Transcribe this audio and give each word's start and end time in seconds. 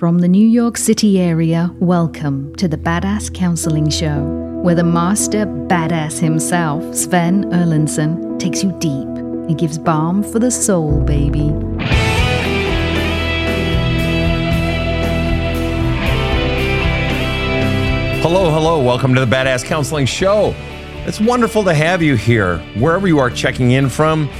From 0.00 0.20
the 0.20 0.28
New 0.28 0.48
York 0.48 0.78
City 0.78 1.20
area, 1.20 1.74
welcome 1.78 2.54
to 2.54 2.66
the 2.66 2.78
Badass 2.78 3.34
Counseling 3.34 3.90
Show, 3.90 4.22
where 4.62 4.74
the 4.74 4.82
master 4.82 5.44
badass 5.44 6.18
himself, 6.18 6.94
Sven 6.94 7.44
Erlandson, 7.50 8.38
takes 8.38 8.62
you 8.62 8.72
deep 8.78 9.06
and 9.06 9.58
gives 9.58 9.76
balm 9.76 10.22
for 10.22 10.38
the 10.38 10.50
soul, 10.50 11.02
baby. 11.02 11.48
Hello, 18.22 18.50
hello. 18.50 18.82
Welcome 18.82 19.14
to 19.16 19.20
the 19.20 19.30
Badass 19.30 19.66
Counseling 19.66 20.06
Show. 20.06 20.54
It's 21.04 21.20
wonderful 21.20 21.62
to 21.64 21.74
have 21.74 22.00
you 22.00 22.14
here, 22.14 22.56
wherever 22.78 23.06
you 23.06 23.18
are 23.18 23.28
checking 23.28 23.72
in 23.72 23.90
from. 23.90 24.30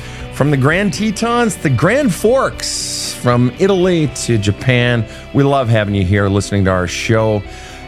From 0.41 0.50
the 0.50 0.57
Grand 0.57 0.95
Tetons, 0.95 1.54
the 1.59 1.68
Grand 1.68 2.14
Forks, 2.14 3.12
from 3.12 3.52
Italy 3.59 4.06
to 4.23 4.38
Japan. 4.38 5.06
We 5.34 5.43
love 5.43 5.68
having 5.68 5.95
you 5.95 6.02
here 6.02 6.30
listening 6.30 6.64
to 6.64 6.70
our 6.70 6.87
show. 6.87 7.42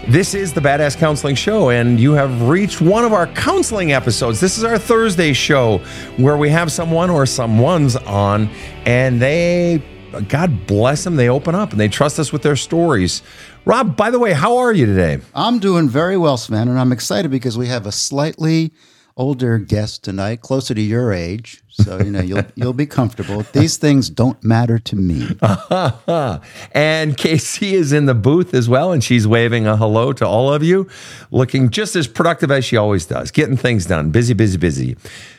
This 0.07 0.35
is 0.35 0.53
the 0.53 0.61
Badass 0.61 0.99
Counseling 0.99 1.35
Show, 1.35 1.71
and 1.71 1.99
you 1.99 2.13
have 2.13 2.51
reached 2.51 2.83
one 2.83 3.07
of 3.07 3.15
our 3.15 3.27
counseling 3.29 3.93
episodes. 3.93 4.39
This 4.39 4.59
is 4.59 4.65
our 4.65 4.77
Thursday 4.77 5.33
show 5.33 5.79
where 6.19 6.37
we 6.37 6.51
have 6.51 6.71
someone 6.71 7.09
or 7.09 7.25
someone's 7.25 7.97
on, 7.97 8.51
and 8.85 9.19
they, 9.19 9.83
God 10.29 10.67
bless 10.67 11.05
them, 11.05 11.17
they 11.17 11.31
open 11.31 11.55
up 11.55 11.71
and 11.71 11.81
they 11.81 11.89
trust 11.89 12.19
us 12.19 12.35
with 12.35 12.43
their 12.43 12.57
stories. 12.57 13.23
Rob, 13.65 13.97
by 13.97 14.11
the 14.11 14.19
way, 14.19 14.35
how 14.35 14.59
are 14.59 14.75
you 14.75 14.85
today? 14.85 15.21
I'm 15.35 15.59
doing 15.59 15.89
very 15.89 16.19
well, 16.19 16.37
Sven, 16.37 16.69
and 16.69 16.79
I'm 16.79 16.93
excited 16.93 17.31
because 17.31 17.57
we 17.57 17.69
have 17.69 17.87
a 17.87 17.93
slightly 17.93 18.73
older 19.17 19.59
guest 19.59 20.05
tonight, 20.05 20.41
closer 20.41 20.75
to 20.75 20.81
your 20.81 21.13
age. 21.13 21.63
So 21.69 21.99
you 21.99 22.11
know 22.11 22.21
you'll 22.21 22.45
you'll 22.55 22.73
be 22.73 22.87
comfortable. 22.87 23.43
These 23.53 23.77
things 23.77 24.11
don't 24.11 24.43
matter 24.45 24.79
to 24.79 24.97
me. 24.97 25.29
and 26.73 27.17
Casey 27.17 27.75
is 27.75 27.93
in 27.93 28.07
the 28.07 28.15
booth 28.15 28.55
as 28.55 28.69
well, 28.69 28.93
and 28.93 29.03
she's 29.03 29.27
waving 29.27 29.67
a 29.67 29.77
hello 29.77 30.13
to 30.15 30.27
all 30.27 30.53
of 30.53 30.63
you, 30.63 30.89
looking 31.31 31.71
just 31.71 31.97
as 31.97 32.07
productive 32.07 32.51
as 32.51 32.65
she 32.65 32.77
always 32.77 33.07
does, 33.07 33.31
getting 33.31 33.57
things 33.57 33.87
done. 33.87 34.11
Busy, 34.11 34.35
busy, 34.35 34.59
busy. 34.59 34.97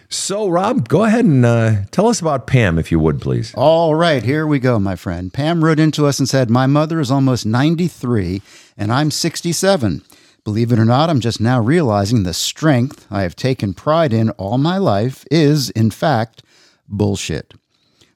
So, 0.10 0.48
Rob, 0.48 0.88
go 0.88 1.06
ahead 1.06 1.26
and 1.26 1.44
uh, 1.44 1.86
tell 1.90 2.08
us 2.08 2.22
about 2.22 2.46
Pam, 2.46 2.78
if 2.78 2.92
you 2.92 3.00
would, 3.00 3.20
please. 3.20 3.52
All 3.56 3.96
right, 3.96 4.22
here 4.22 4.46
we 4.46 4.60
go, 4.60 4.78
my 4.78 4.96
friend. 4.96 5.34
Pam 5.34 5.64
wrote 5.64 5.80
into 5.80 6.06
us 6.06 6.20
and 6.20 6.30
said, 6.30 6.52
My 6.52 6.68
mother 6.68 7.00
is 7.00 7.10
almost 7.10 7.48
93 7.48 8.44
and 8.78 8.94
I'm 8.94 9.10
67. 9.10 10.04
Believe 10.44 10.74
it 10.74 10.80
or 10.80 10.86
not, 10.86 11.10
I'm 11.10 11.22
just 11.22 11.40
now 11.40 11.62
realizing 11.62 12.24
the 12.24 12.34
strength 12.34 13.08
I 13.10 13.22
have 13.22 13.36
taken 13.36 13.74
pride 13.74 14.12
in 14.12 14.30
all 14.32 14.58
my 14.58 14.78
life 14.78 15.24
is, 15.32 15.70
in 15.70 15.90
fact, 15.90 16.44
bullshit. 16.90 17.54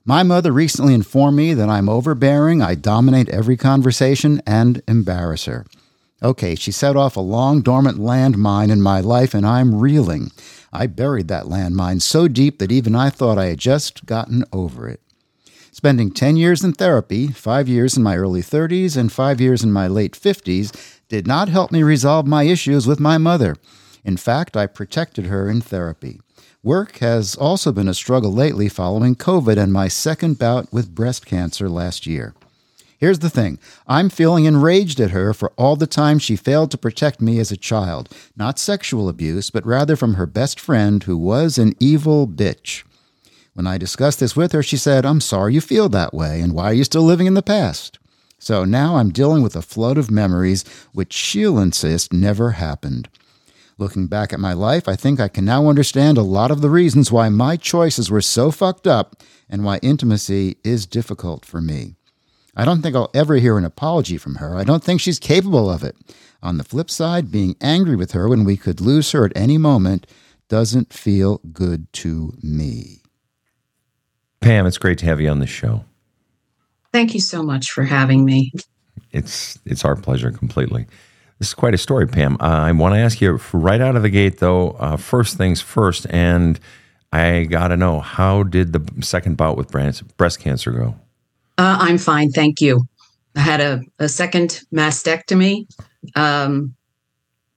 My 0.03 0.23
mother 0.23 0.51
recently 0.51 0.93
informed 0.93 1.37
me 1.37 1.53
that 1.53 1.69
I'm 1.69 1.87
overbearing, 1.87 2.61
I 2.61 2.75
dominate 2.75 3.29
every 3.29 3.55
conversation, 3.55 4.41
and 4.45 4.81
embarrass 4.89 5.45
her. 5.45 5.65
Okay, 6.21 6.55
she 6.55 6.71
set 6.71 6.97
off 6.97 7.15
a 7.15 7.21
long 7.21 7.61
dormant 7.61 7.97
landmine 7.97 8.71
in 8.71 8.81
my 8.81 8.99
life, 8.99 9.33
and 9.33 9.45
I'm 9.45 9.75
reeling. 9.75 10.31
I 10.73 10.87
buried 10.87 11.29
that 11.29 11.45
landmine 11.45 12.01
so 12.01 12.27
deep 12.27 12.59
that 12.59 12.73
even 12.73 12.93
I 12.93 13.09
thought 13.09 13.37
I 13.37 13.45
had 13.45 13.59
just 13.59 14.05
gotten 14.05 14.43
over 14.51 14.89
it. 14.89 14.99
Spending 15.71 16.11
10 16.11 16.37
years 16.37 16.63
in 16.63 16.73
therapy, 16.73 17.27
five 17.27 17.69
years 17.69 17.95
in 17.95 18.01
my 18.01 18.17
early 18.17 18.41
30s, 18.41 18.97
and 18.97 19.11
five 19.11 19.39
years 19.39 19.63
in 19.63 19.71
my 19.71 19.87
late 19.87 20.13
50s, 20.13 20.96
did 21.09 21.25
not 21.25 21.49
help 21.49 21.71
me 21.71 21.83
resolve 21.83 22.27
my 22.27 22.43
issues 22.43 22.85
with 22.85 22.99
my 22.99 23.17
mother. 23.17 23.55
In 24.03 24.17
fact, 24.17 24.57
I 24.57 24.67
protected 24.67 25.25
her 25.25 25.49
in 25.49 25.61
therapy. 25.61 26.19
Work 26.63 26.97
has 26.97 27.35
also 27.35 27.71
been 27.71 27.87
a 27.87 27.93
struggle 27.93 28.33
lately 28.33 28.67
following 28.67 29.15
COVID 29.15 29.57
and 29.57 29.71
my 29.71 29.87
second 29.87 30.37
bout 30.37 30.71
with 30.73 30.93
breast 30.93 31.25
cancer 31.25 31.69
last 31.69 32.05
year. 32.05 32.33
Here's 32.97 33.19
the 33.19 33.29
thing 33.29 33.59
I'm 33.87 34.09
feeling 34.09 34.45
enraged 34.45 34.99
at 34.99 35.11
her 35.11 35.33
for 35.33 35.53
all 35.55 35.75
the 35.75 35.87
time 35.87 36.19
she 36.19 36.35
failed 36.35 36.71
to 36.71 36.77
protect 36.77 37.21
me 37.21 37.39
as 37.39 37.51
a 37.51 37.57
child. 37.57 38.09
Not 38.35 38.59
sexual 38.59 39.07
abuse, 39.07 39.49
but 39.49 39.65
rather 39.65 39.95
from 39.95 40.15
her 40.15 40.25
best 40.25 40.59
friend 40.59 41.03
who 41.03 41.15
was 41.15 41.57
an 41.57 41.73
evil 41.79 42.27
bitch. 42.27 42.83
When 43.53 43.67
I 43.67 43.77
discussed 43.77 44.19
this 44.19 44.35
with 44.35 44.51
her, 44.51 44.63
she 44.63 44.77
said, 44.77 45.05
I'm 45.05 45.21
sorry 45.21 45.53
you 45.53 45.61
feel 45.61 45.89
that 45.89 46.13
way, 46.13 46.41
and 46.41 46.53
why 46.53 46.65
are 46.65 46.73
you 46.73 46.83
still 46.83 47.03
living 47.03 47.27
in 47.27 47.33
the 47.33 47.41
past? 47.41 47.97
So 48.39 48.65
now 48.65 48.97
I'm 48.97 49.11
dealing 49.11 49.41
with 49.41 49.55
a 49.55 49.61
flood 49.61 49.97
of 49.97 50.11
memories 50.11 50.63
which 50.93 51.13
she'll 51.13 51.57
insist 51.59 52.13
never 52.13 52.51
happened. 52.51 53.09
Looking 53.79 54.07
back 54.07 54.33
at 54.33 54.39
my 54.39 54.53
life, 54.53 54.87
I 54.87 54.95
think 54.95 55.19
I 55.19 55.27
can 55.27 55.45
now 55.45 55.67
understand 55.67 56.17
a 56.17 56.23
lot 56.23 56.49
of 56.49 56.61
the 56.61 56.69
reasons 56.69 57.11
why 57.11 57.29
my 57.29 57.57
choices 57.57 58.09
were 58.09 58.21
so 58.21 58.49
fucked 58.49 58.87
up 58.87 59.21
and 59.49 59.63
why 59.63 59.77
intimacy 59.83 60.57
is 60.63 60.85
difficult 60.87 61.45
for 61.45 61.61
me. 61.61 61.95
I 62.55 62.65
don't 62.65 62.81
think 62.81 62.95
I'll 62.95 63.11
ever 63.13 63.35
hear 63.35 63.57
an 63.57 63.65
apology 63.65 64.17
from 64.17 64.35
her. 64.35 64.55
I 64.55 64.63
don't 64.63 64.83
think 64.83 64.99
she's 64.99 65.19
capable 65.19 65.69
of 65.69 65.83
it. 65.83 65.95
On 66.41 66.57
the 66.57 66.63
flip 66.63 66.89
side, 66.89 67.31
being 67.31 67.55
angry 67.61 67.95
with 67.95 68.13
her 68.13 68.27
when 68.27 68.43
we 68.43 68.57
could 68.57 68.81
lose 68.81 69.11
her 69.11 69.25
at 69.25 69.35
any 69.35 69.59
moment 69.59 70.07
doesn't 70.49 70.91
feel 70.91 71.39
good 71.51 71.91
to 71.93 72.33
me. 72.41 73.03
Pam, 74.41 74.65
it's 74.65 74.77
great 74.77 74.97
to 74.99 75.05
have 75.05 75.21
you 75.21 75.29
on 75.29 75.39
the 75.39 75.47
show. 75.47 75.83
Thank 76.97 77.13
you 77.13 77.19
so 77.19 77.43
much 77.43 77.69
for 77.69 77.83
having 77.83 78.25
me. 78.25 78.51
It's 79.11 79.59
it's 79.65 79.85
our 79.85 79.95
pleasure 79.95 80.31
completely. 80.31 80.87
This 81.37 81.49
is 81.49 81.53
quite 81.53 81.75
a 81.75 81.77
story, 81.77 82.07
Pam. 82.07 82.37
Uh, 82.41 82.45
I 82.45 82.71
want 82.71 82.95
to 82.95 82.99
ask 82.99 83.21
you 83.21 83.39
right 83.53 83.79
out 83.79 83.95
of 83.95 84.01
the 84.01 84.09
gate, 84.09 84.39
though. 84.39 84.71
Uh, 84.71 84.97
first 84.97 85.37
things 85.37 85.61
first, 85.61 86.07
and 86.09 86.59
I 87.13 87.43
got 87.43 87.67
to 87.67 87.77
know 87.77 87.99
how 87.99 88.41
did 88.41 88.73
the 88.73 88.83
second 89.05 89.37
bout 89.37 89.57
with 89.57 89.69
breast 90.17 90.39
cancer 90.39 90.71
go? 90.71 90.95
Uh, 91.59 91.77
I'm 91.81 91.99
fine, 91.99 92.31
thank 92.31 92.61
you. 92.61 92.87
I 93.35 93.41
had 93.41 93.61
a, 93.61 93.81
a 93.99 94.09
second 94.09 94.61
mastectomy. 94.73 95.67
Um, 96.15 96.73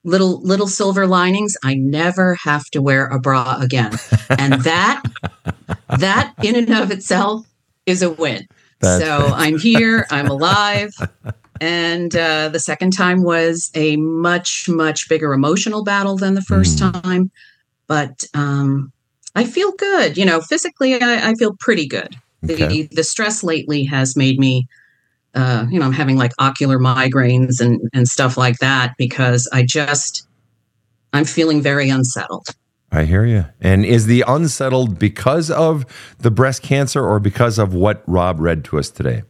little 0.04 0.42
little 0.42 0.68
silver 0.68 1.06
linings. 1.06 1.56
I 1.64 1.76
never 1.76 2.36
have 2.44 2.64
to 2.72 2.82
wear 2.82 3.06
a 3.06 3.18
bra 3.18 3.56
again, 3.58 3.92
and 4.28 4.52
that 4.64 5.02
that 5.98 6.34
in 6.42 6.56
and 6.56 6.70
of 6.74 6.90
itself 6.90 7.46
is 7.86 8.02
a 8.02 8.10
win. 8.10 8.46
That's 8.80 9.04
so 9.04 9.26
I'm 9.34 9.58
here, 9.58 10.06
I'm 10.10 10.28
alive. 10.28 10.92
And 11.60 12.16
uh, 12.16 12.48
the 12.48 12.58
second 12.58 12.92
time 12.92 13.22
was 13.22 13.70
a 13.74 13.96
much, 13.96 14.66
much 14.68 15.08
bigger 15.08 15.34
emotional 15.34 15.84
battle 15.84 16.16
than 16.16 16.34
the 16.34 16.42
first 16.42 16.78
mm. 16.78 17.02
time. 17.02 17.30
But 17.86 18.24
um, 18.32 18.92
I 19.34 19.44
feel 19.44 19.72
good. 19.72 20.16
You 20.16 20.24
know, 20.24 20.40
physically, 20.40 21.00
I, 21.00 21.30
I 21.30 21.34
feel 21.34 21.54
pretty 21.60 21.86
good. 21.86 22.16
Okay. 22.42 22.66
The, 22.66 22.88
the 22.94 23.04
stress 23.04 23.44
lately 23.44 23.84
has 23.84 24.16
made 24.16 24.38
me, 24.38 24.66
uh, 25.34 25.66
you 25.70 25.78
know, 25.78 25.84
I'm 25.84 25.92
having 25.92 26.16
like 26.16 26.32
ocular 26.38 26.78
migraines 26.78 27.60
and, 27.60 27.80
and 27.92 28.08
stuff 28.08 28.38
like 28.38 28.58
that 28.58 28.94
because 28.96 29.46
I 29.52 29.62
just, 29.62 30.26
I'm 31.12 31.26
feeling 31.26 31.60
very 31.60 31.90
unsettled. 31.90 32.48
I 32.92 33.04
hear 33.04 33.24
you. 33.24 33.46
And 33.60 33.84
is 33.84 34.06
the 34.06 34.24
unsettled 34.26 34.98
because 34.98 35.50
of 35.50 35.86
the 36.18 36.30
breast 36.30 36.62
cancer 36.62 37.04
or 37.04 37.20
because 37.20 37.58
of 37.58 37.72
what 37.72 38.02
Rob 38.06 38.40
read 38.40 38.64
to 38.66 38.78
us 38.78 38.90
today? 38.90 39.22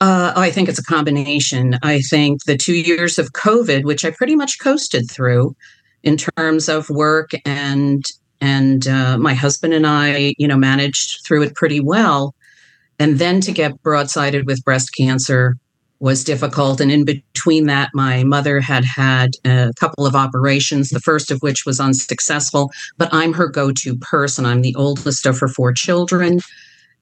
Uh, 0.00 0.32
I 0.36 0.50
think 0.50 0.68
it's 0.68 0.78
a 0.78 0.84
combination. 0.84 1.78
I 1.82 2.00
think 2.00 2.44
the 2.44 2.56
two 2.56 2.76
years 2.76 3.18
of 3.18 3.32
COVID, 3.32 3.84
which 3.84 4.04
I 4.04 4.10
pretty 4.10 4.36
much 4.36 4.58
coasted 4.60 5.10
through 5.10 5.56
in 6.02 6.16
terms 6.16 6.68
of 6.68 6.90
work 6.90 7.30
and 7.44 8.04
and 8.40 8.86
uh, 8.86 9.16
my 9.16 9.32
husband 9.32 9.72
and 9.72 9.86
I, 9.86 10.34
you 10.36 10.46
know, 10.46 10.56
managed 10.56 11.24
through 11.24 11.42
it 11.44 11.54
pretty 11.54 11.80
well. 11.80 12.34
And 12.98 13.18
then 13.18 13.40
to 13.40 13.52
get 13.52 13.82
broadsided 13.82 14.44
with 14.44 14.64
breast 14.64 14.94
cancer 14.94 15.56
was 16.00 16.24
difficult. 16.24 16.80
And 16.80 16.90
in 16.90 17.04
between 17.04 17.66
that, 17.66 17.90
my 17.94 18.24
mother 18.24 18.60
had 18.60 18.84
had 18.84 19.30
a 19.44 19.72
couple 19.78 20.06
of 20.06 20.14
operations, 20.14 20.90
the 20.90 21.00
first 21.00 21.30
of 21.30 21.40
which 21.40 21.64
was 21.64 21.80
unsuccessful. 21.80 22.70
But 22.98 23.08
I'm 23.12 23.32
her 23.34 23.48
go 23.48 23.72
to 23.72 23.96
person. 23.96 24.44
I'm 24.44 24.62
the 24.62 24.74
oldest 24.74 25.26
of 25.26 25.38
her 25.40 25.48
four 25.48 25.72
children. 25.72 26.40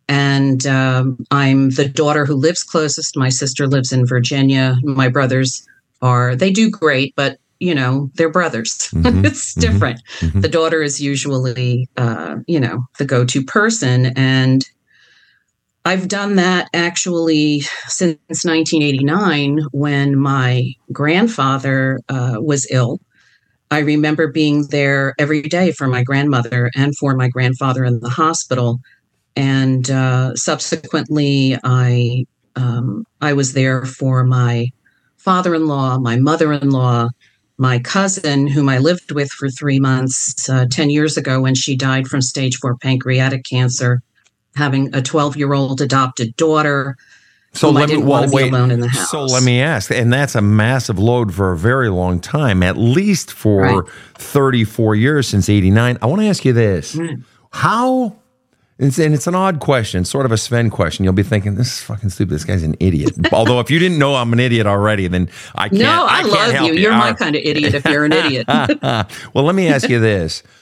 And 0.08 0.66
um, 0.66 1.24
I'm 1.30 1.70
the 1.70 1.88
daughter 1.88 2.26
who 2.26 2.34
lives 2.34 2.62
closest. 2.62 3.16
My 3.16 3.28
sister 3.28 3.66
lives 3.66 3.92
in 3.92 4.06
Virginia. 4.06 4.76
My 4.82 5.08
brothers 5.08 5.66
are, 6.02 6.36
they 6.36 6.50
do 6.50 6.70
great, 6.70 7.14
but 7.16 7.38
you 7.62 7.76
know 7.76 8.10
they're 8.14 8.28
brothers 8.28 8.70
mm-hmm. 8.92 9.24
it's 9.24 9.52
mm-hmm. 9.52 9.60
different 9.60 10.02
mm-hmm. 10.18 10.40
the 10.40 10.48
daughter 10.48 10.82
is 10.82 11.00
usually 11.00 11.88
uh, 11.96 12.34
you 12.48 12.58
know 12.58 12.84
the 12.98 13.04
go-to 13.04 13.44
person 13.44 14.06
and 14.16 14.68
I've 15.84 16.06
done 16.06 16.36
that 16.36 16.68
actually 16.72 17.60
since 17.88 18.44
1989 18.44 19.58
when 19.72 20.16
my 20.16 20.72
grandfather 20.92 21.98
uh, 22.08 22.36
was 22.38 22.68
ill. 22.70 23.00
I 23.70 23.80
remember 23.80 24.28
being 24.30 24.66
there 24.68 25.14
every 25.18 25.42
day 25.42 25.72
for 25.72 25.88
my 25.88 26.04
grandmother 26.04 26.70
and 26.76 26.96
for 26.96 27.16
my 27.16 27.28
grandfather 27.28 27.84
in 27.84 27.98
the 28.00 28.10
hospital. 28.10 28.78
And 29.34 29.90
uh, 29.90 30.36
subsequently, 30.36 31.58
I 31.64 32.26
um, 32.54 33.06
I 33.22 33.32
was 33.32 33.54
there 33.54 33.86
for 33.86 34.24
my 34.24 34.68
father-in-law, 35.16 35.98
my 36.00 36.16
mother-in-law, 36.16 37.08
my 37.56 37.78
cousin, 37.78 38.46
whom 38.46 38.68
I 38.68 38.76
lived 38.76 39.10
with 39.10 39.30
for 39.30 39.48
three 39.48 39.80
months 39.80 40.48
uh, 40.48 40.66
ten 40.70 40.90
years 40.90 41.16
ago 41.16 41.40
when 41.40 41.54
she 41.54 41.74
died 41.74 42.06
from 42.06 42.20
stage 42.20 42.58
four 42.58 42.76
pancreatic 42.76 43.44
cancer 43.44 44.02
having 44.54 44.94
a 44.94 45.02
12 45.02 45.36
year 45.36 45.52
old 45.52 45.80
adopted 45.80 46.36
daughter. 46.36 46.96
So 47.54 47.68
I 47.68 47.72
let 47.72 47.80
me 47.88 47.96
didn't 47.96 48.08
well, 48.08 48.20
want 48.20 48.30
to 48.30 48.36
be 48.36 48.42
wait. 48.44 48.52
alone 48.52 48.70
in 48.70 48.80
the 48.80 48.88
house. 48.88 49.10
So 49.10 49.24
let 49.24 49.42
me 49.42 49.60
ask, 49.60 49.90
and 49.90 50.10
that's 50.10 50.34
a 50.34 50.40
massive 50.40 50.98
load 50.98 51.34
for 51.34 51.52
a 51.52 51.56
very 51.56 51.90
long 51.90 52.18
time, 52.18 52.62
at 52.62 52.78
least 52.78 53.30
for 53.30 53.60
Right. 53.60 53.88
34 54.14 54.94
years 54.94 55.28
since 55.28 55.50
89. 55.50 55.98
I 56.00 56.06
want 56.06 56.22
to 56.22 56.28
ask 56.28 56.46
you 56.46 56.54
this. 56.54 56.94
Right. 56.94 57.18
How 57.50 58.16
it's, 58.78 58.98
and 58.98 59.14
it's 59.14 59.26
an 59.28 59.34
odd 59.34 59.60
question, 59.60 60.04
sort 60.04 60.26
of 60.26 60.32
a 60.32 60.36
Sven 60.36 60.70
question. 60.70 61.04
You'll 61.04 61.12
be 61.12 61.22
thinking, 61.22 61.54
"This 61.54 61.68
is 61.68 61.82
fucking 61.82 62.10
stupid. 62.10 62.34
This 62.34 62.44
guy's 62.44 62.62
an 62.62 62.74
idiot." 62.80 63.12
Although, 63.32 63.60
if 63.60 63.70
you 63.70 63.78
didn't 63.78 63.98
know 63.98 64.16
I'm 64.16 64.32
an 64.32 64.40
idiot 64.40 64.66
already, 64.66 65.06
then 65.06 65.28
I 65.54 65.68
can't. 65.68 65.82
No, 65.82 66.06
I, 66.06 66.22
can't 66.22 66.32
love 66.32 66.52
help 66.52 66.68
you. 66.68 66.74
You're 66.74 66.92
my 66.92 67.10
ah. 67.10 67.14
kind 67.14 67.36
of 67.36 67.42
idiot 67.44 67.74
if 67.74 67.84
you're 67.84 68.04
an 68.04 68.12
idiot. 68.12 68.46
well, 68.82 69.44
let 69.44 69.54
me 69.54 69.68
ask 69.68 69.88
you 69.88 70.00
this. 70.00 70.42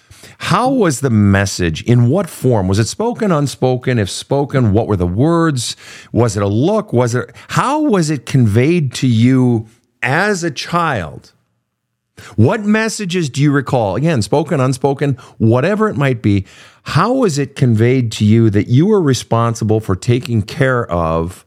How 0.41 0.71
was 0.71 1.01
the 1.01 1.11
message? 1.11 1.83
In 1.85 2.09
what 2.09 2.29
form? 2.29 2.67
Was 2.67 2.79
it 2.79 2.87
spoken, 2.87 3.31
unspoken? 3.31 3.99
If 3.99 4.11
spoken, 4.11 4.73
what 4.73 4.89
were 4.89 4.97
the 4.97 5.07
words? 5.07 5.77
Was 6.13 6.37
it 6.37 6.43
a 6.43 6.49
look? 6.49 6.93
Was 6.93 7.15
it 7.15 7.31
how 7.49 7.83
was 7.83 8.09
it 8.11 8.25
conveyed 8.27 8.93
to 8.95 9.07
you 9.07 9.69
as 10.03 10.43
a 10.43 10.51
child? 10.51 11.33
What 12.37 12.63
messages 12.63 13.29
do 13.29 13.43
you 13.43 13.53
recall? 13.53 13.97
Again, 13.97 14.23
spoken, 14.23 14.61
unspoken, 14.61 15.15
whatever 15.37 15.89
it 15.89 15.97
might 15.97 16.23
be. 16.23 16.47
How 16.85 17.13
was 17.13 17.39
it 17.39 17.55
conveyed 17.55 18.11
to 18.13 18.25
you 18.25 18.49
that 18.51 18.67
you 18.67 18.87
were 18.87 19.01
responsible 19.01 19.79
for 19.79 19.95
taking 19.95 20.41
care 20.43 20.91
of 20.91 21.45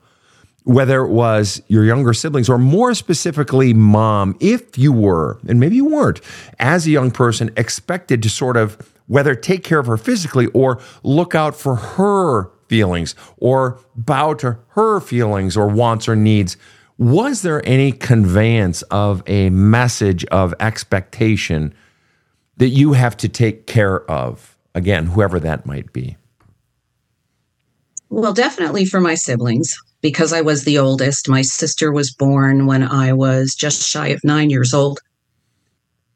whether 0.64 1.04
it 1.04 1.10
was 1.10 1.62
your 1.68 1.84
younger 1.84 2.14
siblings 2.14 2.50
or 2.50 2.58
more 2.58 2.94
specifically 2.94 3.74
mom, 3.74 4.36
if 4.40 4.78
you 4.78 4.94
were, 4.94 5.40
and 5.48 5.60
maybe 5.60 5.76
you 5.76 5.86
weren't, 5.86 6.22
as 6.60 6.88
a 6.88 6.92
young 6.92 7.12
person, 7.12 7.52
expected 7.58 8.24
to 8.24 8.30
sort 8.30 8.56
of 8.56 8.78
whether 9.08 9.36
take 9.36 9.64
care 9.64 9.80
of 9.80 9.86
her 9.88 9.98
physically 9.98 10.48
or 10.48 10.82
look 11.04 11.36
out 11.36 11.56
for 11.56 11.76
her 11.76 12.50
feelings 12.68 13.14
or 13.38 13.80
bow 13.96 14.34
to 14.34 14.58
her 14.70 15.00
feelings 15.00 15.58
or 15.58 15.68
wants 15.68 16.08
or 16.08 16.16
needs. 16.16 16.56
Was 16.98 17.42
there 17.42 17.66
any 17.68 17.92
conveyance 17.92 18.82
of 18.84 19.22
a 19.28 19.50
message 19.50 20.24
of 20.26 20.54
expectation 20.60 21.74
that 22.58 22.70
you 22.70 22.94
have 22.94 23.18
to 23.18 23.28
take 23.28 23.68
care 23.68 24.10
of? 24.10 24.58
Again, 24.76 25.08
whoever 25.08 25.40
that 25.40 25.66
might 25.66 25.92
be. 25.92 26.18
Well, 28.10 28.34
definitely 28.34 28.86
for 28.86 29.02
my 29.02 29.16
siblings, 29.16 29.76
because 30.04 30.34
I 30.34 30.42
was 30.42 30.66
the 30.66 30.78
oldest. 30.78 31.30
My 31.30 31.42
sister 31.42 31.92
was 31.92 32.14
born 32.14 32.68
when 32.68 32.84
I 32.84 33.14
was 33.14 33.56
just 33.56 33.88
shy 33.88 34.10
of 34.10 34.20
nine 34.24 34.50
years 34.52 34.74
old. 34.74 35.00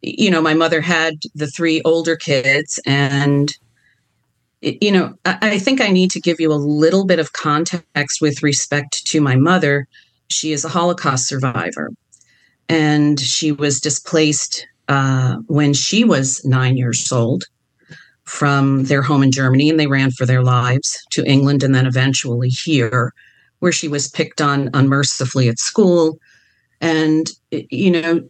You 0.01 0.30
know, 0.30 0.42
my 0.42 0.54
mother 0.54 0.81
had 0.81 1.16
the 1.34 1.48
three 1.48 1.81
older 1.84 2.18
kids, 2.18 2.80
and, 2.86 3.50
you 4.62 4.92
know, 4.92 5.16
I, 5.25 5.57
think 5.57 5.80
I 5.80 5.88
need 5.88 6.12
to 6.12 6.19
give 6.19 6.39
you 6.39 6.51
a 6.51 6.66
little 6.84 7.06
bit 7.06 7.18
of 7.18 7.31
context 7.31 8.22
with 8.22 8.44
respect 8.44 9.06
to 9.07 9.22
my 9.22 9.38
mother. 9.38 9.88
She 10.28 10.51
is 10.51 10.66
a 10.66 10.69
Holocaust 10.69 11.28
survivor, 11.28 11.89
and 12.68 13.18
she 13.19 13.54
was 13.54 13.80
displaced 13.80 14.68
uh, 14.89 15.38
when 15.48 15.74
she 15.74 16.04
was 16.04 16.44
nine 16.44 16.75
years 16.75 17.10
old 17.10 17.45
from 18.25 18.84
their 18.84 19.01
home 19.01 19.24
in 19.24 19.31
Germany 19.31 19.69
and 19.69 19.80
they 19.80 19.88
ran 19.88 20.12
for 20.12 20.25
their 20.25 20.44
lives 20.44 21.01
to 21.12 21.25
England 21.25 21.63
and 21.63 21.74
then 21.74 21.86
eventually 21.86 22.50
here, 22.50 23.13
where 23.59 23.71
she 23.71 23.88
was 23.88 24.09
picked 24.09 24.42
on 24.42 24.69
unmercifully 24.74 25.50
at 25.50 25.59
school. 25.59 26.19
And, 26.81 27.30
you 27.51 27.92
know, 27.92 28.21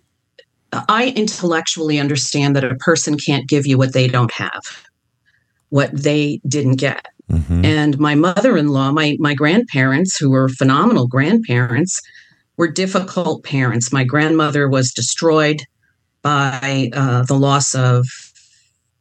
I 0.72 1.14
intellectually 1.16 2.00
understand 2.00 2.56
that 2.56 2.64
a 2.64 2.76
person 2.76 3.18
can't 3.18 3.48
give 3.48 3.66
you 3.66 3.78
what 3.78 3.94
they 3.94 4.08
don't 4.08 4.32
have, 4.32 4.62
what 5.70 5.92
they 5.92 6.40
didn't 6.48 6.76
get. 6.76 7.06
Mhm. 7.32 7.66
And 7.66 8.00
my 8.00 8.16
mother-in-law, 8.16 8.92
my 8.92 9.18
my 9.20 9.34
grandparents, 9.34 10.18
who 10.18 10.30
were 10.30 10.48
phenomenal 10.48 11.08
grandparents, 11.08 12.02
were 12.56 12.70
difficult 12.72 13.44
parents. 13.44 13.92
My 13.92 14.04
grandmother 14.04 14.70
was 14.70 14.92
destroyed 14.92 15.62
by 16.22 16.90
uh, 16.94 17.24
the 17.24 17.36
loss 17.36 17.76
of, 17.76 18.06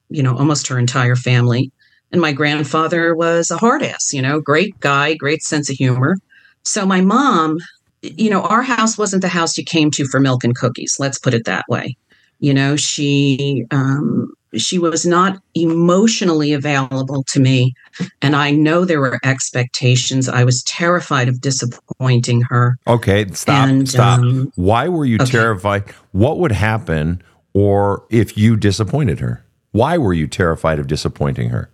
you 0.09 0.23
know, 0.23 0.37
almost 0.37 0.67
her 0.69 0.79
entire 0.79 1.17
family, 1.17 1.71
and 2.13 2.21
my 2.21 2.33
grandfather 2.33 3.15
was 3.15 3.51
a 3.51 3.57
hard 3.59 3.83
ass. 3.83 4.13
You 4.13 4.23
know, 4.23 4.41
great 4.41 4.79
guy, 4.81 5.15
great 5.15 5.43
sense 5.43 5.71
of 5.71 5.77
humor. 5.77 6.17
So 6.63 6.85
my 6.87 7.01
mom, 7.01 7.59
you 8.03 8.31
know, 8.31 8.43
our 8.43 8.63
house 8.63 8.99
wasn't 8.99 9.23
the 9.23 9.29
house 9.29 9.57
you 9.57 9.65
came 9.65 9.91
to 9.93 10.07
for 10.07 10.21
milk 10.21 10.45
and 10.45 10.55
cookies. 10.57 10.97
Let's 10.99 11.19
put 11.19 11.35
it 11.35 11.45
that 11.45 11.65
way. 11.69 11.97
You 12.41 12.53
know, 12.53 12.77
she 12.77 13.65
um, 13.71 14.33
she 14.55 14.79
was 14.79 15.07
not 15.07 15.39
emotionally 15.55 16.53
available 16.53 17.23
to 17.25 17.41
me 17.41 17.75
and 18.23 18.37
I 18.37 18.51
know 18.51 18.85
there 18.85 19.01
were 19.01 19.19
expectations. 19.25 20.29
I 20.29 20.45
was 20.45 20.63
terrified 20.65 21.29
of 21.29 21.41
disappointing 21.41 22.43
her. 22.43 22.79
Okay, 22.87 23.27
stop, 23.33 23.69
And, 23.69 23.89
stop. 23.89 24.21
um, 24.21 24.53
Why 24.57 24.89
were 24.89 25.05
you 25.05 25.17
okay. 25.17 25.31
terrified? 25.31 25.85
What 26.13 26.39
would 26.39 26.53
happen 26.53 27.23
or 27.55 28.05
if 28.11 28.37
you 28.37 28.57
disappointed 28.57 29.21
her? 29.21 29.45
Why 29.73 29.99
were 29.99 30.13
you 30.15 30.27
terrified 30.27 30.79
of 30.79 30.87
disappointing 30.87 31.51
her? 31.51 31.71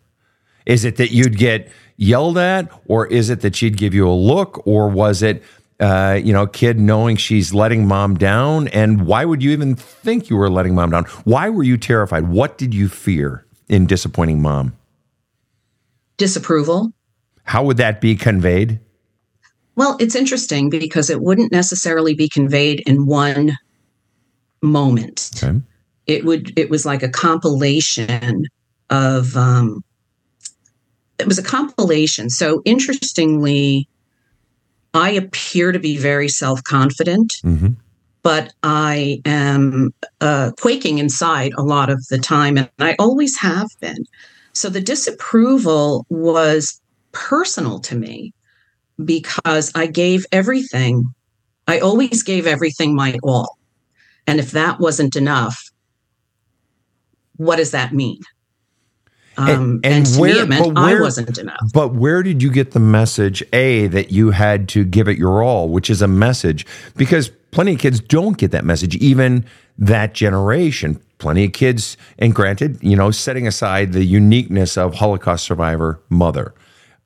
Is 0.67 0.85
it 0.85 0.97
that 0.97 1.13
you'd 1.13 1.39
get 1.39 1.71
yelled 1.97 2.39
at 2.39 2.71
or 2.87 3.07
is 3.07 3.31
it 3.31 3.41
that 3.41 3.57
she'd 3.57 3.77
give 3.77 3.95
you 3.95 4.09
a 4.09 4.13
look 4.15 4.67
or 4.67 4.89
was 4.89 5.23
it 5.23 5.43
uh, 5.81 6.21
you 6.23 6.33
know, 6.33 6.47
kid 6.47 6.79
knowing 6.79 7.17
she's 7.17 7.53
letting 7.53 7.89
mom 7.89 8.15
down 8.15 8.69
and 8.69 9.05
why 9.05 9.25
would 9.25 9.43
you 9.43 9.51
even 9.51 9.75
think 9.75 10.31
you 10.31 10.37
were 10.37 10.49
letting 10.49 10.77
mom 10.77 10.91
down? 10.91 11.05
Why 11.25 11.51
were 11.51 11.65
you 11.65 11.77
terrified? 11.77 12.29
What 12.29 12.57
did 12.57 12.73
you 12.73 12.89
fear 12.89 13.45
in 13.69 13.87
disappointing 13.87 14.41
mom? 14.41 14.77
Disapproval. 16.19 16.93
How 17.43 17.65
would 17.65 17.79
that 17.79 18.01
be 18.01 18.15
conveyed? 18.15 18.79
Well, 19.75 19.97
it's 19.99 20.15
interesting 20.15 20.71
because 20.71 21.11
it 21.11 21.21
wouldn't 21.21 21.51
necessarily 21.51 22.15
be 22.15 22.29
conveyed 22.29 22.83
in 22.87 23.07
one 23.07 23.57
moment. 24.63 25.31
Okay. 25.43 25.61
It 26.07 26.25
would 26.25 26.57
it 26.57 26.71
was 26.71 26.87
like 26.87 27.03
a 27.03 27.09
compilation 27.09 28.45
of 28.91 29.37
um 29.37 29.83
it 31.23 31.29
was 31.29 31.39
a 31.39 31.43
compilation. 31.43 32.29
So 32.29 32.61
interestingly, 32.65 33.89
I 34.93 35.11
appear 35.13 35.73
to 35.73 35.79
be 35.79 35.97
very 35.97 36.29
self-confident. 36.29 37.33
Mhm. 37.45 37.77
but 38.25 38.53
I 38.63 39.21
am 39.25 39.93
uh, 40.21 40.53
quaking 40.61 40.99
inside 40.99 41.53
a 41.59 41.63
lot 41.63 41.91
of 41.91 42.07
the 42.09 42.19
time, 42.19 42.57
and 42.57 42.71
I 42.79 42.95
always 43.01 43.37
have 43.41 43.67
been. 43.81 44.05
So 44.53 44.69
the 44.69 44.81
disapproval 44.81 46.07
was 46.09 46.81
personal 47.11 47.81
to 47.81 47.97
me 47.97 48.33
because 49.05 49.73
I 49.75 49.87
gave 49.87 50.25
everything. 50.31 51.13
I 51.67 51.81
always 51.81 52.23
gave 52.23 52.47
everything 52.47 52.95
my 52.95 53.19
all. 53.25 53.59
And 54.29 54.39
if 54.39 54.53
that 54.53 54.79
wasn't 54.79 55.17
enough, 55.17 55.61
what 57.39 57.57
does 57.57 57.73
that 57.73 57.93
mean? 57.93 58.21
And- 59.39 59.49
Um, 59.51 59.81
and 59.83 59.95
and, 59.95 60.07
to 60.07 60.21
where- 60.21 60.35
me, 60.35 60.41
it 60.41 60.49
meant 60.49 60.75
but 60.75 60.81
I 60.81 60.93
where- 60.93 61.03
wasn't 61.03 61.39
enough. 61.39 61.57
But 61.73 61.95
where 61.95 62.23
did 62.23 62.43
you 62.43 62.51
get 62.51 62.73
the 62.73 62.81
message, 62.81 63.43
A, 63.53 63.87
that 63.89 64.13
you 64.13 64.31
had 64.31 64.69
to 64.71 64.85
give 64.85 65.09
it 65.09 65.19
your 65.19 65.43
all, 65.43 65.69
which 65.69 65.89
is 65.91 66.03
a 66.03 66.09
message? 66.09 66.67
Because 66.97 67.31
plenty 67.51 67.75
of 67.75 67.79
kids 67.81 68.01
don't 68.01 68.37
get 68.37 68.51
that 68.51 68.65
message, 68.65 68.95
even 68.97 69.45
that 69.79 70.13
generation. 70.15 71.01
Plenty 71.19 71.45
of 71.47 71.53
kids, 71.53 71.97
and 72.19 72.35
granted, 72.35 72.79
you 72.83 72.97
know, 72.97 73.11
setting 73.11 73.47
aside 73.47 73.93
the 73.93 74.05
uniqueness 74.05 74.77
of 74.77 74.95
Holocaust 74.95 75.45
survivor 75.45 76.01
mother. 76.11 76.53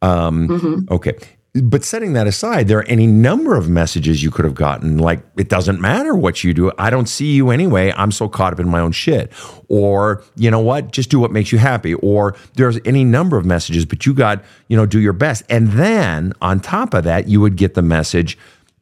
Um, 0.02 0.48
Mm-hmm. 0.48 0.92
Okay. 0.94 1.14
But 1.62 1.84
setting 1.84 2.12
that 2.14 2.26
aside, 2.26 2.68
there 2.68 2.78
are 2.78 2.84
any 2.84 3.06
number 3.06 3.56
of 3.56 3.68
messages 3.68 4.22
you 4.22 4.30
could 4.30 4.44
have 4.44 4.54
gotten, 4.54 4.98
like, 4.98 5.20
it 5.36 5.48
doesn't 5.48 5.80
matter 5.80 6.14
what 6.14 6.44
you 6.44 6.52
do. 6.52 6.72
I 6.78 6.90
don't 6.90 7.08
see 7.08 7.34
you 7.34 7.50
anyway. 7.50 7.92
I'm 7.96 8.10
so 8.10 8.28
caught 8.28 8.52
up 8.52 8.60
in 8.60 8.68
my 8.68 8.80
own 8.80 8.92
shit. 8.92 9.32
Or, 9.68 10.22
you 10.36 10.50
know 10.50 10.60
what? 10.60 10.92
Just 10.92 11.08
do 11.08 11.18
what 11.18 11.30
makes 11.30 11.52
you 11.52 11.58
happy. 11.58 11.94
Or 11.94 12.36
there's 12.54 12.78
any 12.84 13.04
number 13.04 13.36
of 13.36 13.46
messages, 13.46 13.86
but 13.86 14.04
you 14.04 14.12
got, 14.12 14.44
you 14.68 14.76
know, 14.76 14.86
do 14.86 15.00
your 15.00 15.12
best. 15.12 15.44
And 15.48 15.68
then 15.72 16.32
on 16.42 16.60
top 16.60 16.94
of 16.94 17.04
that, 17.04 17.28
you 17.28 17.40
would 17.40 17.56
get 17.56 17.74
the 17.74 17.82
message, 17.82 18.36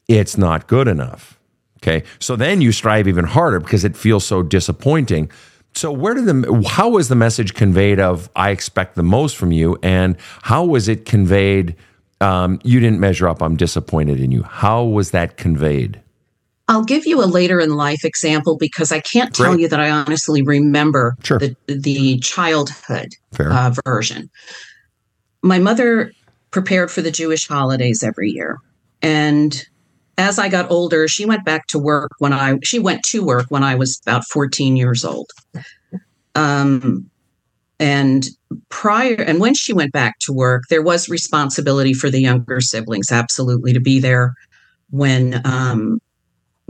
it's 0.09 0.37
not 0.37 0.67
good 0.67 0.89
enough. 0.89 1.39
Okay. 1.83 2.03
So 2.19 2.35
then 2.35 2.61
you 2.61 2.73
strive 2.73 3.07
even 3.07 3.27
harder 3.27 3.61
because 3.61 3.85
it 3.85 3.95
feels 3.97 4.25
so 4.25 4.43
disappointing. 4.43 5.31
So 5.75 5.93
where 5.93 6.15
did 6.15 6.27
the 6.27 6.67
how 6.69 6.89
was 6.89 7.09
the 7.09 7.15
message 7.15 7.55
conveyed 7.55 8.01
of 8.01 8.31
I 8.35 8.51
expect 8.51 8.95
the 8.95 9.03
most 9.03 9.37
from 9.37 9.53
you, 9.53 9.77
and 9.83 10.17
how 10.43 10.65
was 10.65 10.89
it 10.89 11.05
conveyed? 11.05 11.77
Um, 12.21 12.61
you 12.65 12.81
didn't 12.81 13.01
measure 13.01 13.29
up. 13.29 13.43
I'm 13.43 13.57
disappointed 13.57 14.21
in 14.21 14.31
you. 14.31 14.43
How 14.43 14.83
was 14.85 15.11
that 15.11 15.37
conveyed? 15.37 16.01
I'll 16.69 16.85
give 16.85 17.07
you 17.07 17.23
a 17.23 17.27
later 17.27 17.61
in 17.61 17.75
life 17.75 18.05
example 18.05 18.57
because 18.57 18.91
I 18.91 19.01
can't 19.01 19.35
tell 19.35 19.51
Great. 19.53 19.61
you 19.61 19.69
that 19.69 19.81
I 19.81 19.91
honestly 19.91 20.41
remember 20.41 21.15
Sure. 21.23 21.39
the, 21.39 21.55
the 21.67 22.19
childhood 22.21 23.09
uh, 23.39 23.75
version. 23.85 24.31
My 25.43 25.59
mother 25.59 26.13
prepared 26.51 26.91
for 26.91 27.03
the 27.03 27.11
Jewish 27.11 27.47
holidays 27.47 28.03
every 28.03 28.31
year. 28.31 28.59
And 29.03 29.63
as 30.17 30.39
I 30.39 30.49
got 30.49 30.71
older, 30.71 31.07
she 31.07 31.27
went 31.27 31.45
back 31.45 31.67
to 31.67 31.79
work 31.79 32.13
when 32.19 32.33
I, 32.33 32.59
she 32.63 32.79
went 32.79 33.03
to 33.09 33.23
work 33.23 33.47
when 33.51 33.63
I 33.63 33.75
was 33.75 34.01
about 34.07 34.25
14 34.25 34.77
years 34.77 35.05
old. 35.05 35.29
Um, 36.35 37.11
and 37.81 38.29
prior 38.69 39.15
and 39.15 39.41
when 39.41 39.55
she 39.55 39.73
went 39.73 39.93
back 39.93 40.19
to 40.21 40.33
work 40.33 40.65
there 40.71 40.83
was 40.83 41.09
responsibility 41.09 41.93
for 41.93 42.11
the 42.11 42.21
younger 42.21 42.61
siblings 42.61 43.11
absolutely 43.11 43.73
to 43.73 43.81
be 43.81 43.99
there 43.99 44.35
when 44.91 45.41
um, 45.45 46.01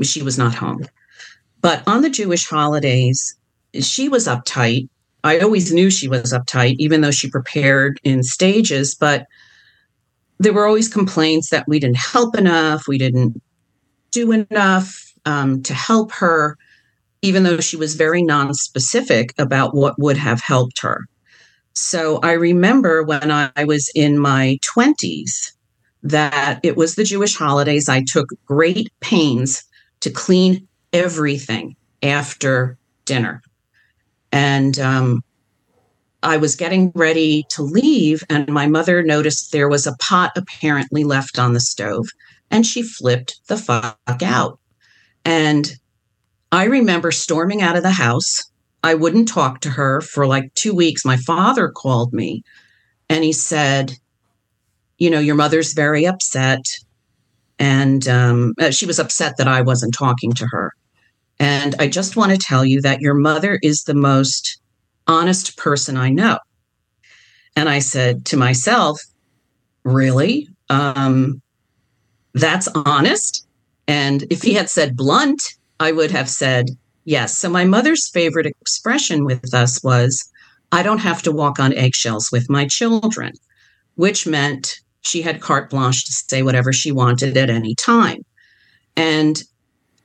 she 0.03 0.23
was 0.23 0.39
not 0.39 0.55
home. 0.55 0.87
But 1.61 1.83
on 1.87 2.03
the 2.03 2.11
jewish 2.11 2.47
holidays 2.47 3.37
she 3.81 4.09
was 4.09 4.27
uptight. 4.27 4.89
I 5.25 5.39
always 5.41 5.73
knew 5.73 5.91
she 5.91 6.09
was 6.09 6.33
uptight 6.33 6.77
even 6.79 7.01
though 7.01 7.11
she 7.11 7.29
prepared 7.29 8.01
in 8.05 8.23
stages 8.23 8.95
but 8.95 9.27
there 10.39 10.53
were 10.53 10.67
always 10.67 10.89
complaints 10.89 11.51
that 11.51 11.69
we 11.69 11.79
didn't 11.79 11.99
help 11.99 12.37
enough 12.37 12.89
we 12.89 12.99
didn't 12.99 13.41
do 14.11 14.33
enough 14.33 15.13
um, 15.27 15.63
to 15.63 15.75
help 15.75 16.13
her 16.13 16.57
even 17.25 17.43
though 17.43 17.59
she 17.59 17.75
was 17.75 17.95
very 17.95 18.23
non-specific 18.23 19.33
about 19.39 19.75
what 19.75 19.99
would 19.99 20.19
have 20.19 20.43
helped 20.43 20.83
her. 20.83 21.07
So 21.73 22.21
I 22.23 22.33
remember 22.33 23.03
when 23.03 23.31
I 23.31 23.65
was 23.65 23.91
in 23.95 24.19
my 24.19 24.59
20s 24.63 25.53
that 26.03 26.61
it 26.63 26.77
was 26.77 26.97
the 26.97 27.03
Jewish 27.03 27.35
holidays. 27.35 27.89
I 27.89 28.05
took 28.07 28.29
great 28.45 28.93
pains 29.01 29.65
to 30.01 30.11
clean 30.11 30.69
everything 30.93 31.77
after 32.03 32.77
dinner. 33.07 33.41
And 34.31 34.79
um, 34.79 35.25
I 36.23 36.37
was 36.37 36.57
getting 36.57 36.93
ready 36.95 37.47
to 37.53 37.63
leave, 37.63 38.23
and 38.29 38.51
my 38.51 38.67
mother 38.67 39.03
noticed 39.03 39.51
there 39.51 39.71
was 39.71 39.87
a 39.87 39.97
pot 39.97 40.33
apparently 40.37 41.05
left 41.05 41.39
on 41.39 41.55
the 41.55 41.61
stove, 41.61 42.07
and 42.51 42.67
she 42.67 42.83
flipped 42.83 43.41
the 43.47 43.57
fuck 43.57 44.23
out. 44.23 44.59
And 45.25 45.73
I 46.55 46.67
remember 46.67 47.11
storming 47.11 47.63
out 47.63 47.75
of 47.75 47.83
the 47.83 47.91
house. 47.91 48.41
I 48.85 48.95
wouldn't 48.95 49.27
talk 49.27 49.59
to 49.63 49.71
her 49.71 50.01
for 50.01 50.25
like 50.25 50.55
two 50.55 50.73
weeks. 50.73 51.05
My 51.05 51.17
father 51.17 51.69
called 51.69 52.13
me 52.13 52.45
and 53.09 53.25
he 53.25 53.33
said, 53.33 53.95
You 54.99 55.11
know, 55.11 55.19
your 55.19 55.35
mother's 55.35 55.73
very 55.73 56.07
upset. 56.07 56.65
And 57.59 58.07
um, 58.07 58.55
uh, 58.61 58.71
she 58.71 58.87
was 58.87 59.01
upset 59.01 59.37
that 59.37 59.49
I 59.49 59.63
wasn't 59.63 59.95
talking 59.95 60.33
to 60.35 60.47
her. 60.53 60.73
And 61.41 61.75
I 61.81 61.89
just 61.89 62.17
want 62.17 62.31
to 62.31 62.39
tell 62.39 62.65
you 62.65 62.81
that 62.83 63.01
your 63.01 63.15
mother 63.15 63.59
is 63.61 63.83
the 63.83 63.95
most 63.95 64.61
honest 65.09 65.57
person 65.57 65.97
I 65.97 66.11
know. 66.11 66.39
And 67.57 67.69
I 67.69 67.81
said 67.81 68.27
to 68.27 68.37
myself, 68.37 69.03
Really? 69.83 70.47
Um, 70.71 71.43
that's 72.33 72.69
honest? 72.69 73.45
And 73.89 74.23
if 74.31 74.43
he 74.43 74.55
had 74.55 74.71
said 74.71 74.97
blunt, 74.97 75.43
I 75.81 75.93
would 75.93 76.11
have 76.11 76.29
said 76.29 76.71
yes. 77.05 77.37
So 77.37 77.49
my 77.49 77.65
mother's 77.65 78.09
favorite 78.09 78.47
expression 78.47 79.25
with 79.25 79.55
us 79.55 79.83
was, 79.83 80.29
I 80.73 80.83
don't 80.83 80.99
have 80.99 81.23
to 81.23 81.33
walk 81.33 81.59
on 81.59 81.75
eggshells 81.75 82.31
with 82.33 82.51
my 82.51 82.67
children, 82.67 83.33
which 83.97 84.27
meant 84.27 84.81
she 85.03 85.23
had 85.23 85.41
carte 85.41 85.71
blanche 85.71 86.05
to 86.07 86.13
say 86.13 86.43
whatever 86.43 86.73
she 86.73 86.91
wanted 86.91 87.37
at 87.37 87.51
any 87.51 87.75
time. 87.75 88.25
And 88.97 89.43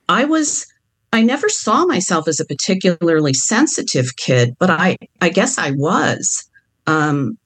I 0.08 0.24
was, 0.24 0.66
I 1.12 1.22
never 1.22 1.48
saw 1.48 1.86
myself 1.86 2.28
as 2.28 2.40
a 2.40 2.44
particularly 2.44 3.32
sensitive 3.32 4.16
kid, 4.16 4.54
but 4.58 4.70
I, 4.70 4.96
I 5.20 5.30
guess 5.30 5.58
I 5.58 5.70
was 5.72 6.48
um, 6.86 7.38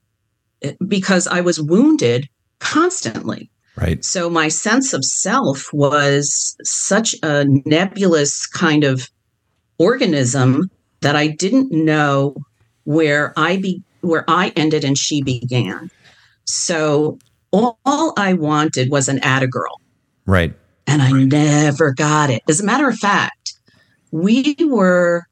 because 0.87 1.27
I 1.27 1.41
was 1.41 1.61
wounded 1.61 2.29
constantly. 2.59 3.51
Right. 3.77 4.05
So 4.05 4.31
my 4.31 4.49
sense 4.49 4.93
of 4.93 5.05
self 5.05 5.73
was 5.73 6.57
such 6.63 7.15
a 7.23 7.45
nebulous 7.65 8.47
kind 8.47 8.85
of 8.85 9.11
organism 9.79 10.71
that 11.01 11.17
I 11.17 11.27
didn't 11.29 11.73
know 11.73 12.37
where 12.85 13.33
I 13.37 13.57
be 13.57 13.83
where 14.01 14.25
I 14.29 14.53
ended 14.55 14.85
and 14.85 14.97
she 14.97 15.23
began. 15.23 15.91
So 16.45 17.19
all, 17.53 17.79
all 17.85 18.13
I 18.17 18.35
wanted 18.35 18.91
was 18.91 19.09
an 19.09 19.19
Atta 19.21 19.47
girl. 19.47 19.81
Right. 20.27 20.55
And 20.87 21.01
I 21.01 21.11
never 21.13 21.93
got 21.93 22.29
it. 22.31 22.43
As 22.49 22.61
a 22.61 22.65
matter 22.65 22.89
of 22.89 22.97
fact, 22.97 23.55
we 24.11 24.55
were 24.61 25.27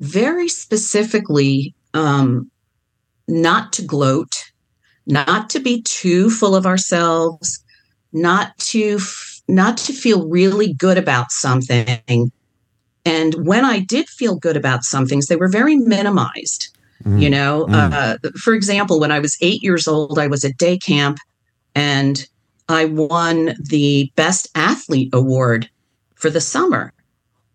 very 0.00 0.48
specifically 0.48 1.74
um, 1.94 2.50
not 3.28 3.72
to 3.74 3.82
gloat, 3.82 4.34
not 5.06 5.50
to 5.50 5.60
be 5.60 5.82
too 5.82 6.28
full 6.30 6.56
of 6.56 6.66
ourselves, 6.66 7.62
not 8.12 8.56
to 8.58 8.98
not 9.48 9.78
to 9.78 9.92
feel 9.92 10.28
really 10.28 10.74
good 10.74 10.98
about 10.98 11.32
something. 11.32 12.30
And 13.04 13.46
when 13.46 13.64
i 13.64 13.78
did 13.78 14.08
feel 14.08 14.36
good 14.36 14.56
about 14.56 14.84
some 14.84 15.06
things 15.06 15.26
they 15.26 15.36
were 15.36 15.48
very 15.48 15.76
minimized 15.76 16.76
mm. 17.04 17.20
you 17.20 17.30
know? 17.30 17.66
Mm. 17.66 17.92
uh, 17.92 18.30
for 18.38 18.54
example 18.54 19.00
when 19.00 19.12
i 19.12 19.18
was 19.18 19.36
eight 19.40 19.62
years 19.62 19.88
old 19.88 20.18
i 20.18 20.26
was 20.26 20.44
at 20.44 20.56
day 20.58 20.78
camp 20.78 21.18
and 21.74 22.26
i 22.68 22.84
won 22.84 23.54
the 23.60 24.10
best 24.16 24.48
athlete 24.54 25.10
award 25.12 25.68
for 26.14 26.30
the 26.30 26.40
summer. 26.40 26.92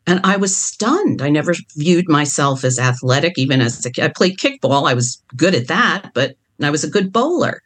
And 0.05 0.19
i 0.23 0.37
was 0.37 0.55
stunned. 0.55 1.21
I 1.21 1.29
never 1.29 1.53
viewed 1.75 2.09
myself 2.09 2.63
as 2.63 2.79
athletic 2.79 3.37
even 3.37 3.61
as 3.61 3.85
a 3.85 3.91
kid 3.91 4.05
i 4.05 4.07
played 4.09 4.37
kickball. 4.37 4.89
I 4.89 4.93
was 4.93 5.21
good 5.35 5.55
at 5.55 5.67
that 5.67 6.11
but 6.13 6.35
i 6.61 6.69
was 6.69 6.83
a 6.83 6.89
good 6.89 7.11
bowler. 7.11 7.61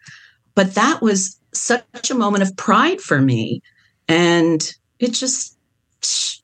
But 0.55 0.73
that 0.75 1.01
was 1.01 1.37
such 1.59 2.09
a 2.09 2.15
moment 2.15 2.43
of 2.43 2.55
pride 2.57 3.01
for 3.01 3.21
me. 3.21 3.61
And 4.07 4.61
it 4.99 5.13
just, 5.13 5.57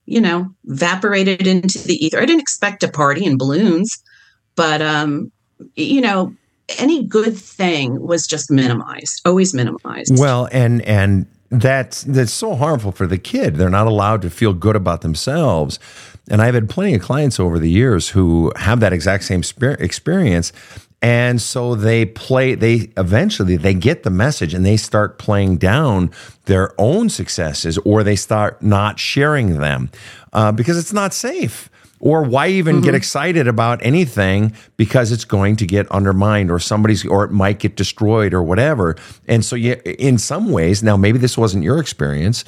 you 0.06 0.22
know, 0.22 0.54
evaporated 0.66 1.48
into 1.48 1.80
the 1.80 1.96
ether. 2.06 2.20
I 2.20 2.26
didn't 2.26 2.42
expect 2.42 2.84
a 2.84 2.90
party 2.90 3.26
and 3.26 3.38
balloons, 3.38 4.04
but, 4.56 4.82
um, 4.82 5.32
you 5.76 6.02
know, 6.02 6.36
any 6.80 7.06
good 7.06 7.38
thing 7.38 8.02
was 8.02 8.28
just 8.28 8.52
minimized, 8.52 9.22
always 9.26 9.54
minimized. 9.54 10.18
Well, 10.18 10.50
and, 10.52 10.82
and, 10.84 11.28
that's 11.54 12.02
that's 12.04 12.34
so 12.34 12.56
harmful 12.56 12.92
for 12.92 13.06
the 13.06 13.20
kid. 13.20 13.58
They're 13.58 13.70
not 13.70 13.86
allowed 13.86 14.24
to 14.24 14.32
feel 14.32 14.54
good 14.54 14.76
about 14.76 15.02
themselves. 15.02 15.78
And 16.30 16.42
I've 16.42 16.56
had 16.56 16.70
plenty 16.70 16.96
of 16.96 17.02
clients 17.02 17.40
over 17.40 17.60
the 17.60 17.70
years 17.70 18.10
who 18.10 18.52
have 18.56 18.80
that 18.80 18.92
exact 18.92 19.24
same 19.26 19.44
experience 19.62 20.52
and 21.04 21.42
so 21.42 21.76
they 21.76 22.06
play 22.06 22.56
they 22.56 22.90
eventually 22.98 23.58
they 23.58 23.74
get 23.74 24.04
the 24.04 24.10
message 24.10 24.54
and 24.54 24.66
they 24.66 24.78
start 24.78 25.20
playing 25.20 25.58
down 25.58 26.10
their 26.46 26.74
own 26.80 27.10
successes 27.10 27.78
or 27.80 28.04
they 28.04 28.16
start 28.16 28.64
not 28.64 28.98
sharing 28.98 29.60
them 29.60 29.92
uh, 30.32 30.52
because 30.52 30.78
it's 30.78 30.94
not 30.94 31.14
safe 31.14 31.70
or 32.00 32.24
why 32.24 32.48
even 32.48 32.78
mm-hmm. 32.78 32.86
get 32.86 32.96
excited 32.96 33.48
about 33.48 33.84
anything 33.86 34.54
because 34.78 35.12
it's 35.12 35.26
going 35.26 35.58
to 35.58 35.66
get 35.66 35.90
undermined 35.92 36.50
or 36.50 36.58
somebody's 36.58 37.06
or 37.06 37.26
it 37.26 37.32
might 37.32 37.60
get 37.60 37.76
destroyed 37.76 38.34
or 38.34 38.42
whatever 38.42 38.96
and 39.28 39.44
so 39.44 39.58
you 39.58 39.74
in 40.00 40.18
some 40.18 40.52
ways 40.52 40.82
now 40.82 40.96
maybe 40.96 41.20
this 41.20 41.38
wasn't 41.38 41.62
your 41.62 41.80
experience 41.80 42.46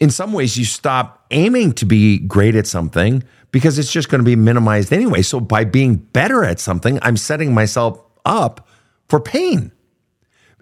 in 0.00 0.08
some 0.08 0.32
ways 0.32 0.56
you 0.56 0.64
stop 0.64 1.26
aiming 1.30 1.70
to 1.70 1.84
be 1.84 2.18
great 2.18 2.56
at 2.56 2.66
something 2.66 3.22
because 3.50 3.78
it's 3.78 3.92
just 3.92 4.08
going 4.08 4.20
to 4.20 4.24
be 4.24 4.36
minimized 4.36 4.92
anyway. 4.92 5.22
So 5.22 5.40
by 5.40 5.64
being 5.64 5.96
better 5.96 6.44
at 6.44 6.60
something, 6.60 6.98
I'm 7.02 7.16
setting 7.16 7.54
myself 7.54 8.00
up 8.24 8.68
for 9.08 9.20
pain 9.20 9.72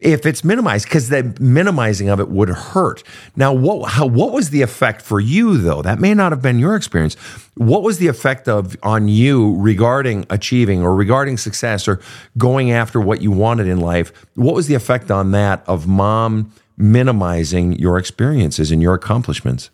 if 0.00 0.26
it's 0.26 0.44
minimized 0.44 0.86
because 0.86 1.08
the 1.08 1.36
minimizing 1.40 2.08
of 2.08 2.20
it 2.20 2.28
would 2.28 2.48
hurt. 2.48 3.02
Now, 3.36 3.52
what 3.52 3.90
how 3.90 4.06
what 4.06 4.32
was 4.32 4.50
the 4.50 4.62
effect 4.62 5.02
for 5.02 5.20
you 5.20 5.58
though? 5.58 5.82
That 5.82 5.98
may 5.98 6.14
not 6.14 6.32
have 6.32 6.42
been 6.42 6.58
your 6.58 6.76
experience. 6.76 7.14
What 7.54 7.82
was 7.82 7.98
the 7.98 8.06
effect 8.06 8.48
of 8.48 8.76
on 8.82 9.08
you 9.08 9.56
regarding 9.56 10.26
achieving 10.30 10.82
or 10.82 10.94
regarding 10.94 11.36
success 11.36 11.88
or 11.88 12.00
going 12.36 12.70
after 12.70 13.00
what 13.00 13.22
you 13.22 13.30
wanted 13.30 13.66
in 13.66 13.80
life? 13.80 14.12
What 14.34 14.54
was 14.54 14.66
the 14.66 14.74
effect 14.74 15.10
on 15.10 15.32
that 15.32 15.64
of 15.66 15.86
mom 15.86 16.52
minimizing 16.76 17.72
your 17.72 17.98
experiences 17.98 18.70
and 18.70 18.80
your 18.80 18.94
accomplishments? 18.94 19.70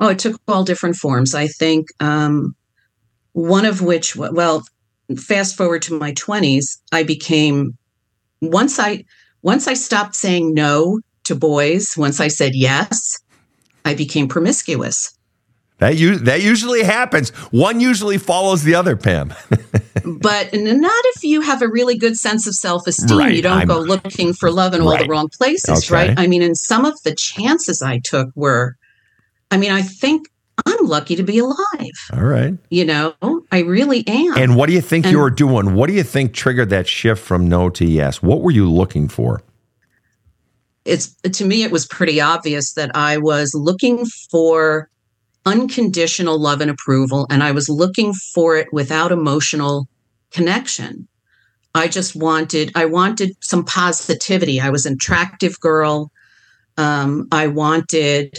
Oh, 0.00 0.08
it 0.08 0.18
took 0.18 0.40
all 0.48 0.64
different 0.64 0.96
forms. 0.96 1.34
I 1.34 1.46
think 1.46 1.88
um, 2.00 2.54
one 3.32 3.66
of 3.66 3.82
which, 3.82 4.16
well, 4.16 4.64
fast 5.16 5.56
forward 5.56 5.82
to 5.82 5.98
my 5.98 6.12
20s, 6.12 6.78
I 6.92 7.02
became 7.02 7.76
once 8.40 8.78
I 8.78 9.04
once 9.42 9.68
I 9.68 9.74
stopped 9.74 10.14
saying 10.14 10.54
no 10.54 11.00
to 11.24 11.34
boys, 11.34 11.94
once 11.96 12.20
I 12.20 12.28
said 12.28 12.52
yes, 12.54 13.18
I 13.84 13.94
became 13.94 14.28
promiscuous. 14.28 15.16
That 15.78 15.96
u- 15.96 16.18
that 16.18 16.42
usually 16.42 16.82
happens. 16.82 17.30
One 17.50 17.80
usually 17.80 18.18
follows 18.18 18.62
the 18.64 18.74
other, 18.74 18.96
Pam. 18.96 19.32
but 20.04 20.52
not 20.52 21.04
if 21.16 21.24
you 21.24 21.40
have 21.40 21.62
a 21.62 21.68
really 21.68 21.96
good 21.96 22.16
sense 22.16 22.46
of 22.46 22.54
self 22.54 22.86
esteem. 22.86 23.18
Right, 23.18 23.34
you 23.34 23.42
don't 23.42 23.62
I'm, 23.62 23.68
go 23.68 23.78
looking 23.80 24.34
for 24.34 24.50
love 24.50 24.74
in 24.74 24.82
right. 24.82 25.00
all 25.00 25.04
the 25.04 25.08
wrong 25.08 25.28
places, 25.30 25.90
okay. 25.90 26.08
right? 26.08 26.18
I 26.18 26.26
mean, 26.26 26.42
and 26.42 26.56
some 26.56 26.84
of 26.84 27.02
the 27.02 27.14
chances 27.14 27.80
I 27.80 28.00
took 28.04 28.28
were 28.34 28.76
I 29.50 29.56
mean, 29.56 29.72
I 29.72 29.82
think 29.82 30.28
I'm 30.66 30.86
lucky 30.86 31.16
to 31.16 31.22
be 31.22 31.38
alive. 31.38 31.56
All 32.12 32.22
right. 32.22 32.54
You 32.70 32.84
know, 32.84 33.14
I 33.50 33.60
really 33.60 34.06
am. 34.06 34.36
And 34.36 34.56
what 34.56 34.66
do 34.66 34.72
you 34.72 34.80
think 34.80 35.06
and, 35.06 35.12
you 35.12 35.18
were 35.18 35.30
doing? 35.30 35.74
What 35.74 35.88
do 35.88 35.94
you 35.94 36.02
think 36.02 36.32
triggered 36.34 36.70
that 36.70 36.86
shift 36.86 37.22
from 37.22 37.48
no 37.48 37.70
to 37.70 37.84
yes? 37.84 38.22
What 38.22 38.42
were 38.42 38.50
you 38.50 38.70
looking 38.70 39.08
for? 39.08 39.42
It's 40.84 41.14
to 41.22 41.44
me 41.44 41.62
it 41.62 41.70
was 41.70 41.86
pretty 41.86 42.20
obvious 42.20 42.72
that 42.72 42.90
I 42.94 43.18
was 43.18 43.52
looking 43.54 44.04
for 44.30 44.88
unconditional 45.46 46.38
love 46.38 46.60
and 46.60 46.70
approval 46.70 47.26
and 47.30 47.42
I 47.42 47.52
was 47.52 47.68
looking 47.68 48.12
for 48.12 48.56
it 48.56 48.72
without 48.72 49.12
emotional 49.12 49.88
connection. 50.30 51.06
I 51.74 51.88
just 51.88 52.16
wanted 52.16 52.72
I 52.74 52.86
wanted 52.86 53.36
some 53.40 53.64
positivity. 53.64 54.60
I 54.60 54.70
was 54.70 54.86
an 54.86 54.94
attractive 54.94 55.60
girl. 55.60 56.10
Um, 56.76 57.28
I 57.30 57.46
wanted 57.46 58.38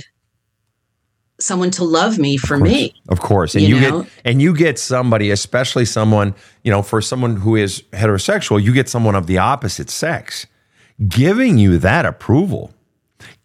someone 1.41 1.71
to 1.71 1.83
love 1.83 2.17
me 2.17 2.38
for 2.38 2.55
Of 2.55 2.62
me. 2.62 2.93
Of 3.10 3.19
course. 3.21 3.55
And 3.55 3.63
You 3.63 3.75
you, 3.75 3.81
get 3.81 4.10
and 4.25 4.41
you 4.41 4.55
get 4.55 4.79
somebody, 4.79 5.31
especially 5.31 5.86
someone, 5.86 6.36
you 6.63 6.71
know, 6.71 6.81
for 6.81 7.01
someone 7.01 7.38
who 7.38 7.55
is 7.55 7.81
heterosexual, 7.93 8.62
you 8.62 8.74
get 8.74 8.88
someone 8.89 9.15
of 9.15 9.27
the 9.27 9.38
opposite 9.38 9.89
sex 9.89 10.48
giving 11.07 11.57
you 11.57 11.77
that 11.79 12.05
approval, 12.05 12.71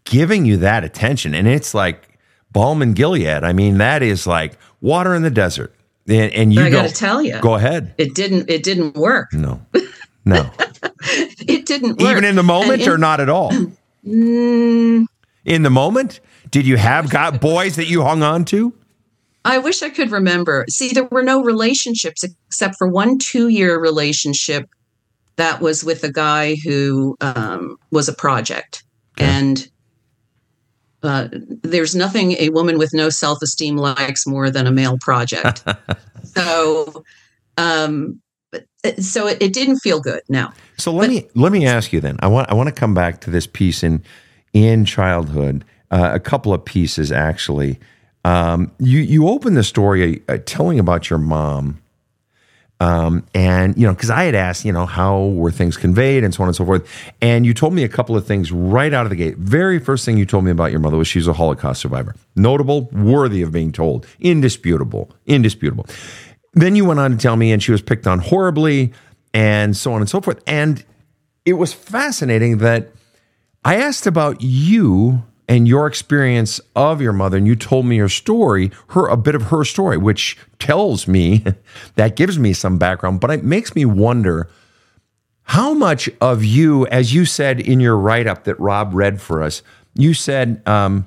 giving 0.04 0.44
you 0.44 0.56
that 0.58 0.84
attention. 0.84 1.34
And 1.34 1.48
it's 1.48 1.72
like 1.74 2.18
balm 2.52 2.82
and 2.82 2.94
Gilead. 2.94 3.44
I 3.44 3.52
mean, 3.52 3.78
that 3.78 4.02
is 4.02 4.26
like 4.26 4.58
water 4.80 5.14
in 5.14 5.22
the 5.22 5.30
desert. 5.30 5.74
And, 6.08 6.32
and 6.34 6.52
you 6.52 6.60
But 6.60 6.66
I 6.66 6.70
got 6.70 6.88
to 6.88 6.94
tell 6.94 7.20
you, 7.22 7.40
go 7.40 7.54
ahead. 7.54 7.94
it 7.98 8.14
didn't 8.14 8.48
it 8.50 8.62
didn't 8.62 8.94
work. 8.96 9.32
No. 9.32 9.60
No. 10.28 10.50
It 11.02 11.66
didn't 11.66 12.00
work. 12.00 12.10
Even 12.10 12.24
in 12.24 12.34
the 12.34 12.42
moment 12.42 12.88
or 12.88 12.98
not 12.98 13.20
at 13.20 13.28
all? 13.28 13.52
Mm, 14.06 15.06
In 15.46 15.62
the 15.62 15.70
moment? 15.70 16.20
Did 16.50 16.66
you 16.66 16.76
have 16.76 17.08
got 17.18 17.40
boys 17.40 17.76
that 17.76 17.86
you 17.86 18.02
hung 18.02 18.22
on 18.22 18.44
to? 18.46 18.74
I 19.46 19.58
wish 19.58 19.80
I 19.82 19.90
could 19.90 20.10
remember. 20.10 20.66
See, 20.68 20.90
there 20.92 21.08
were 21.10 21.22
no 21.22 21.42
relationships 21.42 22.24
except 22.24 22.74
for 22.76 22.88
one 22.88 23.18
two 23.18 23.48
year 23.48 23.80
relationship 23.80 24.68
that 25.36 25.60
was 25.60 25.84
with 25.84 26.02
a 26.02 26.10
guy 26.10 26.56
who 26.56 27.16
um, 27.20 27.76
was 27.90 28.08
a 28.08 28.12
project. 28.12 28.82
And 29.18 29.70
uh, 31.02 31.28
there's 31.32 31.94
nothing 31.94 32.32
a 32.32 32.48
woman 32.50 32.76
with 32.76 32.92
no 32.92 33.08
self 33.08 33.40
esteem 33.40 33.76
likes 33.76 34.26
more 34.26 34.50
than 34.50 34.66
a 34.66 34.72
male 34.72 34.98
project. 35.00 35.62
so, 36.24 37.04
um, 37.56 38.20
so 38.98 39.28
it, 39.28 39.40
it 39.40 39.52
didn't 39.52 39.78
feel 39.78 40.00
good. 40.00 40.22
No. 40.28 40.50
So 40.76 40.92
let 40.92 41.08
me 41.08 41.28
let 41.34 41.52
me 41.52 41.66
ask 41.66 41.92
you 41.92 42.00
then. 42.00 42.16
I 42.20 42.26
want 42.26 42.50
I 42.50 42.54
want 42.54 42.68
to 42.68 42.74
come 42.74 42.94
back 42.94 43.20
to 43.22 43.30
this 43.30 43.46
piece 43.46 43.82
in 43.82 44.02
in 44.56 44.86
childhood. 44.86 45.64
Uh, 45.90 46.10
a 46.14 46.18
couple 46.18 46.54
of 46.54 46.64
pieces 46.64 47.12
actually. 47.12 47.78
Um, 48.24 48.72
you 48.78 49.00
you 49.00 49.28
open 49.28 49.54
the 49.54 49.62
story 49.62 50.22
uh, 50.28 50.38
telling 50.46 50.80
about 50.80 51.10
your 51.10 51.18
mom, 51.20 51.80
um, 52.80 53.24
and 53.34 53.76
you 53.76 53.86
know 53.86 53.92
because 53.92 54.10
I 54.10 54.24
had 54.24 54.34
asked 54.34 54.64
you 54.64 54.72
know 54.72 54.86
how 54.86 55.26
were 55.26 55.52
things 55.52 55.76
conveyed 55.76 56.24
and 56.24 56.34
so 56.34 56.42
on 56.42 56.48
and 56.48 56.56
so 56.56 56.64
forth, 56.64 56.88
and 57.20 57.46
you 57.46 57.54
told 57.54 57.72
me 57.74 57.84
a 57.84 57.88
couple 57.88 58.16
of 58.16 58.26
things 58.26 58.50
right 58.50 58.92
out 58.92 59.06
of 59.06 59.10
the 59.10 59.16
gate. 59.16 59.36
Very 59.36 59.78
first 59.78 60.04
thing 60.04 60.16
you 60.16 60.26
told 60.26 60.44
me 60.44 60.50
about 60.50 60.72
your 60.72 60.80
mother 60.80 60.96
was 60.96 61.06
she's 61.06 61.28
a 61.28 61.34
Holocaust 61.34 61.82
survivor, 61.82 62.16
notable, 62.34 62.88
worthy 62.92 63.42
of 63.42 63.52
being 63.52 63.70
told, 63.70 64.06
indisputable, 64.18 65.10
indisputable. 65.26 65.86
Then 66.54 66.74
you 66.74 66.84
went 66.84 66.98
on 66.98 67.12
to 67.12 67.16
tell 67.16 67.36
me, 67.36 67.52
and 67.52 67.62
she 67.62 67.70
was 67.70 67.82
picked 67.82 68.08
on 68.08 68.18
horribly, 68.18 68.92
and 69.34 69.76
so 69.76 69.92
on 69.92 70.00
and 70.00 70.10
so 70.10 70.20
forth. 70.20 70.42
And 70.48 70.82
it 71.44 71.52
was 71.52 71.72
fascinating 71.72 72.58
that 72.58 72.90
I 73.66 73.78
asked 73.78 74.06
about 74.06 74.42
you 74.42 75.24
and 75.48 75.66
your 75.66 75.88
experience 75.88 76.60
of 76.76 77.00
your 77.00 77.12
mother, 77.12 77.36
and 77.36 77.48
you 77.48 77.56
told 77.56 77.84
me 77.84 77.96
your 77.96 78.08
story, 78.08 78.70
her 78.90 79.08
a 79.08 79.16
bit 79.16 79.34
of 79.34 79.42
her 79.42 79.64
story, 79.64 79.96
which 79.96 80.38
tells 80.60 81.08
me 81.08 81.44
that 81.96 82.14
gives 82.14 82.38
me 82.38 82.52
some 82.52 82.78
background, 82.78 83.18
but 83.18 83.32
it 83.32 83.42
makes 83.42 83.74
me 83.74 83.84
wonder 83.84 84.48
how 85.42 85.74
much 85.74 86.08
of 86.20 86.44
you, 86.44 86.86
as 86.86 87.12
you 87.12 87.24
said 87.24 87.58
in 87.58 87.80
your 87.80 87.96
write 87.96 88.28
up 88.28 88.44
that 88.44 88.58
Rob 88.60 88.94
read 88.94 89.20
for 89.20 89.42
us, 89.42 89.64
you 89.94 90.14
said, 90.14 90.62
um, 90.64 91.04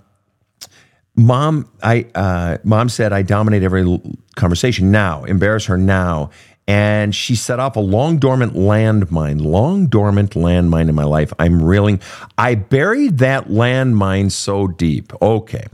"Mom, 1.16 1.72
I 1.82 2.08
uh, 2.14 2.58
mom 2.66 2.90
said 2.90 3.14
I 3.14 3.22
dominate 3.22 3.64
every 3.64 4.02
conversation 4.36 4.92
now, 4.92 5.24
embarrass 5.24 5.68
her 5.68 5.78
now." 5.78 6.30
And 6.70 7.16
she 7.16 7.34
set 7.34 7.60
off 7.60 7.76
a 7.78 7.80
long 7.80 8.20
dormant 8.20 8.54
landmine, 8.54 9.42
long 9.42 9.88
dormant 9.88 10.34
landmine 10.34 10.88
in 10.88 10.94
my 10.94 11.04
life. 11.04 11.34
I'm 11.40 11.64
reeling. 11.64 12.00
I 12.38 12.54
buried 12.54 13.18
that 13.18 13.48
landmine 13.48 14.32
so 14.32 14.68
deep. 14.68 15.12
Okay. 15.20 15.66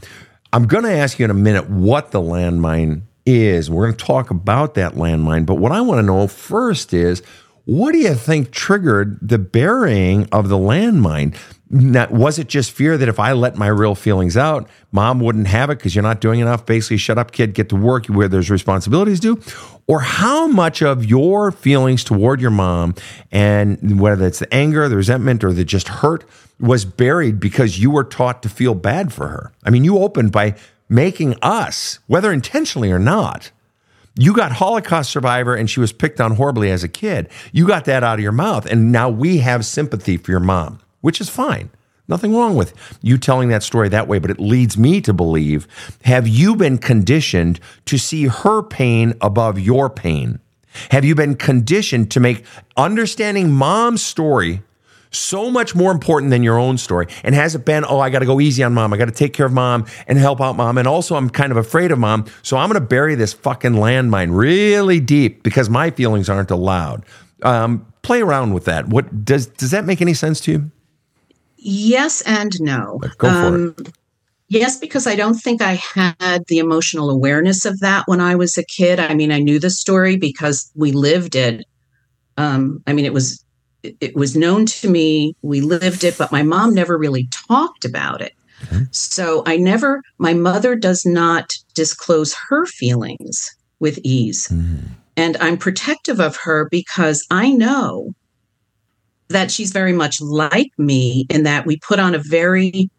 I'm 0.53 0.67
going 0.67 0.85
to 0.85 0.91
ask 0.93 1.19
you 1.19 1.25
in 1.25 1.31
a 1.31 1.33
minute 1.33 1.69
what 1.69 2.11
the 2.11 2.21
landmine 2.21 3.01
is. 3.25 3.69
We're 3.69 3.87
going 3.87 3.97
to 3.97 4.05
talk 4.05 4.31
about 4.31 4.75
that 4.75 4.93
landmine. 4.93 5.45
But 5.45 5.55
what 5.55 5.73
I 5.73 5.81
want 5.81 5.99
to 5.99 6.03
know 6.03 6.27
first 6.27 6.93
is 6.93 7.21
what 7.65 7.91
do 7.91 7.97
you 7.97 8.15
think 8.15 8.51
triggered 8.51 9.19
the 9.21 9.37
burying 9.37 10.29
of 10.31 10.47
the 10.47 10.57
landmine? 10.57 11.37
Now, 11.69 12.07
was 12.09 12.37
it 12.37 12.47
just 12.47 12.71
fear 12.71 12.97
that 12.97 13.09
if 13.09 13.19
I 13.19 13.33
let 13.33 13.55
my 13.55 13.67
real 13.67 13.95
feelings 13.95 14.37
out, 14.37 14.69
mom 14.91 15.19
wouldn't 15.19 15.47
have 15.47 15.69
it 15.71 15.79
because 15.79 15.95
you're 15.95 16.03
not 16.03 16.21
doing 16.21 16.39
enough? 16.39 16.65
Basically, 16.65 16.97
shut 16.97 17.17
up, 17.17 17.31
kid, 17.31 17.55
get 17.55 17.69
to 17.69 17.75
work 17.75 18.05
where 18.05 18.27
there's 18.27 18.51
responsibilities 18.51 19.19
due. 19.19 19.41
Or 19.87 20.01
how 20.01 20.45
much 20.47 20.83
of 20.83 21.05
your 21.05 21.51
feelings 21.51 22.03
toward 22.03 22.39
your 22.39 22.51
mom, 22.51 22.93
and 23.31 23.99
whether 23.99 24.27
it's 24.27 24.39
the 24.39 24.53
anger, 24.53 24.87
the 24.87 24.95
resentment, 24.95 25.43
or 25.43 25.53
the 25.53 25.65
just 25.65 25.87
hurt, 25.87 26.23
was 26.59 26.85
buried 26.85 27.39
because 27.39 27.79
you 27.79 27.89
were 27.89 28.03
taught 28.03 28.43
to 28.43 28.49
feel 28.49 28.75
bad 28.75 29.11
for 29.11 29.27
her? 29.27 29.51
I 29.63 29.71
mean, 29.71 29.83
you 29.83 29.97
opened 29.97 30.31
by 30.31 30.55
making 30.87 31.35
us, 31.41 31.99
whether 32.07 32.31
intentionally 32.31 32.91
or 32.91 32.99
not, 32.99 33.51
you 34.17 34.33
got 34.33 34.53
Holocaust 34.53 35.11
survivor 35.11 35.55
and 35.55 35.69
she 35.69 35.79
was 35.79 35.91
picked 35.91 36.21
on 36.21 36.35
horribly 36.35 36.71
as 36.71 36.83
a 36.83 36.87
kid. 36.87 37.27
You 37.51 37.67
got 37.67 37.85
that 37.85 38.03
out 38.03 38.19
of 38.19 38.23
your 38.23 38.31
mouth. 38.31 38.65
And 38.65 38.91
now 38.91 39.09
we 39.09 39.39
have 39.39 39.65
sympathy 39.65 40.17
for 40.17 40.31
your 40.31 40.39
mom, 40.39 40.79
which 41.05 41.21
is 41.21 41.29
fine. 41.29 41.69
Nothing 42.07 42.35
wrong 42.35 42.55
with 42.55 42.73
you 43.03 43.19
telling 43.19 43.49
that 43.49 43.61
story 43.61 43.89
that 43.89 44.07
way, 44.07 44.17
but 44.17 44.31
it 44.31 44.39
leads 44.39 44.75
me 44.75 45.01
to 45.01 45.13
believe 45.13 45.67
have 46.03 46.27
you 46.27 46.55
been 46.55 46.79
conditioned 46.79 47.59
to 47.85 47.99
see 47.99 48.25
her 48.25 48.63
pain 48.63 49.13
above 49.21 49.59
your 49.59 49.87
pain? 49.87 50.39
Have 50.89 51.05
you 51.05 51.13
been 51.13 51.35
conditioned 51.35 52.09
to 52.09 52.19
make 52.19 52.43
understanding 52.75 53.51
mom's 53.51 54.01
story 54.01 54.63
so 55.11 55.51
much 55.51 55.75
more 55.75 55.91
important 55.91 56.31
than 56.31 56.41
your 56.41 56.57
own 56.57 56.79
story? 56.79 57.05
And 57.23 57.35
has 57.35 57.53
it 57.53 57.65
been, 57.65 57.85
oh, 57.87 57.99
I 57.99 58.09
got 58.09 58.19
to 58.19 58.25
go 58.25 58.41
easy 58.41 58.63
on 58.63 58.73
mom. 58.73 58.91
I 58.91 58.97
got 58.97 59.05
to 59.05 59.11
take 59.11 59.33
care 59.33 59.45
of 59.45 59.53
mom 59.53 59.85
and 60.07 60.17
help 60.17 60.41
out 60.41 60.55
mom. 60.55 60.79
And 60.79 60.87
also, 60.87 61.15
I'm 61.15 61.29
kind 61.29 61.51
of 61.51 61.57
afraid 61.57 61.91
of 61.91 61.99
mom. 61.99 62.25
So 62.41 62.57
I'm 62.57 62.67
going 62.67 62.81
to 62.81 62.87
bury 62.87 63.13
this 63.13 63.33
fucking 63.33 63.73
landmine 63.73 64.35
really 64.35 64.99
deep 64.99 65.43
because 65.43 65.69
my 65.69 65.91
feelings 65.91 66.29
aren't 66.29 66.49
allowed. 66.49 67.05
Um, 67.43 67.85
play 68.01 68.21
around 68.21 68.55
with 68.55 68.65
that. 68.65 68.87
What 68.87 69.23
does 69.23 69.45
does 69.45 69.69
that 69.69 69.85
make 69.85 70.01
any 70.01 70.15
sense 70.15 70.39
to 70.41 70.51
you? 70.51 70.71
Yes 71.67 72.21
and 72.21 72.61
no. 72.61 72.99
Go 73.17 73.27
for 73.27 73.27
it. 73.27 73.33
Um, 73.33 73.75
yes, 74.49 74.77
because 74.77 75.07
I 75.07 75.15
don't 75.15 75.33
think 75.33 75.63
I 75.63 75.81
had 75.95 76.43
the 76.47 76.59
emotional 76.59 77.09
awareness 77.09 77.65
of 77.65 77.79
that 77.79 78.03
when 78.05 78.21
I 78.21 78.35
was 78.35 78.55
a 78.55 78.63
kid. 78.63 78.99
I 78.99 79.15
mean, 79.15 79.31
I 79.31 79.39
knew 79.39 79.59
the 79.59 79.71
story 79.71 80.15
because 80.15 80.71
we 80.75 80.91
lived 80.91 81.35
it. 81.35 81.65
Um, 82.37 82.83
I 82.85 82.93
mean, 82.93 83.03
it 83.05 83.13
was 83.13 83.43
it 83.81 84.15
was 84.15 84.35
known 84.35 84.67
to 84.67 84.89
me. 84.89 85.35
We 85.41 85.61
lived 85.61 86.03
it, 86.03 86.19
but 86.19 86.31
my 86.31 86.43
mom 86.43 86.75
never 86.75 86.99
really 86.99 87.27
talked 87.47 87.83
about 87.83 88.21
it. 88.21 88.33
Mm-hmm. 88.65 88.83
So 88.91 89.41
I 89.47 89.57
never. 89.57 90.03
My 90.19 90.35
mother 90.35 90.75
does 90.75 91.03
not 91.03 91.51
disclose 91.73 92.35
her 92.47 92.67
feelings 92.67 93.55
with 93.79 93.99
ease, 94.03 94.49
mm-hmm. 94.49 94.85
and 95.17 95.35
I'm 95.37 95.57
protective 95.57 96.19
of 96.19 96.35
her 96.37 96.67
because 96.69 97.25
I 97.31 97.49
know 97.49 98.13
that 99.29 99.51
she's 99.51 99.71
very 99.71 99.93
much 99.93 100.21
like 100.21 100.69
me 100.77 101.25
in 101.29 101.43
that 101.43 101.65
we 101.65 101.77
put 101.77 101.99
on 101.99 102.13
a 102.15 102.19
very 102.19 102.89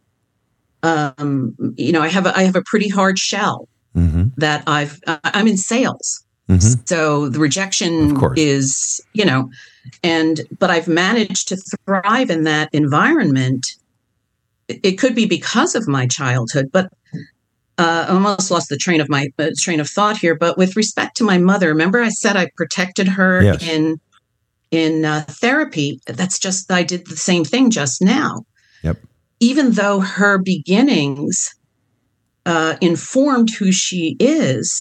um 0.83 1.55
you 1.77 1.93
know 1.93 2.03
i 2.03 2.09
have 2.09 2.27
a, 2.27 2.37
i 2.37 2.43
have 2.43 2.57
a 2.57 2.63
pretty 2.67 2.89
hard 2.89 3.19
shell 3.19 3.69
Mm-hmm. 3.97 4.25
that 4.37 4.63
i've 4.67 4.99
uh, 5.07 5.19
i'm 5.25 5.49
in 5.49 5.57
sales 5.57 6.23
Mm-hmm. 6.49 6.81
so 6.87 7.29
the 7.29 7.41
rejection 7.41 8.17
is 8.37 9.01
you 9.15 9.25
know 9.25 9.49
and 10.05 10.43
but 10.61 10.71
i've 10.71 10.87
managed 10.87 11.49
to 11.49 11.57
thrive 11.87 12.31
in 12.31 12.45
that 12.45 12.69
environment 12.73 13.67
it 14.69 14.79
it 14.85 14.93
could 14.99 15.15
be 15.15 15.27
because 15.27 15.75
of 15.75 15.89
my 15.89 16.07
childhood 16.07 16.67
but 16.73 16.89
uh, 17.79 18.07
I 18.09 18.13
almost 18.13 18.51
lost 18.51 18.69
the 18.71 18.77
train 18.79 19.01
of 19.03 19.09
my 19.11 19.29
uh, 19.39 19.51
train 19.59 19.81
of 19.81 19.89
thought 19.91 20.17
here. 20.17 20.35
But 20.35 20.57
with 20.57 20.77
respect 20.77 21.15
to 21.19 21.25
my 21.25 21.37
mother, 21.37 21.69
remember 21.69 22.01
I 22.01 22.09
said 22.09 22.35
I 22.35 22.49
protected 22.57 23.07
her 23.07 23.43
Yes. 23.43 23.63
in 23.69 23.99
in 24.71 25.05
uh, 25.05 25.25
therapy. 25.29 26.01
That's 26.07 26.39
just 26.39 26.71
I 26.71 26.83
did 26.83 27.07
the 27.07 27.17
same 27.17 27.45
thing 27.45 27.71
just 27.71 28.03
now. 28.03 28.45
Yep. 28.83 28.99
Even 29.41 29.73
though 29.73 30.01
her 30.01 30.39
beginnings 30.39 31.55
uh, 32.45 32.77
informed 32.81 33.51
who 33.51 33.73
she 33.73 34.17
is, 34.19 34.81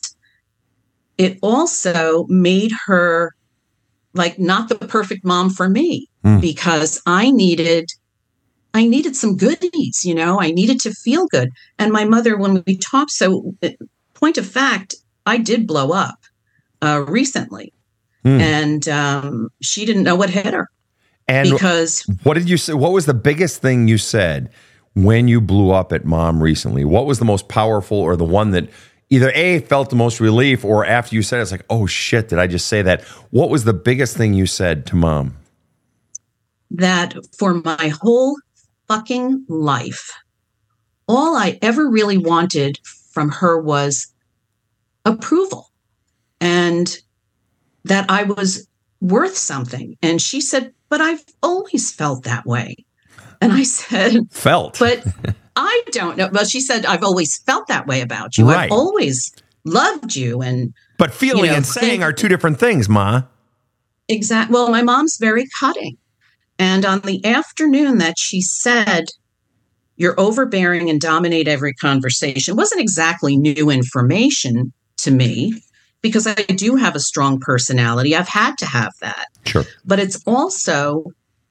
it 1.18 1.38
also 1.42 2.26
made 2.28 2.72
her 2.88 3.34
like 4.14 4.40
not 4.40 4.70
the 4.70 4.76
perfect 4.76 5.26
mom 5.26 5.50
for 5.50 5.70
me 5.70 6.08
Mm. 6.26 6.42
because 6.42 7.02
I 7.06 7.30
needed 7.30 7.86
I 8.74 8.88
needed 8.88 9.16
some 9.16 9.38
goodies, 9.38 10.04
you 10.04 10.14
know, 10.14 10.42
I 10.42 10.52
needed 10.52 10.80
to 10.82 10.92
feel 10.92 11.28
good. 11.28 11.50
And 11.80 11.94
my 11.94 12.04
mother, 12.04 12.36
when 12.36 12.62
we 12.68 12.76
talked, 12.78 13.12
so 13.12 13.54
uh, 13.64 13.70
point 14.16 14.38
of 14.38 14.46
fact, 14.46 14.96
I 15.26 15.38
did 15.38 15.66
blow 15.66 15.92
up 15.92 16.18
uh, 16.82 17.06
recently. 17.08 17.72
Hmm. 18.26 18.42
And 18.42 18.90
um, 18.90 19.50
she 19.62 19.86
didn't 19.86 20.02
know 20.02 20.16
what 20.16 20.32
hit 20.32 20.52
her 20.52 20.68
And 21.28 21.52
because 21.52 22.02
what 22.24 22.34
did 22.34 22.50
you 22.50 22.58
say? 22.58 22.74
What 22.74 22.92
was 22.92 23.06
the 23.06 23.14
biggest 23.14 23.62
thing 23.62 23.88
you 23.88 24.00
said 24.00 24.50
when 24.96 25.28
you 25.28 25.40
blew 25.40 25.72
up 25.72 25.94
at 25.94 26.06
mom 26.06 26.42
recently? 26.42 26.86
What 26.86 27.06
was 27.06 27.20
the 27.20 27.26
most 27.26 27.48
powerful 27.50 27.98
or 27.98 28.16
the 28.16 28.26
one 28.26 28.50
that 28.52 28.68
either 29.12 29.32
A, 29.36 29.60
felt 29.60 29.92
the 29.92 29.96
most 29.96 30.20
relief, 30.20 30.66
or 30.66 30.86
after 30.86 31.16
you 31.16 31.22
said 31.22 31.38
it, 31.38 31.44
it's 31.44 31.52
like, 31.52 31.66
oh 31.70 31.86
shit, 31.86 32.30
did 32.30 32.40
I 32.40 32.48
just 32.48 32.68
say 32.68 32.82
that? 32.82 33.04
What 33.30 33.52
was 33.52 33.64
the 33.64 33.74
biggest 33.74 34.18
thing 34.18 34.34
you 34.34 34.48
said 34.48 34.88
to 34.88 34.96
mom? 34.96 35.38
That 36.72 37.14
for 37.38 37.54
my 37.54 37.94
whole 38.02 38.36
fucking 38.88 39.46
life, 39.48 40.12
all 41.08 41.36
I 41.36 41.60
ever 41.62 41.88
really 41.88 42.18
wanted 42.18 42.80
from 43.12 43.30
her 43.30 43.62
was 43.62 44.08
approval 45.06 45.70
and 46.42 46.98
that 47.86 48.10
I 48.10 48.24
was 48.24 48.68
worth 49.00 49.38
something. 49.38 49.98
And 50.02 50.22
she 50.22 50.42
said, 50.42 50.74
But 50.90 51.02
I've 51.02 51.24
always 51.42 51.92
felt 51.92 52.24
that 52.24 52.46
way. 52.46 52.76
And 53.42 53.54
I 53.54 53.64
said, 53.64 54.28
Felt. 54.32 54.78
But 54.80 55.06
I 55.56 55.84
don't 55.92 56.18
know. 56.18 56.30
Well, 56.32 56.46
she 56.46 56.60
said, 56.60 56.86
I've 56.86 57.04
always 57.04 57.38
felt 57.40 57.68
that 57.68 57.88
way 57.88 58.02
about 58.02 58.38
you. 58.38 58.50
Right. 58.50 58.66
I've 58.66 58.72
always 58.72 59.34
loved 59.64 60.16
you. 60.16 60.42
And 60.42 60.74
but 60.98 61.14
feeling 61.14 61.46
you 61.46 61.52
know, 61.52 61.58
and 61.58 61.66
saying 61.66 61.90
think- 61.90 62.04
are 62.04 62.12
two 62.12 62.28
different 62.28 62.60
things, 62.60 62.90
Ma. 62.90 63.24
Exactly. 64.08 64.54
well, 64.54 64.70
my 64.70 64.84
mom's 64.84 65.18
very 65.18 65.48
cutting. 65.60 65.98
And 66.60 66.86
on 66.86 67.00
the 67.02 67.26
afternoon 67.26 67.98
that 67.98 68.20
she 68.20 68.40
said, 68.42 69.06
you're 69.98 70.20
overbearing 70.20 70.90
and 70.90 71.02
dominate 71.02 71.48
every 71.48 71.74
conversation, 71.74 72.56
wasn't 72.56 72.82
exactly 72.82 73.36
new 73.36 73.70
information 73.70 74.72
to 74.98 75.12
me 75.12 75.62
because 76.06 76.28
I 76.28 76.36
do 76.36 76.76
have 76.76 76.96
a 76.96 77.00
strong 77.00 77.40
personality. 77.40 78.16
I've 78.16 78.28
had 78.28 78.60
to 78.60 78.66
have 78.68 78.94
that. 79.02 79.26
Sure. 79.48 79.66
But 79.86 79.98
it's 79.98 80.22
also 80.28 81.06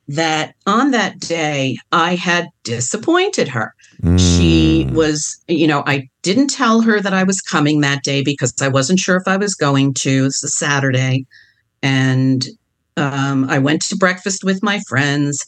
that 0.06 0.54
on 0.64 0.92
that 0.92 1.18
day, 1.18 1.76
I 1.90 2.14
had 2.14 2.46
disappointed 2.62 3.48
her. 3.48 3.74
She 4.16 4.86
Mm. 4.88 4.92
was, 4.92 5.42
you 5.48 5.66
know, 5.66 5.82
I 5.88 6.08
didn't 6.22 6.50
tell 6.50 6.82
her 6.82 7.00
that 7.00 7.12
I 7.12 7.24
was 7.24 7.40
coming 7.40 7.80
that 7.80 8.04
day 8.04 8.22
because 8.22 8.54
I 8.62 8.68
wasn't 8.68 9.00
sure 9.00 9.16
if 9.16 9.26
I 9.26 9.36
was 9.36 9.56
going 9.56 9.92
to. 10.02 10.26
It's 10.26 10.44
a 10.44 10.48
Saturday. 10.48 11.26
And 11.82 12.46
um, 12.96 13.46
I 13.50 13.58
went 13.58 13.82
to 13.86 13.96
breakfast 13.96 14.44
with 14.44 14.62
my 14.62 14.78
friends. 14.88 15.44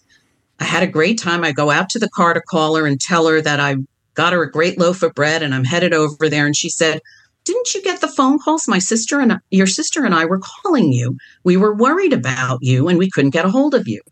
I 0.59 0.65
had 0.65 0.83
a 0.83 0.89
great 0.89 1.21
time. 1.21 1.45
I 1.45 1.53
go 1.53 1.71
out 1.71 1.91
to 1.91 2.01
the 2.01 2.11
car 2.11 2.35
to 2.35 2.41
call 2.41 2.75
her 2.75 2.87
and 2.87 3.01
tell 3.01 3.29
her 3.29 3.41
that 3.41 3.61
I 3.61 3.77
got 4.15 4.33
her 4.33 4.43
a 4.43 4.51
great 4.51 4.81
loaf 4.81 5.05
of 5.05 5.15
bread 5.15 5.45
and 5.45 5.55
I'm 5.55 5.65
headed 5.65 5.95
over 5.95 6.29
there. 6.29 6.47
And 6.47 6.57
she 6.57 6.71
said, 6.71 7.01
Didn't 7.47 7.75
you 7.75 7.83
get 7.83 8.01
the 8.01 8.09
phone 8.09 8.39
calls? 8.41 8.69
My 8.69 8.81
sister 8.81 9.21
and 9.21 9.39
your 9.51 9.69
sister 9.69 10.05
and 10.05 10.15
I 10.15 10.25
were 10.25 10.41
calling 10.41 10.93
you. 10.93 11.17
We 11.45 11.57
were 11.57 11.75
worried 11.75 12.13
about 12.13 12.59
you 12.61 12.89
and 12.89 12.99
we 12.99 13.09
couldn't 13.09 13.31
get 13.31 13.45
a 13.45 13.51
hold 13.51 13.73
of 13.73 13.87
you. 13.87 14.03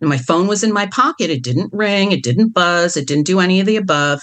And 0.00 0.08
my 0.08 0.18
phone 0.18 0.46
was 0.46 0.62
in 0.62 0.72
my 0.72 0.86
pocket. 0.86 1.28
It 1.28 1.42
didn't 1.42 1.72
ring, 1.72 2.12
it 2.12 2.22
didn't 2.22 2.54
buzz, 2.54 2.96
it 2.96 3.08
didn't 3.08 3.26
do 3.26 3.40
any 3.40 3.58
of 3.60 3.66
the 3.66 3.76
above. 3.76 4.20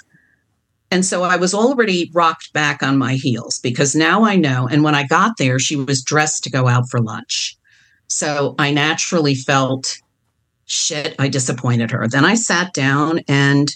And 0.91 1.05
so 1.05 1.23
I 1.23 1.35
was 1.35 1.53
already 1.53 2.09
rocked 2.13 2.53
back 2.53 2.81
on 2.81 2.97
my 2.97 3.15
heels 3.15 3.59
because 3.59 3.95
now 3.95 4.23
I 4.23 4.37
know. 4.37 4.67
And 4.67 4.83
when 4.83 4.95
I 4.95 5.05
got 5.07 5.33
there, 5.37 5.59
she 5.59 5.75
was 5.75 6.01
dressed 6.01 6.43
to 6.45 6.51
go 6.51 6.67
out 6.67 6.89
for 6.89 7.01
lunch. 7.01 7.57
So 8.07 8.55
I 8.59 8.71
naturally 8.71 9.35
felt 9.35 9.97
shit, 10.65 11.15
I 11.19 11.27
disappointed 11.27 11.91
her. 11.91 12.07
Then 12.07 12.23
I 12.23 12.35
sat 12.35 12.73
down 12.73 13.19
and 13.27 13.69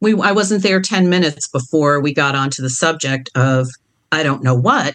we 0.00 0.14
I 0.20 0.30
wasn't 0.30 0.62
there 0.62 0.80
10 0.80 1.08
minutes 1.08 1.48
before 1.48 2.00
we 2.00 2.14
got 2.14 2.36
onto 2.36 2.62
the 2.62 2.70
subject 2.70 3.30
of 3.34 3.66
I 4.10 4.22
don't 4.22 4.42
know 4.42 4.54
what 4.54 4.94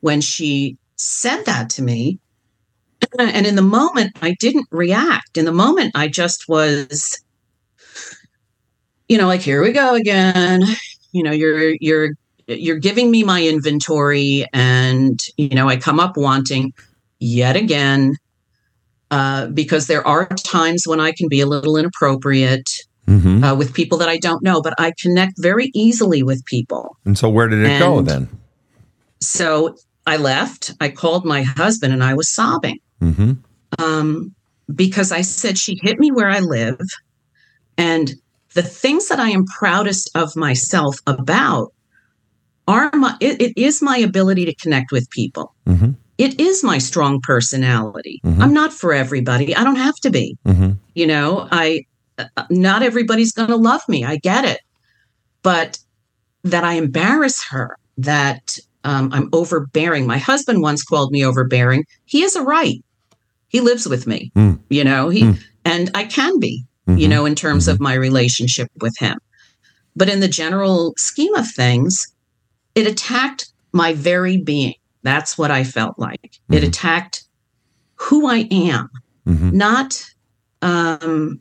when 0.00 0.20
she 0.20 0.76
said 0.96 1.44
that 1.44 1.70
to 1.70 1.82
me. 1.82 2.18
And 3.18 3.46
in 3.46 3.54
the 3.54 3.62
moment 3.62 4.12
I 4.22 4.34
didn't 4.40 4.66
react. 4.70 5.36
In 5.36 5.44
the 5.44 5.52
moment 5.52 5.92
I 5.94 6.08
just 6.08 6.48
was 6.48 7.22
you 9.08 9.18
know 9.18 9.26
like 9.26 9.42
here 9.42 9.62
we 9.62 9.72
go 9.72 9.94
again. 9.94 10.62
You 11.12 11.22
know 11.22 11.32
you're 11.32 11.74
you're 11.80 12.10
you're 12.46 12.78
giving 12.78 13.10
me 13.10 13.22
my 13.22 13.42
inventory 13.42 14.46
and 14.52 15.18
you 15.36 15.50
know 15.50 15.68
I 15.68 15.76
come 15.76 16.00
up 16.00 16.16
wanting 16.16 16.72
yet 17.20 17.56
again 17.56 18.16
uh, 19.10 19.46
because 19.48 19.86
there 19.86 20.06
are 20.06 20.26
times 20.26 20.84
when 20.86 21.00
I 21.00 21.12
can 21.12 21.28
be 21.28 21.40
a 21.40 21.46
little 21.46 21.76
inappropriate 21.76 22.68
hmm 23.06 23.44
uh, 23.44 23.54
with 23.54 23.74
people 23.74 23.98
that 23.98 24.08
I 24.08 24.16
don't 24.16 24.42
know, 24.42 24.62
but 24.62 24.74
I 24.78 24.92
connect 24.98 25.34
very 25.38 25.70
easily 25.74 26.22
with 26.22 26.44
people. 26.46 26.96
And 27.04 27.18
so 27.18 27.28
where 27.28 27.48
did 27.48 27.64
it 27.64 27.78
go 27.78 28.00
then? 28.00 28.28
So 29.28 29.74
I 30.06 30.16
left. 30.16 30.72
I 30.80 30.88
called 30.90 31.24
my 31.24 31.42
husband 31.42 31.92
and 31.92 32.04
I 32.04 32.14
was 32.14 32.32
sobbing 32.32 32.78
hmm 33.00 33.32
um, 33.78 34.34
because 34.74 35.10
I 35.12 35.22
said 35.22 35.58
she 35.58 35.78
hit 35.82 35.98
me 35.98 36.10
where 36.12 36.30
I 36.30 36.38
live. 36.40 36.78
And 37.76 38.14
the 38.54 38.62
things 38.62 39.08
that 39.08 39.18
I 39.18 39.30
am 39.30 39.44
proudest 39.58 40.10
of 40.14 40.36
myself 40.36 40.96
about 41.06 41.72
are 42.68 42.90
my, 42.94 43.16
it, 43.20 43.40
it 43.42 43.52
is 43.60 43.82
my 43.82 43.98
ability 43.98 44.44
to 44.46 44.54
connect 44.54 44.92
with 44.92 45.08
people. 45.10 45.54
hmm 45.66 45.90
It 46.18 46.40
is 46.40 46.62
my 46.62 46.78
strong 46.78 47.20
personality. 47.22 48.20
Mhm. 48.24 48.40
I'm 48.40 48.54
not 48.54 48.72
for 48.72 48.92
everybody. 48.92 49.56
I 49.56 49.64
don't 49.64 49.76
have 49.88 49.96
to 50.02 50.10
be. 50.10 50.36
hmm 50.46 50.72
you 50.96 51.06
know 51.08 51.48
i 51.50 51.82
uh, 52.18 52.44
not 52.48 52.80
everybody's 52.84 53.32
going 53.32 53.48
to 53.48 53.56
love 53.70 53.82
me 53.88 54.04
i 54.04 54.16
get 54.16 54.44
it 54.44 54.60
but 55.42 55.70
that 56.44 56.62
i 56.62 56.74
embarrass 56.74 57.38
her 57.50 57.76
that 57.98 58.42
um, 58.84 59.10
i'm 59.12 59.28
overbearing. 59.32 60.06
My 60.06 60.18
husband 60.18 60.62
once 60.62 60.82
called 60.84 61.10
me 61.10 61.24
overbearing. 61.24 61.84
He 62.04 62.20
has 62.22 62.36
a 62.36 62.42
right. 62.42 62.82
He 63.48 63.60
lives 63.60 63.88
with 63.88 64.06
me 64.06 64.30
Mm. 64.36 64.58
you 64.70 64.84
know? 64.84 65.08
He 65.08 65.22
Mm. 65.24 65.38
and 65.64 65.90
i 65.94 66.04
can 66.04 66.38
be 66.38 66.64
Mm-hmm. 66.88 66.98
you 66.98 67.08
know 67.08 67.24
in 67.24 67.34
terms 67.34 67.66
of 67.66 67.80
my 67.80 67.94
relationship 67.94 68.68
with 68.82 68.94
him. 68.98 69.16
But 69.96 70.08
in 70.10 70.20
the 70.20 70.28
general 70.28 70.92
scheme 70.98 71.34
of 71.34 71.50
things 71.50 72.06
it 72.74 72.86
attacked 72.86 73.46
my 73.72 73.92
very 73.94 74.36
being. 74.36 74.74
That's 75.02 75.38
what 75.38 75.50
i 75.50 75.64
felt 75.64 75.98
like. 75.98 76.32
It 76.50 76.62
Mhm. 76.62 76.68
attacked 76.68 77.24
who 77.96 78.26
i 78.26 78.46
am 78.50 78.88
hmm 79.26 79.50
not 79.56 80.04
um 80.62 81.40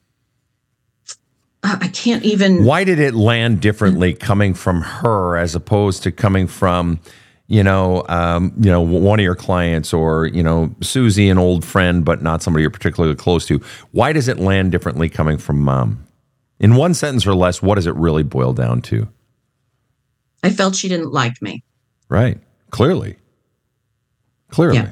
I 1.65 1.87
can't 1.87 2.23
even 2.23 2.65
Why 2.65 2.83
did 2.83 2.99
it 2.99 3.13
land 3.13 3.61
differently 3.61 4.13
coming 4.13 4.53
from 4.53 4.81
her 4.81 5.37
as 5.37 5.55
opposed 5.55 6.03
to 6.03 6.11
coming 6.11 6.45
from, 6.45 6.99
you 7.47 7.63
know, 7.63 8.05
um, 8.07 8.53
you 8.59 8.71
know, 8.71 8.81
one 8.81 9.19
of 9.19 9.23
your 9.23 9.35
clients 9.35 9.93
or 9.93 10.27
you 10.27 10.43
know, 10.43 10.73
Susie, 10.81 11.29
an 11.29 11.37
old 11.37 11.65
friend, 11.65 12.05
but 12.05 12.21
not 12.21 12.41
somebody 12.41 12.61
you're 12.61 12.71
particularly 12.71 13.15
close 13.15 13.45
to? 13.47 13.61
Why 13.91 14.13
does 14.13 14.27
it 14.27 14.39
land 14.39 14.71
differently 14.71 15.09
coming 15.09 15.37
from 15.37 15.59
mom? 15.59 16.05
In 16.59 16.75
one 16.75 16.93
sentence 16.93 17.27
or 17.27 17.33
less, 17.33 17.61
what 17.61 17.75
does 17.75 17.87
it 17.87 17.95
really 17.95 18.23
boil 18.23 18.53
down 18.53 18.81
to? 18.83 19.07
I 20.43 20.49
felt 20.49 20.75
she 20.75 20.87
didn't 20.87 21.11
like 21.11 21.41
me. 21.41 21.63
Right. 22.09 22.39
Clearly. 22.69 23.17
Clearly. 24.49 24.77
Yeah. 24.77 24.91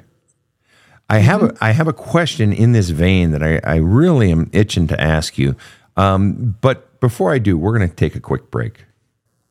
I 1.10 1.20
have 1.20 1.44
a 1.44 1.56
I 1.60 1.72
have 1.72 1.88
a 1.88 1.94
question 1.94 2.54
in 2.54 2.72
this 2.72 2.90
vein 2.90 3.32
that 3.32 3.44
I, 3.44 3.60
I 3.64 3.76
really 3.76 4.32
am 4.32 4.50
itching 4.54 4.88
to 4.88 5.00
ask 5.00 5.38
you. 5.38 5.56
Um, 5.98 6.58
but 6.62 7.00
before 7.02 7.34
I 7.34 7.38
do, 7.38 7.58
we're 7.58 7.78
going 7.78 7.90
to 7.90 7.96
take 7.96 8.16
a 8.16 8.22
quick 8.22 8.50
break. 8.50 8.86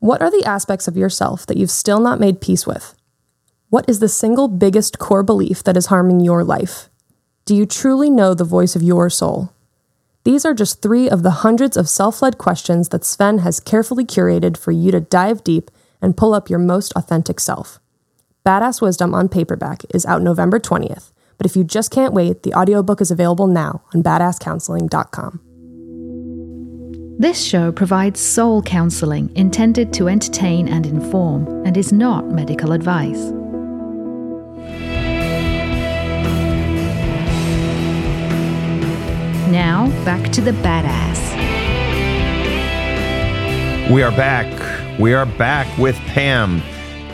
What 0.00 0.22
are 0.22 0.30
the 0.30 0.46
aspects 0.46 0.88
of 0.88 0.96
yourself 0.96 1.44
that 1.44 1.58
you've 1.58 1.70
still 1.70 2.00
not 2.00 2.18
made 2.18 2.40
peace 2.40 2.66
with? 2.66 2.94
What 3.68 3.86
is 3.86 4.00
the 4.00 4.08
single 4.08 4.48
biggest 4.48 4.98
core 4.98 5.22
belief 5.22 5.62
that 5.64 5.76
is 5.76 5.86
harming 5.86 6.20
your 6.20 6.42
life? 6.42 6.88
Do 7.44 7.54
you 7.54 7.66
truly 7.66 8.08
know 8.08 8.32
the 8.32 8.42
voice 8.42 8.74
of 8.74 8.82
your 8.82 9.10
soul? 9.10 9.52
These 10.24 10.46
are 10.46 10.54
just 10.54 10.80
three 10.80 11.10
of 11.10 11.22
the 11.22 11.42
hundreds 11.44 11.76
of 11.76 11.86
self 11.86 12.22
led 12.22 12.38
questions 12.38 12.88
that 12.88 13.04
Sven 13.04 13.40
has 13.40 13.60
carefully 13.60 14.06
curated 14.06 14.56
for 14.56 14.72
you 14.72 14.90
to 14.90 15.00
dive 15.00 15.44
deep 15.44 15.70
and 16.00 16.16
pull 16.16 16.32
up 16.32 16.48
your 16.48 16.58
most 16.58 16.94
authentic 16.96 17.38
self. 17.38 17.78
Badass 18.46 18.80
Wisdom 18.80 19.14
on 19.14 19.28
paperback 19.28 19.82
is 19.94 20.06
out 20.06 20.22
November 20.22 20.58
20th, 20.58 21.12
but 21.36 21.44
if 21.44 21.56
you 21.56 21.62
just 21.62 21.90
can't 21.90 22.14
wait, 22.14 22.42
the 22.42 22.54
audiobook 22.54 23.02
is 23.02 23.10
available 23.10 23.46
now 23.46 23.82
on 23.94 24.02
badasscounseling.com. 24.02 25.49
This 27.20 27.44
show 27.44 27.70
provides 27.70 28.18
soul 28.18 28.62
counseling 28.62 29.30
intended 29.36 29.92
to 29.92 30.08
entertain 30.08 30.66
and 30.68 30.86
inform 30.86 31.66
and 31.66 31.76
is 31.76 31.92
not 31.92 32.30
medical 32.30 32.72
advice. 32.72 33.20
Now, 39.50 39.90
back 40.06 40.32
to 40.32 40.40
the 40.40 40.52
badass. 40.52 41.20
We 43.90 44.02
are 44.02 44.12
back. 44.12 44.98
We 44.98 45.12
are 45.12 45.26
back 45.26 45.76
with 45.76 45.96
Pam. 46.06 46.62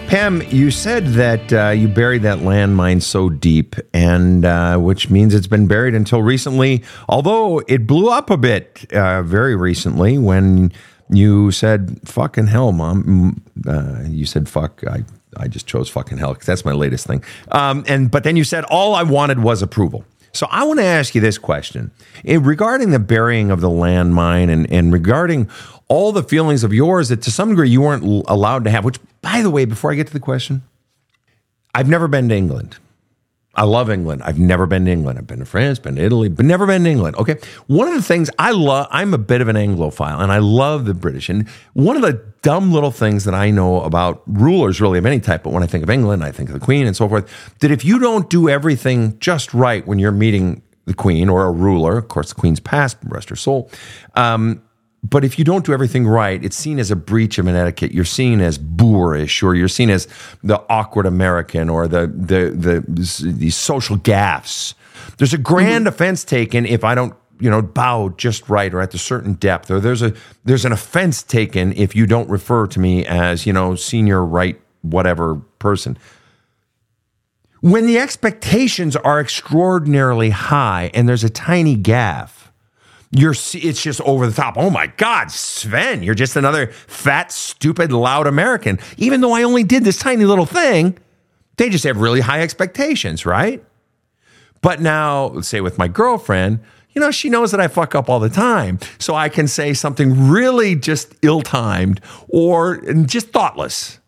Pam, 0.08 0.40
you 0.50 0.70
said 0.70 1.04
that 1.08 1.52
uh, 1.52 1.70
you 1.70 1.88
buried 1.88 2.22
that 2.22 2.38
landmine 2.38 3.02
so 3.02 3.28
deep, 3.28 3.74
and 3.92 4.44
uh, 4.44 4.76
which 4.78 5.10
means 5.10 5.34
it's 5.34 5.48
been 5.48 5.66
buried 5.66 5.96
until 5.96 6.22
recently. 6.22 6.84
Although 7.08 7.58
it 7.66 7.88
blew 7.88 8.08
up 8.08 8.30
a 8.30 8.36
bit 8.36 8.86
uh, 8.92 9.22
very 9.22 9.56
recently 9.56 10.16
when 10.16 10.72
you 11.10 11.50
said 11.50 11.98
"fucking 12.04 12.46
hell, 12.46 12.70
mom." 12.70 13.42
Uh, 13.66 14.04
you 14.06 14.26
said 14.26 14.48
"fuck." 14.48 14.80
I 14.86 15.04
I 15.36 15.48
just 15.48 15.66
chose 15.66 15.88
"fucking 15.88 16.18
hell" 16.18 16.34
because 16.34 16.46
that's 16.46 16.64
my 16.64 16.72
latest 16.72 17.08
thing. 17.08 17.24
Um, 17.50 17.84
and 17.88 18.08
but 18.08 18.22
then 18.22 18.36
you 18.36 18.44
said 18.44 18.62
all 18.64 18.94
I 18.94 19.02
wanted 19.02 19.40
was 19.40 19.60
approval. 19.60 20.04
So 20.32 20.46
I 20.50 20.64
want 20.64 20.78
to 20.80 20.84
ask 20.84 21.14
you 21.14 21.20
this 21.22 21.38
question 21.38 21.90
Eh, 22.24 22.38
regarding 22.40 22.90
the 22.90 22.98
burying 22.98 23.50
of 23.50 23.60
the 23.60 23.70
landmine 23.70 24.50
and, 24.50 24.70
and 24.70 24.92
regarding 24.92 25.48
all 25.88 26.12
the 26.12 26.22
feelings 26.22 26.62
of 26.62 26.74
yours 26.74 27.08
that 27.08 27.22
to 27.22 27.30
some 27.30 27.50
degree 27.50 27.70
you 27.70 27.80
weren't 27.80 28.04
allowed 28.28 28.64
to 28.64 28.70
have, 28.70 28.84
which, 28.84 28.98
by 29.26 29.42
the 29.42 29.50
way, 29.50 29.64
before 29.64 29.90
I 29.90 29.96
get 29.96 30.06
to 30.06 30.12
the 30.12 30.20
question, 30.20 30.62
I've 31.74 31.88
never 31.88 32.06
been 32.06 32.28
to 32.28 32.34
England. 32.36 32.76
I 33.56 33.64
love 33.64 33.90
England. 33.90 34.22
I've 34.22 34.38
never 34.38 34.66
been 34.66 34.84
to 34.84 34.90
England. 34.92 35.18
I've 35.18 35.26
been 35.26 35.40
to 35.40 35.44
France, 35.44 35.80
been 35.80 35.96
to 35.96 36.02
Italy, 36.02 36.28
but 36.28 36.46
never 36.46 36.64
been 36.64 36.84
to 36.84 36.90
England. 36.90 37.16
Okay. 37.16 37.36
One 37.66 37.88
of 37.88 37.94
the 37.94 38.02
things 38.02 38.30
I 38.38 38.52
love, 38.52 38.86
I'm 38.90 39.12
a 39.14 39.18
bit 39.18 39.40
of 39.40 39.48
an 39.48 39.56
Anglophile 39.56 40.20
and 40.20 40.30
I 40.30 40.38
love 40.38 40.84
the 40.84 40.94
British. 40.94 41.28
And 41.28 41.48
one 41.72 41.96
of 41.96 42.02
the 42.02 42.22
dumb 42.42 42.70
little 42.70 42.92
things 42.92 43.24
that 43.24 43.34
I 43.34 43.50
know 43.50 43.80
about 43.80 44.22
rulers, 44.26 44.80
really 44.80 44.98
of 44.98 45.06
any 45.06 45.18
type, 45.18 45.42
but 45.42 45.52
when 45.52 45.64
I 45.64 45.66
think 45.66 45.82
of 45.82 45.90
England, 45.90 46.22
I 46.22 46.30
think 46.30 46.48
of 46.48 46.52
the 46.52 46.64
Queen 46.64 46.86
and 46.86 46.94
so 46.94 47.08
forth, 47.08 47.28
that 47.58 47.72
if 47.72 47.84
you 47.84 47.98
don't 47.98 48.30
do 48.30 48.48
everything 48.48 49.18
just 49.18 49.52
right 49.52 49.84
when 49.88 49.98
you're 49.98 50.12
meeting 50.12 50.62
the 50.84 50.94
Queen 50.94 51.28
or 51.28 51.46
a 51.46 51.50
ruler, 51.50 51.98
of 51.98 52.06
course, 52.06 52.28
the 52.28 52.36
Queen's 52.36 52.60
past, 52.60 52.96
rest 53.04 53.30
her 53.30 53.36
soul, 53.36 53.72
um, 54.14 54.62
but 55.08 55.24
if 55.24 55.38
you 55.38 55.44
don't 55.44 55.64
do 55.64 55.72
everything 55.72 56.06
right, 56.06 56.42
it's 56.44 56.56
seen 56.56 56.78
as 56.78 56.90
a 56.90 56.96
breach 56.96 57.38
of 57.38 57.46
an 57.46 57.54
etiquette. 57.54 57.92
You're 57.92 58.04
seen 58.04 58.40
as 58.40 58.58
boorish, 58.58 59.42
or 59.42 59.54
you're 59.54 59.68
seen 59.68 59.90
as 59.90 60.08
the 60.42 60.62
awkward 60.68 61.06
American, 61.06 61.68
or 61.68 61.86
the 61.86 62.06
the 62.06 62.50
the 62.50 63.32
these 63.32 63.56
social 63.56 63.96
gaffes. 63.96 64.74
There's 65.18 65.34
a 65.34 65.38
grand 65.38 65.86
mm-hmm. 65.86 65.94
offense 65.94 66.24
taken 66.24 66.66
if 66.66 66.82
I 66.82 66.94
don't, 66.94 67.14
you 67.38 67.50
know, 67.50 67.62
bow 67.62 68.14
just 68.16 68.48
right 68.48 68.72
or 68.72 68.80
at 68.80 68.94
a 68.94 68.98
certain 68.98 69.34
depth, 69.34 69.70
or 69.70 69.80
there's 69.80 70.02
a 70.02 70.14
there's 70.44 70.64
an 70.64 70.72
offense 70.72 71.22
taken 71.22 71.72
if 71.74 71.94
you 71.94 72.06
don't 72.06 72.28
refer 72.28 72.66
to 72.66 72.80
me 72.80 73.06
as, 73.06 73.46
you 73.46 73.52
know, 73.52 73.74
senior 73.74 74.24
right 74.24 74.60
whatever 74.82 75.36
person. 75.58 75.98
When 77.60 77.86
the 77.86 77.98
expectations 77.98 78.96
are 78.96 79.20
extraordinarily 79.20 80.30
high 80.30 80.90
and 80.94 81.08
there's 81.08 81.24
a 81.24 81.30
tiny 81.30 81.76
gaffe, 81.76 82.35
you're 83.18 83.32
it's 83.32 83.82
just 83.82 84.00
over 84.02 84.26
the 84.26 84.34
top. 84.34 84.56
Oh 84.56 84.70
my 84.70 84.88
God, 84.88 85.30
Sven, 85.30 86.02
you're 86.02 86.14
just 86.14 86.36
another 86.36 86.68
fat, 86.68 87.32
stupid, 87.32 87.92
loud 87.92 88.26
American. 88.26 88.78
Even 88.96 89.20
though 89.20 89.32
I 89.32 89.42
only 89.42 89.64
did 89.64 89.84
this 89.84 89.98
tiny 89.98 90.24
little 90.24 90.46
thing, 90.46 90.98
they 91.56 91.70
just 91.70 91.84
have 91.84 91.98
really 91.98 92.20
high 92.20 92.42
expectations, 92.42 93.24
right? 93.24 93.64
But 94.60 94.80
now, 94.80 95.40
say 95.40 95.60
with 95.60 95.78
my 95.78 95.88
girlfriend, 95.88 96.60
you 96.90 97.00
know, 97.00 97.10
she 97.10 97.28
knows 97.28 97.50
that 97.50 97.60
I 97.60 97.68
fuck 97.68 97.94
up 97.94 98.08
all 98.08 98.18
the 98.18 98.30
time. 98.30 98.78
So 98.98 99.14
I 99.14 99.28
can 99.28 99.48
say 99.48 99.74
something 99.74 100.28
really 100.28 100.74
just 100.74 101.14
ill 101.22 101.42
timed 101.42 102.00
or 102.28 102.78
just 103.04 103.28
thoughtless. 103.28 103.98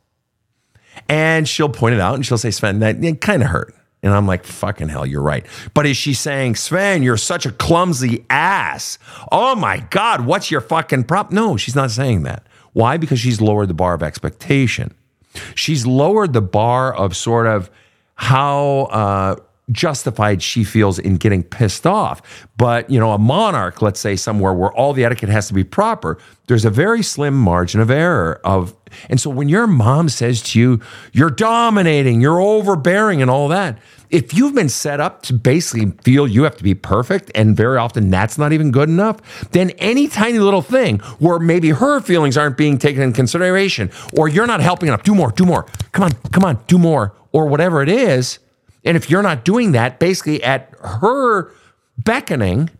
And 1.08 1.48
she'll 1.48 1.68
point 1.68 1.94
it 1.94 2.00
out 2.00 2.14
and 2.14 2.24
she'll 2.24 2.38
say, 2.38 2.50
Sven, 2.50 2.80
that 2.80 3.20
kind 3.20 3.42
of 3.42 3.50
hurt. 3.50 3.74
And 4.02 4.12
I'm 4.14 4.26
like, 4.26 4.44
fucking 4.44 4.88
hell, 4.88 5.04
you're 5.04 5.22
right. 5.22 5.44
But 5.74 5.86
is 5.86 5.96
she 5.96 6.14
saying, 6.14 6.54
Sven, 6.54 7.02
you're 7.02 7.16
such 7.16 7.46
a 7.46 7.50
clumsy 7.50 8.24
ass? 8.30 8.98
Oh 9.32 9.56
my 9.56 9.80
God, 9.90 10.24
what's 10.24 10.50
your 10.50 10.60
fucking 10.60 11.04
prop? 11.04 11.32
No, 11.32 11.56
she's 11.56 11.74
not 11.74 11.90
saying 11.90 12.22
that. 12.22 12.46
Why? 12.72 12.96
Because 12.96 13.18
she's 13.18 13.40
lowered 13.40 13.68
the 13.68 13.74
bar 13.74 13.94
of 13.94 14.02
expectation. 14.02 14.94
She's 15.54 15.84
lowered 15.86 16.32
the 16.32 16.42
bar 16.42 16.94
of 16.94 17.16
sort 17.16 17.46
of 17.46 17.70
how 18.14 18.88
uh, 18.90 19.36
justified 19.70 20.42
she 20.42 20.64
feels 20.64 20.98
in 20.98 21.16
getting 21.16 21.42
pissed 21.42 21.86
off. 21.86 22.46
But, 22.56 22.88
you 22.90 22.98
know, 22.98 23.12
a 23.12 23.18
monarch, 23.18 23.82
let's 23.82 24.00
say 24.00 24.16
somewhere 24.16 24.52
where 24.52 24.72
all 24.72 24.92
the 24.92 25.04
etiquette 25.04 25.28
has 25.28 25.48
to 25.48 25.54
be 25.54 25.64
proper, 25.64 26.18
there's 26.46 26.64
a 26.64 26.70
very 26.70 27.02
slim 27.02 27.38
margin 27.38 27.80
of 27.80 27.90
error 27.90 28.40
of 28.44 28.74
and 29.08 29.20
so 29.20 29.30
when 29.30 29.48
your 29.48 29.66
mom 29.66 30.08
says 30.08 30.42
to 30.42 30.58
you, 30.58 30.80
you're 31.12 31.30
dominating, 31.30 32.20
you're 32.20 32.40
overbearing 32.40 33.22
and 33.22 33.30
all 33.30 33.48
that, 33.48 33.78
if 34.10 34.32
you've 34.32 34.54
been 34.54 34.70
set 34.70 35.00
up 35.00 35.22
to 35.22 35.34
basically 35.34 35.90
feel 36.02 36.26
you 36.26 36.44
have 36.44 36.56
to 36.56 36.64
be 36.64 36.74
perfect 36.74 37.30
and 37.34 37.56
very 37.56 37.76
often 37.76 38.10
that's 38.10 38.38
not 38.38 38.52
even 38.52 38.70
good 38.70 38.88
enough, 38.88 39.50
then 39.50 39.70
any 39.78 40.08
tiny 40.08 40.38
little 40.38 40.62
thing 40.62 40.98
where 41.18 41.38
maybe 41.38 41.70
her 41.70 42.00
feelings 42.00 42.36
aren't 42.36 42.56
being 42.56 42.78
taken 42.78 43.02
in 43.02 43.12
consideration 43.12 43.90
or 44.16 44.28
you're 44.28 44.46
not 44.46 44.60
helping 44.60 44.88
enough, 44.88 45.02
do 45.02 45.14
more, 45.14 45.30
do 45.32 45.44
more. 45.44 45.64
Come 45.92 46.04
on, 46.04 46.12
come 46.32 46.44
on, 46.44 46.58
do 46.66 46.78
more 46.78 47.14
or 47.32 47.46
whatever 47.46 47.82
it 47.82 47.88
is, 47.88 48.38
and 48.84 48.96
if 48.96 49.10
you're 49.10 49.22
not 49.22 49.44
doing 49.44 49.72
that, 49.72 49.98
basically 49.98 50.42
at 50.42 50.72
her 50.80 51.52
beckoning, 51.96 52.70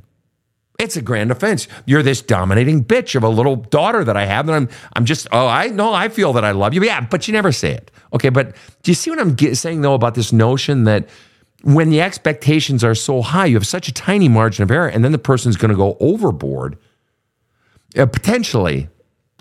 it's 0.78 0.96
a 0.96 1.02
grand 1.02 1.30
offense. 1.30 1.66
You're 1.86 2.04
this 2.04 2.22
dominating 2.22 2.84
bitch 2.84 3.16
of 3.16 3.24
a 3.24 3.28
little 3.28 3.56
daughter 3.56 4.04
that 4.04 4.16
I 4.16 4.24
have, 4.26 4.48
and 4.48 4.54
I'm 4.54 4.68
I'm 4.94 5.04
just 5.04 5.26
oh 5.32 5.46
I 5.46 5.68
know 5.68 5.92
I 5.92 6.08
feel 6.08 6.32
that 6.34 6.44
I 6.44 6.52
love 6.52 6.72
you, 6.72 6.82
yeah, 6.84 7.00
but 7.00 7.26
you 7.26 7.32
never 7.32 7.50
say 7.50 7.72
it. 7.72 7.90
Okay, 8.12 8.28
but 8.28 8.54
do 8.82 8.90
you 8.90 8.94
see 8.94 9.10
what 9.10 9.18
I'm 9.18 9.34
get, 9.34 9.56
saying 9.56 9.80
though 9.80 9.94
about 9.94 10.14
this 10.14 10.32
notion 10.32 10.84
that 10.84 11.08
when 11.62 11.90
the 11.90 12.00
expectations 12.00 12.84
are 12.84 12.94
so 12.94 13.22
high, 13.22 13.46
you 13.46 13.56
have 13.56 13.66
such 13.66 13.88
a 13.88 13.92
tiny 13.92 14.28
margin 14.28 14.62
of 14.62 14.70
error, 14.70 14.86
and 14.86 15.04
then 15.04 15.10
the 15.10 15.18
person's 15.18 15.56
going 15.56 15.70
to 15.70 15.76
go 15.76 15.96
overboard, 15.98 16.78
uh, 17.96 18.06
potentially. 18.06 18.88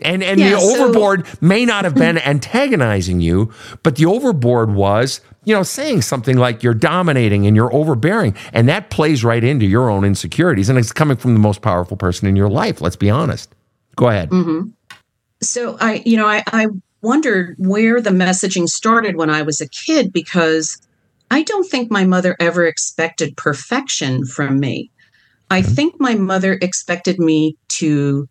And 0.02 0.24
and 0.24 0.40
Yeah, 0.40 0.52
the 0.52 0.60
so- 0.60 0.84
overboard 0.84 1.26
may 1.42 1.66
not 1.66 1.84
have 1.84 1.96
been 1.96 2.18
antagonizing 2.26 3.20
you, 3.22 3.52
but 3.84 3.96
the 3.96 4.06
overboard 4.06 4.74
was, 4.74 5.22
you 5.44 5.56
know, 5.56 5.64
saying 5.64 6.04
something 6.04 6.38
like 6.38 6.62
you're 6.62 6.74
dominating 6.76 7.48
and 7.48 7.56
you're 7.56 7.74
overbearing, 7.74 8.36
and 8.54 8.70
that 8.70 8.90
plays 8.90 9.24
right 9.24 9.44
into 9.44 9.66
your 9.66 9.90
own 9.90 10.04
insecurities, 10.06 10.70
and 10.70 10.78
it's 10.78 10.92
coming 10.92 11.18
from 11.18 11.34
the 11.34 11.40
most 11.40 11.62
powerful 11.62 11.98
person 11.98 12.28
in 12.28 12.36
your 12.36 12.50
life. 12.50 12.80
Let's 12.82 12.96
be 12.96 13.10
honest. 13.10 13.54
Go 13.96 14.10
ahead. 14.10 14.30
Mm-hmm. 14.30 14.70
so 15.42 15.78
i 15.80 16.02
you 16.06 16.18
know 16.18 16.28
I, 16.28 16.44
I 16.48 16.68
wondered 17.02 17.56
where 17.58 18.02
the 18.02 18.10
messaging 18.12 18.68
started 18.68 19.16
when 19.16 19.30
i 19.30 19.42
was 19.42 19.62
a 19.62 19.70
kid 19.70 20.12
because 20.14 20.80
i 21.32 21.44
don't 21.44 21.68
think 21.70 21.92
my 21.92 22.06
mother 22.06 22.36
ever 22.40 22.66
expected 22.66 23.38
perfection 23.38 24.26
from 24.26 24.60
me 24.60 24.92
i 25.50 25.62
mm-hmm. 25.62 25.74
think 25.74 26.00
my 26.00 26.16
mother 26.16 26.54
expected 26.62 27.20
me 27.20 27.56
to 27.70 28.28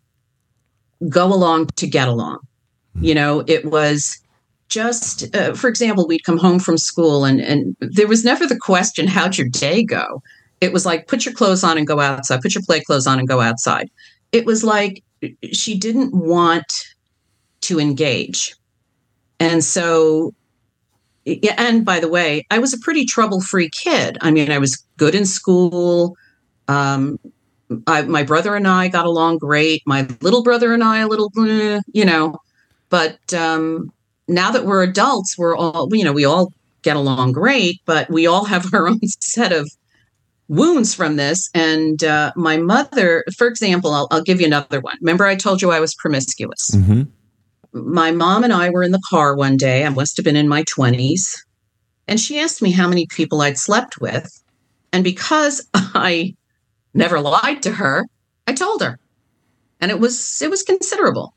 go 1.09 1.25
along 1.25 1.67
to 1.75 1.87
get 1.87 2.07
along 2.07 2.39
you 2.99 3.13
know 3.13 3.43
it 3.47 3.65
was 3.65 4.19
just 4.69 5.33
uh, 5.35 5.53
for 5.53 5.67
example 5.67 6.07
we'd 6.07 6.23
come 6.23 6.37
home 6.37 6.59
from 6.59 6.77
school 6.77 7.23
and 7.23 7.39
and 7.39 7.75
there 7.79 8.07
was 8.07 8.23
never 8.23 8.45
the 8.45 8.57
question 8.57 9.07
how'd 9.07 9.37
your 9.37 9.47
day 9.47 9.83
go 9.83 10.21
it 10.59 10.73
was 10.73 10.85
like 10.85 11.07
put 11.07 11.25
your 11.25 11.33
clothes 11.33 11.63
on 11.63 11.77
and 11.77 11.87
go 11.87 11.99
outside 11.99 12.41
put 12.41 12.55
your 12.55 12.63
play 12.63 12.81
clothes 12.81 13.07
on 13.07 13.19
and 13.19 13.27
go 13.27 13.39
outside 13.39 13.89
it 14.31 14.45
was 14.45 14.63
like 14.63 15.03
she 15.51 15.77
didn't 15.77 16.13
want 16.13 16.71
to 17.61 17.79
engage. 17.79 18.55
And 19.39 19.63
so, 19.63 20.33
yeah, 21.25 21.55
and 21.57 21.85
by 21.85 21.99
the 21.99 22.07
way, 22.07 22.45
I 22.49 22.59
was 22.59 22.73
a 22.73 22.79
pretty 22.79 23.05
trouble 23.05 23.41
free 23.41 23.69
kid. 23.69 24.17
I 24.21 24.31
mean, 24.31 24.51
I 24.51 24.57
was 24.57 24.83
good 24.97 25.15
in 25.15 25.25
school. 25.25 26.15
Um, 26.67 27.19
I, 27.85 28.01
my 28.03 28.23
brother 28.23 28.55
and 28.55 28.67
I 28.67 28.87
got 28.87 29.05
along 29.05 29.39
great. 29.39 29.81
My 29.85 30.07
little 30.21 30.43
brother 30.43 30.73
and 30.73 30.83
I, 30.83 30.99
a 30.99 31.07
little, 31.07 31.31
eh, 31.39 31.81
you 31.93 32.05
know, 32.05 32.37
but 32.89 33.33
um, 33.33 33.91
now 34.27 34.51
that 34.51 34.65
we're 34.65 34.83
adults, 34.83 35.37
we're 35.37 35.55
all, 35.55 35.89
you 35.91 36.03
know, 36.03 36.13
we 36.13 36.25
all 36.25 36.53
get 36.81 36.95
along 36.95 37.33
great, 37.33 37.81
but 37.85 38.09
we 38.09 38.25
all 38.27 38.45
have 38.45 38.65
our 38.73 38.87
own 38.87 38.99
set 39.19 39.51
of 39.51 39.69
wounds 40.47 40.93
from 40.93 41.17
this. 41.17 41.49
And 41.53 42.03
uh, 42.03 42.31
my 42.37 42.57
mother, 42.57 43.25
for 43.37 43.47
example, 43.47 43.91
I'll, 43.91 44.07
I'll 44.11 44.23
give 44.23 44.39
you 44.39 44.47
another 44.47 44.79
one. 44.79 44.95
Remember, 45.01 45.25
I 45.25 45.35
told 45.35 45.61
you 45.61 45.71
I 45.71 45.79
was 45.81 45.93
promiscuous 45.95 46.71
Mm-hmm. 46.73 47.03
my 47.73 48.11
mom 48.11 48.43
and 48.45 48.53
I 48.53 48.69
were 48.69 48.83
in 48.83 48.91
the 48.91 49.01
car 49.09 49.35
one 49.35 49.57
day. 49.57 49.85
I 49.85 49.89
must 49.89 50.15
have 50.17 50.23
been 50.23 50.37
in 50.37 50.47
my 50.47 50.63
20s. 50.63 51.35
And 52.07 52.17
she 52.19 52.39
asked 52.39 52.61
me 52.61 52.71
how 52.71 52.87
many 52.87 53.05
people 53.07 53.41
I'd 53.41 53.57
slept 53.57 53.99
with. 53.99 54.29
And 54.93 55.03
because 55.03 55.67
I 55.73 56.33
never 56.97 57.19
lied 57.19 57.61
to 57.63 57.71
her, 57.71 58.05
I 58.47 58.53
told 58.53 58.81
her. 58.81 58.99
And 59.79 59.91
it 59.91 59.99
was 59.99 60.41
it 60.41 60.49
was 60.49 60.63
considerable. 60.63 61.33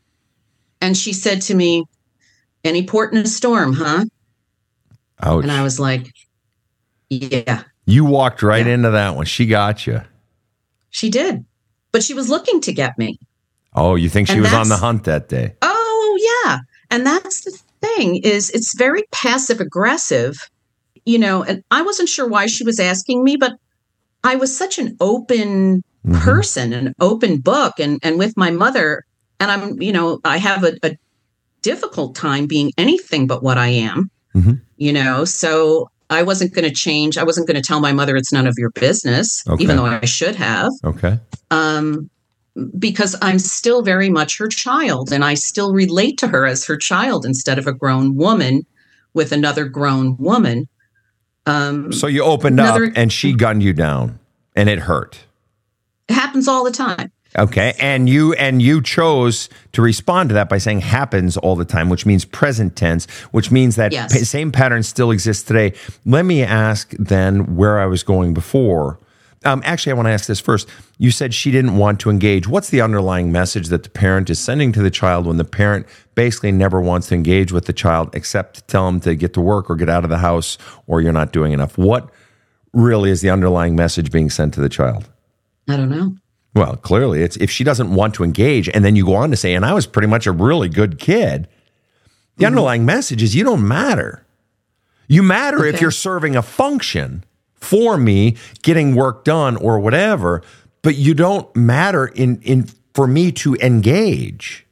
And 0.80 0.96
she 0.96 1.12
said 1.12 1.42
to 1.42 1.54
me, 1.54 1.84
"Any 2.64 2.86
port 2.86 3.12
in 3.12 3.18
a 3.18 3.26
storm, 3.26 3.74
huh?" 3.74 4.04
Ouch. 5.22 5.42
And 5.42 5.52
I 5.52 5.62
was 5.62 5.78
like, 5.78 6.06
"Yeah, 7.10 7.64
you 7.86 8.04
walked 8.04 8.42
right 8.42 8.66
Yeah. 8.66 8.72
into 8.74 8.90
that 8.90 9.14
one. 9.16 9.26
She 9.26 9.46
got 9.46 9.86
you. 9.86 10.02
she 10.90 11.08
did." 11.10 11.44
But 11.92 12.02
she 12.02 12.14
was 12.14 12.28
looking 12.28 12.60
to 12.62 12.72
get 12.72 12.96
me. 12.98 13.18
Oh, 13.74 13.94
you 13.96 14.08
think 14.08 14.28
she 14.28 14.34
And 14.34 14.42
was 14.42 14.52
on 14.52 14.68
the 14.68 14.76
hunt 14.76 15.04
that 15.04 15.28
day? 15.28 15.54
Oh 15.62 16.44
yeah. 16.46 16.58
And 16.90 17.04
that's 17.06 17.44
the 17.44 17.58
thing 17.80 18.16
is 18.22 18.50
it's 18.50 18.76
very 18.78 19.02
passive 19.12 19.60
aggressive, 19.60 20.36
you 21.04 21.18
know, 21.18 21.42
and 21.42 21.62
I 21.70 21.82
wasn't 21.82 22.08
sure 22.08 22.28
why 22.28 22.46
she 22.46 22.64
was 22.64 22.78
asking 22.80 23.22
me, 23.24 23.36
but 23.36 23.52
I 24.24 24.36
was 24.36 24.56
such 24.56 24.78
an 24.78 24.96
open 25.00 25.82
Mhm. 26.06 26.20
person, 26.20 26.72
an 26.72 26.94
open 27.00 27.38
book 27.38 27.74
and 27.78 27.98
and 28.02 28.18
with 28.18 28.36
my 28.36 28.50
mother 28.50 29.04
and 29.38 29.50
I'm, 29.50 29.80
you 29.80 29.92
know, 29.92 30.20
I 30.24 30.36
have 30.38 30.64
a, 30.64 30.74
a 30.82 30.96
difficult 31.62 32.14
time 32.14 32.46
being 32.46 32.72
anything 32.78 33.26
but 33.26 33.42
what 33.42 33.58
I 33.58 33.68
am. 33.68 34.10
Mhm. 34.34 34.60
You 34.76 34.92
know, 34.92 35.24
so 35.24 35.88
I 36.10 36.22
wasn't 36.22 36.52
going 36.54 36.68
to 36.68 36.74
change. 36.74 37.16
I 37.18 37.22
wasn't 37.24 37.46
going 37.46 37.60
to 37.60 37.66
tell 37.66 37.80
my 37.80 37.92
mother 37.92 38.16
it's 38.16 38.32
none 38.32 38.46
of 38.46 38.54
your 38.58 38.70
business, 38.70 39.42
Okay. 39.48 39.62
even 39.62 39.76
though 39.76 39.86
I 39.86 40.04
should 40.04 40.34
have 40.36 40.72
Okay. 40.84 41.18
um, 41.50 42.10
because 42.78 43.14
I'm 43.22 43.38
still 43.38 43.82
very 43.82 44.10
much 44.10 44.36
her 44.38 44.48
child 44.48 45.12
and 45.12 45.24
I 45.24 45.34
still 45.34 45.72
relate 45.72 46.18
to 46.18 46.28
her 46.28 46.46
as 46.46 46.64
her 46.66 46.76
child 46.76 47.24
instead 47.24 47.58
of 47.58 47.66
a 47.66 47.72
grown 47.72 48.16
woman 48.16 48.62
with 49.14 49.32
another 49.32 49.66
grown 49.66 50.16
woman. 50.18 50.66
Um, 51.50 51.92
So 51.92 52.06
you 52.06 52.22
opened 52.22 52.58
Another- 52.60 52.86
up 52.86 52.92
and 52.96 53.12
she 53.12 53.32
gunned 53.32 53.62
you 53.62 53.72
down. 53.72 54.18
And 54.56 54.68
it 54.68 54.80
hurt. 54.80 55.18
It 56.08 56.14
happens 56.14 56.48
all 56.48 56.64
the 56.64 56.72
time. 56.72 57.10
Okay, 57.38 57.74
and 57.78 58.08
you 58.08 58.32
and 58.34 58.60
you 58.60 58.82
chose 58.82 59.48
to 59.72 59.80
respond 59.80 60.30
to 60.30 60.34
that 60.34 60.48
by 60.48 60.58
saying 60.58 60.80
happens 60.80 61.36
all 61.36 61.54
the 61.54 61.64
time, 61.64 61.88
which 61.88 62.04
means 62.04 62.24
present 62.24 62.74
tense, 62.74 63.06
which 63.30 63.52
means 63.52 63.76
that 63.76 63.92
Yes. 63.92 64.12
pa- 64.12 64.24
same 64.24 64.50
pattern 64.50 64.82
still 64.82 65.12
exists 65.12 65.44
today. 65.44 65.72
Let 66.04 66.24
me 66.24 66.42
ask 66.42 66.92
then 66.98 67.54
where 67.54 67.78
I 67.78 67.86
was 67.86 68.02
going 68.02 68.34
before. 68.34 68.98
Um, 69.44 69.62
actually, 69.64 69.92
I 69.92 69.94
want 69.94 70.06
to 70.06 70.12
ask 70.12 70.26
this 70.26 70.40
first. 70.40 70.68
You 70.98 71.10
said 71.10 71.32
she 71.32 71.50
didn't 71.50 71.78
want 71.78 71.98
to 72.00 72.10
engage. 72.10 72.46
What's 72.46 72.68
the 72.68 72.82
underlying 72.82 73.32
message 73.32 73.68
that 73.68 73.84
the 73.84 73.88
parent 73.88 74.28
is 74.28 74.38
sending 74.38 74.70
to 74.72 74.82
the 74.82 74.90
child 74.90 75.26
when 75.26 75.38
the 75.38 75.44
parent 75.44 75.86
basically 76.14 76.52
never 76.52 76.80
wants 76.80 77.08
to 77.08 77.14
engage 77.14 77.50
with 77.50 77.64
the 77.64 77.72
child 77.72 78.14
except 78.14 78.56
to 78.56 78.62
tell 78.62 78.84
them 78.84 79.00
to 79.00 79.14
get 79.14 79.32
to 79.34 79.40
work 79.40 79.70
or 79.70 79.76
get 79.76 79.88
out 79.88 80.04
of 80.04 80.10
the 80.10 80.18
house 80.18 80.58
or 80.86 81.00
you're 81.00 81.12
not 81.12 81.32
doing 81.32 81.52
enough? 81.52 81.78
What 81.78 82.10
really 82.74 83.10
is 83.10 83.22
the 83.22 83.30
underlying 83.30 83.74
message 83.74 84.12
being 84.12 84.28
sent 84.28 84.52
to 84.54 84.60
the 84.60 84.68
child? 84.68 85.08
I 85.68 85.76
don't 85.76 85.88
know. 85.88 86.16
Well, 86.54 86.76
clearly, 86.76 87.22
it's 87.22 87.36
if 87.36 87.50
she 87.50 87.64
doesn't 87.64 87.94
want 87.94 88.14
to 88.14 88.24
engage, 88.24 88.68
and 88.68 88.84
then 88.84 88.96
you 88.96 89.06
go 89.06 89.14
on 89.14 89.30
to 89.30 89.36
say, 89.36 89.54
and 89.54 89.64
I 89.64 89.72
was 89.72 89.86
pretty 89.86 90.08
much 90.08 90.26
a 90.26 90.32
really 90.32 90.68
good 90.68 90.98
kid. 90.98 91.48
The 92.36 92.46
underlying 92.46 92.84
message 92.84 93.22
is 93.22 93.34
you 93.36 93.44
don't 93.44 93.66
matter. 93.66 94.26
You 95.08 95.22
matter 95.22 95.64
if 95.64 95.80
you're 95.80 95.90
serving 95.90 96.36
a 96.36 96.42
function 96.42 97.24
for 97.60 97.96
me, 97.96 98.36
getting 98.62 98.94
work 98.94 99.24
done 99.24 99.56
or 99.56 99.78
whatever, 99.80 100.42
but 100.82 100.96
you 100.96 101.14
don't 101.14 101.54
matter 101.54 102.06
in 102.06 102.40
in 102.42 102.68
for 102.94 103.06
me 103.06 103.30
to 103.32 103.54
engage. 103.56 104.66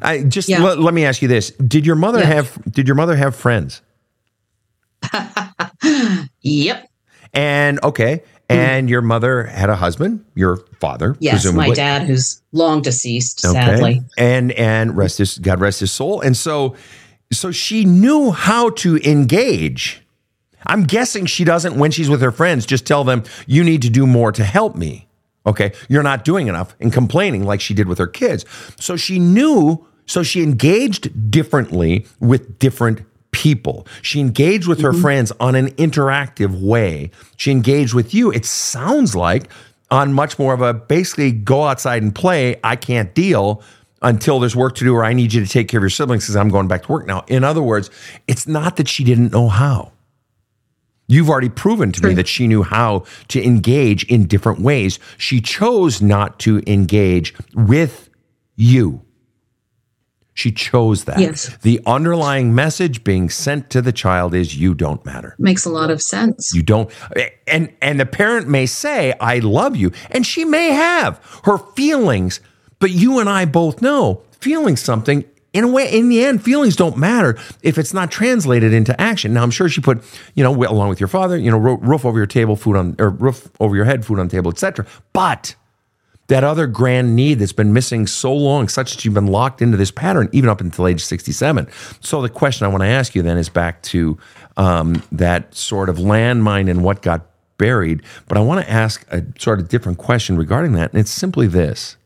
I 0.00 0.22
just 0.22 0.48
Yeah. 0.48 0.62
let, 0.62 0.78
let 0.78 0.94
me 0.94 1.04
ask 1.04 1.20
you 1.22 1.28
this: 1.28 1.50
Did 1.52 1.84
your 1.84 1.96
mother 1.96 2.20
Yeah. 2.20 2.26
have 2.26 2.58
Did 2.70 2.86
your 2.86 2.94
mother 2.94 3.16
have 3.16 3.34
friends? 3.34 3.82
Yep. 6.42 6.88
And 7.32 7.78
okay, 7.84 8.22
hmm. 8.48 8.56
and 8.56 8.90
your 8.90 9.02
mother 9.02 9.44
had 9.44 9.70
a 9.70 9.76
husband, 9.76 10.24
your 10.34 10.56
father, 10.80 11.16
Yes. 11.20 11.34
presumably. 11.34 11.68
My 11.68 11.74
dad, 11.74 12.02
who's 12.06 12.40
long 12.52 12.82
deceased, 12.82 13.40
sadly. 13.40 14.02
And 14.18 14.52
and 14.52 14.96
rest 14.96 15.18
his 15.18 15.38
God 15.38 15.60
rest 15.60 15.80
his 15.80 15.92
soul. 15.92 16.20
And 16.20 16.36
so 16.36 16.74
so 17.32 17.50
she 17.52 17.84
knew 17.84 18.30
how 18.32 18.70
to 18.70 18.96
engage. 18.98 20.02
I'm 20.66 20.84
guessing 20.84 21.26
she 21.26 21.44
doesn't 21.44 21.78
when 21.78 21.90
she's 21.90 22.08
with 22.08 22.20
her 22.22 22.32
friends 22.32 22.66
just 22.66 22.86
tell 22.86 23.04
them 23.04 23.24
you 23.46 23.64
need 23.64 23.82
to 23.82 23.90
do 23.90 24.06
more 24.06 24.32
to 24.32 24.44
help 24.44 24.76
me. 24.76 25.06
Okay? 25.46 25.72
You're 25.88 26.02
not 26.02 26.24
doing 26.24 26.48
enough 26.48 26.74
and 26.80 26.92
complaining 26.92 27.44
like 27.44 27.60
she 27.60 27.74
did 27.74 27.88
with 27.88 27.98
her 27.98 28.06
kids. 28.06 28.44
So 28.78 28.96
she 28.96 29.18
knew 29.18 29.86
so 30.06 30.24
she 30.24 30.42
engaged 30.42 31.30
differently 31.30 32.04
with 32.18 32.58
different 32.58 33.02
people. 33.30 33.86
She 34.02 34.18
engaged 34.18 34.66
with 34.66 34.80
her 34.80 34.90
mm-hmm. 34.90 35.02
friends 35.02 35.32
on 35.38 35.54
an 35.54 35.68
interactive 35.72 36.60
way. 36.60 37.12
She 37.36 37.52
engaged 37.52 37.94
with 37.94 38.12
you. 38.12 38.32
It 38.32 38.44
sounds 38.44 39.14
like 39.14 39.48
on 39.88 40.12
much 40.12 40.36
more 40.36 40.52
of 40.52 40.62
a 40.62 40.74
basically 40.74 41.30
go 41.30 41.62
outside 41.64 42.02
and 42.02 42.12
play. 42.12 42.56
I 42.64 42.74
can't 42.74 43.14
deal 43.14 43.62
until 44.02 44.40
there's 44.40 44.56
work 44.56 44.74
to 44.76 44.84
do 44.84 44.94
or 44.94 45.04
I 45.04 45.12
need 45.12 45.32
you 45.32 45.44
to 45.44 45.50
take 45.50 45.68
care 45.68 45.78
of 45.78 45.82
your 45.82 45.90
siblings 45.90 46.24
because 46.24 46.36
I'm 46.36 46.48
going 46.48 46.68
back 46.68 46.84
to 46.84 46.92
work 46.92 47.06
now. 47.06 47.24
In 47.28 47.44
other 47.44 47.62
words, 47.62 47.90
it's 48.26 48.48
not 48.48 48.76
that 48.76 48.88
she 48.88 49.04
didn't 49.04 49.32
know 49.32 49.48
how. 49.48 49.92
You've 51.10 51.28
already 51.28 51.48
proven 51.48 51.90
to 51.90 52.06
me 52.06 52.14
that 52.14 52.28
she 52.28 52.46
knew 52.46 52.62
how 52.62 53.04
to 53.28 53.44
engage 53.44 54.04
in 54.04 54.26
different 54.26 54.60
ways. 54.60 55.00
She 55.18 55.40
chose 55.40 56.00
not 56.00 56.38
to 56.40 56.62
engage 56.68 57.34
with 57.52 58.08
you. 58.54 59.02
She 60.34 60.52
chose 60.52 61.04
that. 61.04 61.18
Yes. 61.18 61.56
The 61.62 61.80
underlying 61.84 62.54
message 62.54 63.02
being 63.02 63.28
sent 63.28 63.70
to 63.70 63.82
the 63.82 63.90
child 63.90 64.34
is 64.34 64.56
you 64.56 64.72
don't 64.72 65.04
matter. 65.04 65.34
Makes 65.36 65.64
a 65.64 65.70
lot 65.70 65.90
of 65.90 66.00
sense. 66.00 66.52
You 66.54 66.62
don't 66.62 66.88
and 67.48 67.72
and 67.82 67.98
the 67.98 68.06
parent 68.06 68.46
may 68.48 68.66
say 68.66 69.12
I 69.20 69.40
love 69.40 69.74
you 69.76 69.90
and 70.12 70.24
she 70.24 70.44
may 70.44 70.68
have 70.68 71.20
her 71.44 71.58
feelings 71.58 72.40
but 72.78 72.92
you 72.92 73.18
and 73.18 73.28
I 73.28 73.46
both 73.46 73.82
know 73.82 74.22
feeling 74.30 74.76
something 74.76 75.24
in 75.52 75.64
a 75.64 75.68
way 75.68 75.92
in 75.92 76.08
the 76.08 76.24
end 76.24 76.42
feelings 76.42 76.76
don't 76.76 76.96
matter 76.96 77.38
if 77.62 77.78
it's 77.78 77.92
not 77.92 78.10
translated 78.10 78.72
into 78.72 78.98
action. 79.00 79.32
Now 79.32 79.42
I'm 79.42 79.50
sure 79.50 79.68
she 79.68 79.80
put, 79.80 80.02
you 80.34 80.44
know, 80.44 80.54
along 80.54 80.88
with 80.88 81.00
your 81.00 81.08
father, 81.08 81.36
you 81.36 81.50
know, 81.50 81.58
roof 81.58 82.04
over 82.04 82.18
your 82.18 82.26
table, 82.26 82.56
food 82.56 82.76
on 82.76 82.96
or 82.98 83.10
roof 83.10 83.50
over 83.58 83.74
your 83.74 83.84
head, 83.84 84.04
food 84.04 84.18
on 84.18 84.28
table, 84.28 84.50
etc. 84.50 84.86
But 85.12 85.54
that 86.28 86.44
other 86.44 86.68
grand 86.68 87.16
need 87.16 87.40
that's 87.40 87.52
been 87.52 87.72
missing 87.72 88.06
so 88.06 88.32
long, 88.32 88.68
such 88.68 88.94
that 88.94 89.04
you've 89.04 89.14
been 89.14 89.26
locked 89.26 89.60
into 89.60 89.76
this 89.76 89.90
pattern 89.90 90.28
even 90.32 90.48
up 90.48 90.60
until 90.60 90.86
age 90.86 91.04
67. 91.04 91.66
So 92.00 92.22
the 92.22 92.28
question 92.28 92.64
I 92.64 92.68
want 92.68 92.82
to 92.82 92.88
ask 92.88 93.16
you 93.16 93.22
then 93.22 93.36
is 93.36 93.48
back 93.48 93.82
to 93.82 94.16
um, 94.56 95.02
that 95.10 95.52
sort 95.54 95.88
of 95.88 95.96
landmine 95.96 96.70
and 96.70 96.84
what 96.84 97.02
got 97.02 97.26
buried. 97.58 98.02
But 98.28 98.38
I 98.38 98.42
want 98.42 98.64
to 98.64 98.70
ask 98.70 99.04
a 99.10 99.24
sort 99.40 99.58
of 99.58 99.68
different 99.68 99.98
question 99.98 100.36
regarding 100.36 100.72
that. 100.74 100.92
And 100.92 101.00
it's 101.00 101.10
simply 101.10 101.48
this. 101.48 101.96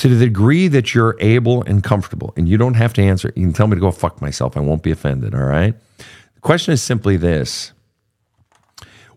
To 0.00 0.08
the 0.08 0.24
degree 0.24 0.66
that 0.68 0.94
you're 0.94 1.14
able 1.20 1.62
and 1.64 1.84
comfortable, 1.84 2.32
and 2.34 2.48
you 2.48 2.56
don't 2.56 2.72
have 2.72 2.94
to 2.94 3.02
answer, 3.02 3.30
you 3.36 3.42
can 3.42 3.52
tell 3.52 3.66
me 3.66 3.74
to 3.74 3.80
go 3.82 3.90
fuck 3.90 4.22
myself. 4.22 4.56
I 4.56 4.60
won't 4.60 4.82
be 4.82 4.90
offended. 4.90 5.34
All 5.34 5.44
right. 5.44 5.74
The 5.98 6.40
question 6.40 6.72
is 6.72 6.82
simply 6.82 7.18
this 7.18 7.72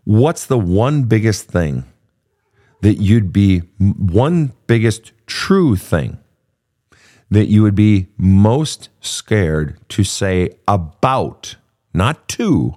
What's 0.04 0.44
the 0.44 0.58
one 0.58 1.04
biggest 1.04 1.48
thing 1.48 1.84
that 2.82 2.96
you'd 2.96 3.32
be 3.32 3.60
one 3.78 4.52
biggest 4.66 5.12
true 5.26 5.74
thing 5.74 6.18
that 7.30 7.46
you 7.46 7.62
would 7.62 7.74
be 7.74 8.08
most 8.18 8.90
scared 9.00 9.78
to 9.88 10.04
say 10.04 10.50
about, 10.68 11.56
not 11.94 12.28
to, 12.28 12.74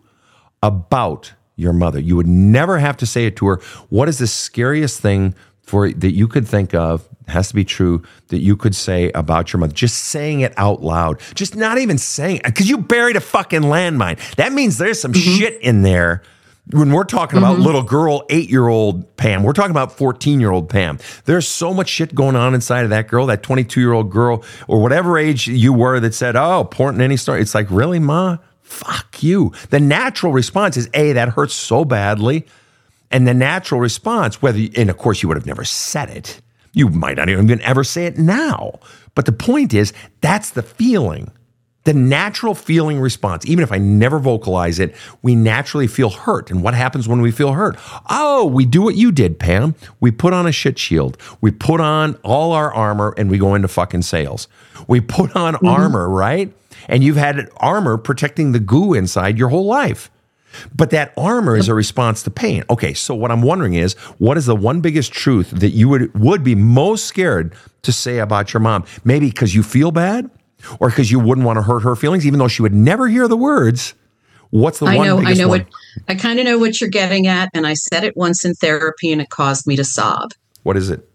about 0.63 1.34
your 1.58 1.74
mother. 1.74 2.00
You 2.00 2.15
would 2.15 2.28
never 2.28 2.80
have 2.80 2.96
to 2.98 3.06
say 3.06 3.26
it 3.26 3.36
to 3.36 3.48
her. 3.48 3.58
What 3.89 4.08
is 4.08 4.20
the 4.20 4.28
scariest 4.28 5.02
thing 5.02 5.36
for 5.67 5.91
that 5.91 6.12
you 6.12 6.27
could 6.27 6.47
think 6.47 6.73
of? 6.73 7.08
Has 7.27 7.49
to 7.49 7.56
be 7.56 7.65
true 7.65 8.03
that 8.30 8.39
you 8.39 8.56
could 8.56 8.73
say 8.73 9.12
about 9.12 9.51
your 9.51 9.60
mother. 9.60 9.73
Just 9.73 10.06
saying 10.06 10.39
it 10.39 10.53
out 10.56 10.82
loud. 10.82 11.19
Just 11.36 11.58
not 11.58 11.77
even 11.77 11.97
saying 11.97 12.38
it 12.38 12.45
because 12.45 12.69
you 12.69 12.77
buried 12.77 13.17
a 13.17 13.21
fucking 13.21 13.63
landmine. 13.63 14.17
That 14.36 14.53
means 14.53 14.77
there's 14.77 15.01
some 15.01 15.12
mm-hmm. 15.12 15.38
shit 15.38 15.62
in 15.62 15.82
there 15.82 16.23
when 16.71 16.91
we're 16.91 17.06
talking 17.06 17.38
about 17.38 17.56
mm-hmm. 17.56 17.65
little 17.65 17.84
girl, 17.84 18.25
eight 18.30 18.49
year 18.49 18.67
old 18.67 19.15
Pam, 19.17 19.43
we're 19.43 19.53
talking 19.53 19.71
about 19.71 19.97
14 19.97 20.39
year 20.39 20.51
old 20.51 20.69
Pam. 20.69 20.99
There's 21.25 21.47
so 21.47 21.73
much 21.73 21.89
shit 21.89 22.13
going 22.13 22.36
on 22.36 22.53
inside 22.53 22.84
of 22.84 22.89
that 22.89 23.08
girl, 23.08 23.27
that 23.27 23.43
22 23.43 23.80
year 23.80 23.93
old 23.93 24.12
girl, 24.12 24.43
or 24.67 24.82
whatever 24.82 25.17
age 25.17 25.47
you 25.47 25.73
were 25.73 25.99
that 25.99 26.13
said, 26.13 26.36
Oh, 26.36 26.62
important 26.62 27.01
any 27.01 27.17
story. 27.17 27.41
It's 27.41 27.56
like, 27.56 27.67
really, 27.69 27.99
Ma? 27.99 28.38
Fuck 28.62 29.23
you. 29.23 29.53
The 29.69 29.80
natural 29.80 30.34
response 30.34 30.75
is, 30.75 30.89
A, 30.93 31.13
that 31.13 31.30
hurts 31.30 31.53
so 31.53 31.86
badly. 31.86 32.45
And 33.12 33.28
the 33.28 33.34
natural 33.34 33.80
response, 33.80 34.41
whether, 34.41 34.60
and 34.76 34.89
of 34.89 34.98
course, 34.98 35.22
you 35.22 35.30
would 35.30 35.38
have 35.38 35.46
never 35.46 35.63
said 35.63 36.10
it. 36.10 36.41
You 36.74 36.89
might 36.89 37.17
not 37.17 37.30
even 37.30 37.62
ever 37.62 37.84
say 37.84 38.06
it 38.06 38.17
now. 38.17 38.80
But 39.15 39.26
the 39.26 39.32
point 39.32 39.74
is, 39.74 39.93
that's 40.22 40.52
the 40.52 40.62
feeling. 40.62 41.32
The 41.86 41.93
natural 41.93 42.54
feeling 42.54 43.00
response, 43.00 43.46
even 43.46 43.63
if 43.63 43.72
I 43.72 43.78
never 43.78 44.20
vocalize 44.20 44.78
it, 44.78 44.93
we 45.22 45.36
naturally 45.36 45.88
feel 45.88 46.10
hurt. 46.10 46.52
And 46.52 46.62
what 46.62 46.74
happens 46.74 47.08
when 47.08 47.22
we 47.22 47.32
feel 47.32 47.54
hurt? 47.54 47.78
Oh, 48.10 48.46
we 48.46 48.65
do 48.65 48.82
what 48.82 48.96
you 48.96 49.13
did, 49.13 49.39
Pam. 49.39 49.74
We 50.02 50.12
put 50.12 50.34
on 50.34 50.46
a 50.46 50.52
shit 50.52 50.78
shield. 50.78 51.17
We 51.39 51.50
put 51.50 51.80
on 51.80 52.15
all 52.24 52.52
our 52.52 52.74
armor 52.74 53.13
and 53.17 53.30
we 53.30 53.38
go 53.38 53.56
into 53.56 53.70
fucking 53.70 54.02
sales. 54.02 54.50
We 54.89 55.00
put 55.00 55.34
on 55.34 55.54
mm-hmm. 55.54 55.65
armor, 55.65 56.10
right? 56.10 56.54
And 56.89 57.06
you've 57.06 57.15
had 57.15 57.50
armor 57.56 57.98
protecting 57.98 58.52
the 58.52 58.60
goo 58.60 58.93
inside 58.93 59.38
your 59.38 59.48
whole 59.48 59.65
life. 59.65 60.12
But 60.76 60.89
that 60.91 61.13
armor 61.17 61.56
is 61.56 61.67
a 61.67 61.74
response 61.74 62.24
to 62.24 62.32
pain. 62.32 62.63
Okay, 62.70 62.93
so 62.93 63.13
what 63.15 63.32
I'm 63.32 63.41
wondering 63.41 63.74
is, 63.74 63.93
what 64.20 64.38
is 64.38 64.46
the 64.46 64.56
one 64.56 64.82
biggest 64.82 65.12
truth 65.12 65.52
that 65.52 65.70
you 65.70 65.89
would 65.89 66.13
would 66.20 66.43
be 66.43 66.56
most 66.56 67.06
scared 67.06 67.56
to 67.84 67.91
say 67.91 68.20
about 68.20 68.54
your 68.54 68.62
mom? 68.62 68.86
Maybe 69.04 69.30
because 69.30 69.56
you 69.56 69.63
feel 69.63 69.91
bad, 69.91 70.30
or 70.80 70.89
because 70.89 71.12
you 71.12 71.20
wouldn't 71.20 71.46
want 71.46 71.58
to 71.58 71.63
hurt 71.63 71.82
her 71.82 71.96
feelings, 71.96 72.26
even 72.26 72.39
though 72.39 72.48
she 72.48 72.62
would 72.62 72.74
never 72.74 73.08
hear 73.08 73.28
the 73.28 73.38
words. 73.38 73.93
What's 74.50 74.80
the 74.80 74.86
I 74.86 74.96
one 74.96 75.08
know, 75.08 75.20
I 75.20 75.34
know 75.34 75.50
one? 75.50 75.60
what 75.60 75.67
I 76.08 76.15
kind 76.15 76.39
of 76.39 76.46
know 76.46 76.58
what 76.58 76.80
you're 76.80 76.89
getting 76.89 77.28
at, 77.28 77.50
and 77.54 77.67
I 77.67 77.74
said 77.74 78.04
it 78.04 78.15
once 78.15 78.46
in 78.46 78.54
therapy, 78.56 79.12
and 79.12 79.22
it 79.22 79.30
caused 79.30 79.67
me 79.67 79.76
to 79.76 79.84
sob. 79.84 80.32
what 80.63 80.78
is 80.78 80.89
it? 80.89 81.08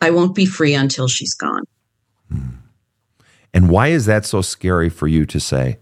I 0.00 0.10
won't 0.10 0.34
be 0.34 0.46
free 0.46 0.74
until 0.74 1.08
she's 1.08 1.34
gone. 1.34 1.64
Hmm. 2.30 2.48
And 3.52 3.70
why 3.70 3.88
is 3.88 4.06
that 4.06 4.24
so 4.24 4.42
scary 4.42 4.88
for 4.88 5.08
you 5.08 5.24
to 5.26 5.40
say? 5.40 5.78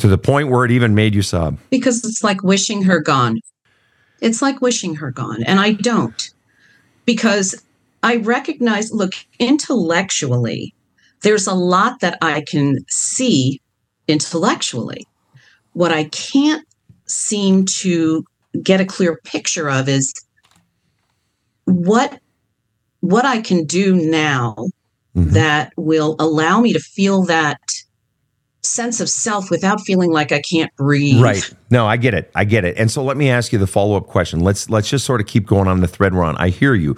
To 0.00 0.08
the 0.08 0.18
point 0.18 0.50
where 0.50 0.64
it 0.64 0.70
even 0.70 0.94
made 0.94 1.14
you 1.14 1.22
sob. 1.22 1.58
because 1.70 2.04
it's 2.04 2.22
like 2.22 2.42
wishing 2.42 2.82
her 2.82 3.00
gone. 3.00 3.40
It's 4.20 4.42
like 4.42 4.60
wishing 4.60 4.94
her 4.96 5.10
gone. 5.10 5.42
And 5.44 5.58
I 5.58 5.72
don't 5.72 6.30
because 7.06 7.54
I 8.02 8.16
recognize, 8.16 8.92
look, 8.92 9.14
intellectually, 9.38 10.74
there's 11.22 11.46
a 11.46 11.54
lot 11.54 12.00
that 12.00 12.18
I 12.20 12.42
can 12.42 12.78
see 12.88 13.60
intellectually. 14.06 15.06
What 15.72 15.92
I 15.92 16.04
can't 16.04 16.66
seem 17.06 17.64
to 17.66 18.24
get 18.62 18.80
a 18.80 18.84
clear 18.84 19.18
picture 19.24 19.68
of 19.70 19.88
is 19.88 20.12
what 21.64 22.20
what 23.00 23.24
I 23.24 23.40
can 23.40 23.64
do 23.64 23.94
now 23.94 24.56
Mhm. 25.16 25.32
that 25.32 25.72
will 25.76 26.16
allow 26.18 26.60
me 26.60 26.72
to 26.72 26.80
feel 26.80 27.22
that 27.24 27.60
sense 28.66 29.00
of 29.00 29.08
self 29.08 29.50
without 29.50 29.80
feeling 29.80 30.10
like 30.10 30.32
I 30.32 30.40
can't 30.40 30.74
breathe. 30.76 31.20
Right. 31.20 31.50
No, 31.70 31.86
I 31.86 31.96
get 31.96 32.14
it. 32.14 32.30
I 32.34 32.44
get 32.44 32.64
it. 32.64 32.76
And 32.76 32.90
so 32.90 33.02
let 33.02 33.16
me 33.16 33.30
ask 33.30 33.52
you 33.52 33.58
the 33.58 33.66
follow-up 33.66 34.06
question. 34.06 34.40
Let's 34.40 34.70
let's 34.70 34.88
just 34.88 35.04
sort 35.04 35.20
of 35.20 35.26
keep 35.26 35.46
going 35.46 35.68
on 35.68 35.80
the 35.80 35.88
thread 35.88 36.14
we're 36.14 36.24
on. 36.24 36.36
I 36.36 36.50
hear 36.50 36.74
you. 36.74 36.96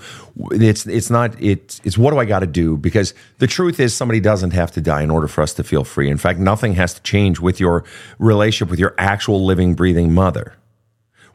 It's 0.52 0.86
it's 0.86 1.10
not 1.10 1.40
it's 1.40 1.80
it's 1.84 1.98
what 1.98 2.10
do 2.12 2.18
I 2.18 2.24
got 2.24 2.40
to 2.40 2.46
do? 2.46 2.76
Because 2.76 3.14
the 3.38 3.46
truth 3.46 3.80
is 3.80 3.94
somebody 3.94 4.20
doesn't 4.20 4.52
have 4.52 4.70
to 4.72 4.80
die 4.80 5.02
in 5.02 5.10
order 5.10 5.28
for 5.28 5.42
us 5.42 5.54
to 5.54 5.64
feel 5.64 5.84
free. 5.84 6.10
In 6.10 6.18
fact, 6.18 6.38
nothing 6.38 6.74
has 6.74 6.94
to 6.94 7.02
change 7.02 7.40
with 7.40 7.60
your 7.60 7.84
relationship 8.18 8.70
with 8.70 8.80
your 8.80 8.94
actual 8.98 9.44
living 9.44 9.74
breathing 9.74 10.12
mother. 10.12 10.54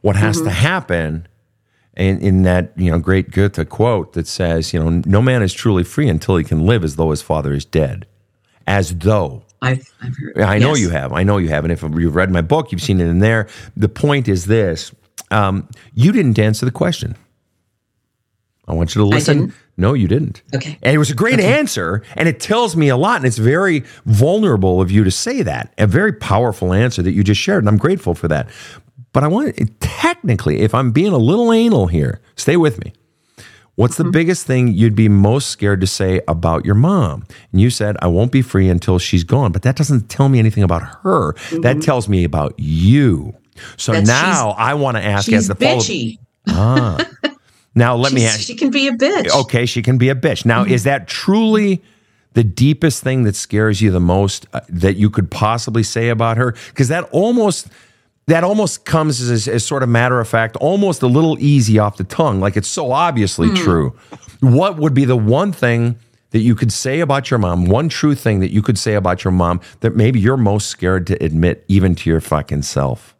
What 0.01 0.15
has 0.15 0.37
mm-hmm. 0.37 0.45
to 0.45 0.51
happen 0.51 1.27
in, 1.95 2.19
in 2.19 2.41
that 2.43 2.71
you 2.75 2.91
know 2.91 2.99
great 2.99 3.31
Goethe 3.31 3.69
quote 3.69 4.13
that 4.13 4.27
says, 4.27 4.73
you 4.73 4.83
know, 4.83 5.01
no 5.05 5.21
man 5.21 5.43
is 5.43 5.53
truly 5.53 5.83
free 5.83 6.09
until 6.09 6.37
he 6.37 6.43
can 6.43 6.65
live 6.65 6.83
as 6.83 6.95
though 6.95 7.11
his 7.11 7.21
father 7.21 7.53
is 7.53 7.65
dead, 7.65 8.05
as 8.67 8.95
though. 8.95 9.42
I've, 9.63 9.93
I've 10.01 10.17
heard. 10.17 10.39
I 10.39 10.59
know 10.59 10.71
yes. 10.71 10.81
you 10.81 10.89
have. 10.89 11.13
I 11.13 11.23
know 11.23 11.37
you 11.37 11.49
have. 11.49 11.63
And 11.63 11.71
if 11.71 11.81
you've 11.81 12.15
read 12.15 12.31
my 12.31 12.41
book, 12.41 12.71
you've 12.71 12.81
seen 12.81 12.99
it 12.99 13.07
in 13.07 13.19
there. 13.19 13.47
The 13.77 13.89
point 13.89 14.27
is 14.27 14.45
this: 14.45 14.93
um, 15.31 15.67
you 15.93 16.11
didn't 16.11 16.37
answer 16.37 16.65
the 16.65 16.71
question. 16.71 17.15
I 18.67 18.73
want 18.73 18.95
you 18.95 19.01
to 19.01 19.07
listen. 19.07 19.53
No, 19.75 19.93
you 19.93 20.07
didn't. 20.07 20.43
Okay. 20.53 20.77
And 20.83 20.93
it 20.93 20.99
was 20.99 21.09
a 21.09 21.15
great 21.15 21.39
okay. 21.39 21.57
answer, 21.57 22.03
and 22.15 22.29
it 22.29 22.39
tells 22.39 22.75
me 22.75 22.89
a 22.89 22.97
lot, 22.97 23.17
and 23.17 23.25
it's 23.25 23.39
very 23.39 23.83
vulnerable 24.05 24.79
of 24.79 24.91
you 24.91 25.03
to 25.03 25.11
say 25.11 25.41
that. 25.41 25.73
A 25.77 25.87
very 25.87 26.13
powerful 26.13 26.73
answer 26.73 27.01
that 27.01 27.11
you 27.11 27.23
just 27.23 27.41
shared, 27.41 27.63
and 27.63 27.69
I'm 27.69 27.77
grateful 27.77 28.13
for 28.13 28.27
that. 28.27 28.49
But 29.11 29.23
I 29.23 29.27
want 29.27 29.79
technically, 29.79 30.61
if 30.61 30.73
I'm 30.73 30.91
being 30.91 31.13
a 31.13 31.17
little 31.17 31.51
anal 31.51 31.87
here, 31.87 32.21
stay 32.35 32.57
with 32.57 32.83
me. 32.83 32.93
What's 33.75 33.97
the 33.97 34.03
mm-hmm. 34.03 34.11
biggest 34.11 34.45
thing 34.45 34.67
you'd 34.67 34.95
be 34.95 35.09
most 35.09 35.49
scared 35.49 35.81
to 35.81 35.87
say 35.87 36.21
about 36.27 36.63
your 36.63 36.75
mom? 36.75 37.25
And 37.51 37.59
you 37.59 37.71
said, 37.71 37.97
I 38.01 38.07
won't 38.07 38.31
be 38.31 38.43
free 38.43 38.69
until 38.69 38.99
she's 38.99 39.23
gone. 39.23 39.51
But 39.51 39.63
that 39.63 39.75
doesn't 39.75 40.09
tell 40.09 40.29
me 40.29 40.37
anything 40.37 40.63
about 40.63 40.83
her. 41.03 41.33
Mm-hmm. 41.33 41.61
That 41.61 41.81
tells 41.81 42.07
me 42.07 42.23
about 42.23 42.53
you. 42.57 43.35
So 43.77 43.93
that 43.93 44.05
now 44.05 44.51
I 44.51 44.75
want 44.75 44.97
to 44.97 45.03
ask 45.03 45.31
as 45.31 45.47
the 45.47 45.55
bitchy. 45.55 46.19
follow. 46.47 46.59
Ah. 46.59 47.09
Now 47.75 47.95
let 47.95 48.13
me 48.13 48.25
ask. 48.25 48.41
She 48.41 48.55
can 48.55 48.69
be 48.69 48.87
a 48.87 48.91
bitch. 48.91 49.29
Okay, 49.41 49.65
she 49.65 49.81
can 49.81 49.97
be 49.97 50.09
a 50.09 50.15
bitch. 50.15 50.45
Now, 50.45 50.63
mm-hmm. 50.63 50.73
is 50.73 50.83
that 50.83 51.07
truly 51.07 51.81
the 52.33 52.43
deepest 52.43 53.03
thing 53.03 53.23
that 53.23 53.35
scares 53.35 53.81
you 53.81 53.89
the 53.89 53.99
most 53.99 54.45
uh, 54.53 54.61
that 54.69 54.95
you 54.95 55.09
could 55.09 55.31
possibly 55.31 55.83
say 55.83 56.09
about 56.09 56.37
her? 56.37 56.51
Because 56.67 56.89
that 56.89 57.05
almost 57.11 57.67
that 58.27 58.43
almost 58.43 58.85
comes 58.85 59.19
as, 59.21 59.47
as, 59.47 59.65
sort 59.65 59.83
of 59.83 59.89
matter 59.89 60.19
of 60.19 60.27
fact, 60.27 60.55
almost 60.57 61.01
a 61.01 61.07
little 61.07 61.37
easy 61.39 61.77
off 61.77 61.97
the 61.97 62.03
tongue, 62.03 62.39
like 62.39 62.55
it's 62.55 62.67
so 62.67 62.91
obviously 62.91 63.49
mm. 63.49 63.57
true. 63.57 63.89
What 64.39 64.77
would 64.77 64.93
be 64.93 65.05
the 65.05 65.17
one 65.17 65.51
thing 65.51 65.97
that 66.31 66.39
you 66.39 66.55
could 66.55 66.71
say 66.71 66.99
about 66.99 67.29
your 67.29 67.37
mom, 67.37 67.65
one 67.65 67.89
true 67.89 68.15
thing 68.15 68.39
that 68.39 68.51
you 68.51 68.61
could 68.61 68.77
say 68.77 68.95
about 68.95 69.23
your 69.23 69.31
mom 69.31 69.61
that 69.81 69.95
maybe 69.95 70.19
you're 70.19 70.37
most 70.37 70.67
scared 70.67 71.05
to 71.07 71.23
admit, 71.23 71.63
even 71.67 71.95
to 71.95 72.09
your 72.09 72.21
fucking 72.21 72.63
self? 72.63 73.15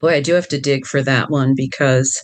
Boy, 0.00 0.14
I 0.14 0.20
do 0.20 0.34
have 0.34 0.48
to 0.48 0.60
dig 0.60 0.86
for 0.86 1.02
that 1.02 1.30
one 1.30 1.54
because 1.56 2.22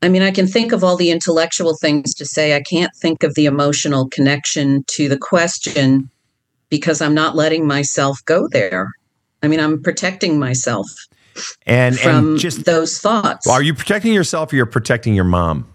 I 0.00 0.08
mean, 0.08 0.22
I 0.22 0.30
can 0.30 0.46
think 0.46 0.72
of 0.72 0.84
all 0.84 0.96
the 0.96 1.10
intellectual 1.10 1.76
things 1.76 2.14
to 2.14 2.24
say. 2.24 2.54
I 2.54 2.62
can't 2.62 2.94
think 2.94 3.24
of 3.24 3.34
the 3.34 3.46
emotional 3.46 4.08
connection 4.08 4.84
to 4.88 5.08
the 5.08 5.18
question 5.18 6.08
because 6.70 7.00
I'm 7.00 7.14
not 7.14 7.34
letting 7.34 7.66
myself 7.66 8.24
go 8.24 8.46
there. 8.48 8.92
I 9.42 9.48
mean, 9.48 9.58
I'm 9.58 9.82
protecting 9.82 10.38
myself 10.38 10.86
and 11.66 11.98
from 11.98 12.30
and 12.30 12.38
just 12.38 12.64
those 12.64 12.98
thoughts. 12.98 13.46
Are 13.46 13.62
you 13.62 13.74
protecting 13.74 14.12
yourself 14.12 14.52
or 14.52 14.56
you're 14.56 14.66
protecting 14.66 15.14
your 15.14 15.24
mom? 15.24 15.66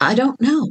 I 0.00 0.14
don't 0.14 0.40
know. 0.40 0.70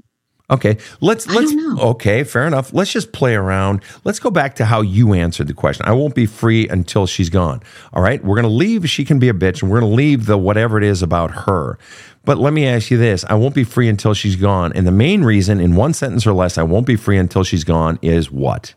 Okay, 0.49 0.77
let's 1.01 1.27
let's 1.27 1.53
okay, 1.81 2.23
fair 2.23 2.47
enough. 2.47 2.71
Let's 2.71 2.93
just 2.93 3.11
play 3.11 3.35
around. 3.35 3.83
Let's 4.05 4.19
go 4.19 4.31
back 4.31 4.55
to 4.55 4.65
how 4.65 4.79
you 4.79 5.13
answered 5.13 5.47
the 5.47 5.53
question. 5.53 5.85
I 5.85 5.91
won't 5.91 6.15
be 6.15 6.25
free 6.25 6.69
until 6.69 7.05
she's 7.05 7.29
gone. 7.29 7.61
All 7.91 8.01
right, 8.01 8.23
we're 8.23 8.37
gonna 8.37 8.47
leave. 8.47 8.89
She 8.89 9.03
can 9.03 9.19
be 9.19 9.27
a 9.27 9.33
bitch, 9.33 9.61
and 9.61 9.69
we're 9.69 9.81
gonna 9.81 9.91
leave 9.91 10.25
the 10.25 10.37
whatever 10.37 10.77
it 10.77 10.85
is 10.85 11.03
about 11.03 11.31
her. 11.31 11.77
But 12.23 12.37
let 12.37 12.53
me 12.53 12.65
ask 12.65 12.89
you 12.89 12.97
this: 12.97 13.25
I 13.25 13.33
won't 13.33 13.55
be 13.55 13.65
free 13.65 13.89
until 13.89 14.13
she's 14.13 14.37
gone. 14.37 14.71
And 14.71 14.87
the 14.87 14.91
main 14.91 15.25
reason, 15.25 15.59
in 15.59 15.75
one 15.75 15.93
sentence 15.93 16.25
or 16.25 16.31
less, 16.31 16.57
I 16.57 16.63
won't 16.63 16.87
be 16.87 16.95
free 16.95 17.17
until 17.17 17.43
she's 17.43 17.65
gone 17.65 17.99
is 18.01 18.31
what? 18.31 18.73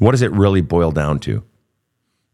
What 0.00 0.10
does 0.10 0.22
it 0.22 0.32
really 0.32 0.60
boil 0.60 0.90
down 0.90 1.20
to? 1.20 1.44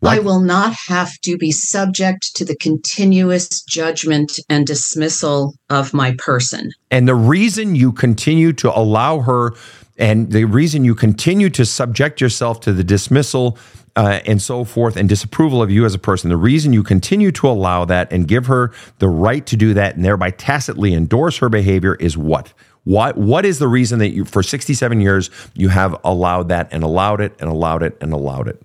I 0.02 0.18
will 0.18 0.40
not 0.40 0.74
have 0.88 1.12
to 1.22 1.36
be 1.36 1.50
subject 1.50 2.34
to 2.36 2.44
the 2.44 2.56
continuous 2.56 3.62
judgment 3.62 4.38
and 4.48 4.66
dismissal 4.66 5.54
of 5.70 5.94
my 5.94 6.14
person. 6.18 6.70
And 6.90 7.08
the 7.08 7.14
reason 7.14 7.74
you 7.74 7.92
continue 7.92 8.52
to 8.54 8.78
allow 8.78 9.20
her, 9.20 9.54
and 9.98 10.30
the 10.30 10.44
reason 10.44 10.84
you 10.84 10.94
continue 10.94 11.48
to 11.50 11.64
subject 11.64 12.20
yourself 12.20 12.60
to 12.60 12.72
the 12.72 12.84
dismissal 12.84 13.58
uh, 13.96 14.20
and 14.26 14.42
so 14.42 14.64
forth 14.64 14.96
and 14.96 15.08
disapproval 15.08 15.62
of 15.62 15.70
you 15.70 15.86
as 15.86 15.94
a 15.94 15.98
person, 15.98 16.28
the 16.28 16.36
reason 16.36 16.72
you 16.74 16.82
continue 16.82 17.32
to 17.32 17.48
allow 17.48 17.84
that 17.86 18.12
and 18.12 18.28
give 18.28 18.46
her 18.46 18.72
the 18.98 19.08
right 19.08 19.46
to 19.46 19.56
do 19.56 19.72
that 19.72 19.96
and 19.96 20.04
thereby 20.04 20.30
tacitly 20.30 20.92
endorse 20.92 21.38
her 21.38 21.48
behavior 21.48 21.94
is 21.94 22.16
what? 22.16 22.52
What 22.84 23.16
what 23.16 23.44
is 23.44 23.58
the 23.58 23.66
reason 23.66 23.98
that 23.98 24.10
you 24.10 24.24
for 24.24 24.42
67 24.44 25.00
years 25.00 25.30
you 25.54 25.70
have 25.70 25.98
allowed 26.04 26.50
that 26.50 26.68
and 26.70 26.84
allowed 26.84 27.20
it 27.20 27.34
and 27.40 27.50
allowed 27.50 27.82
it 27.82 27.96
and 28.00 28.12
allowed 28.12 28.46
it? 28.46 28.62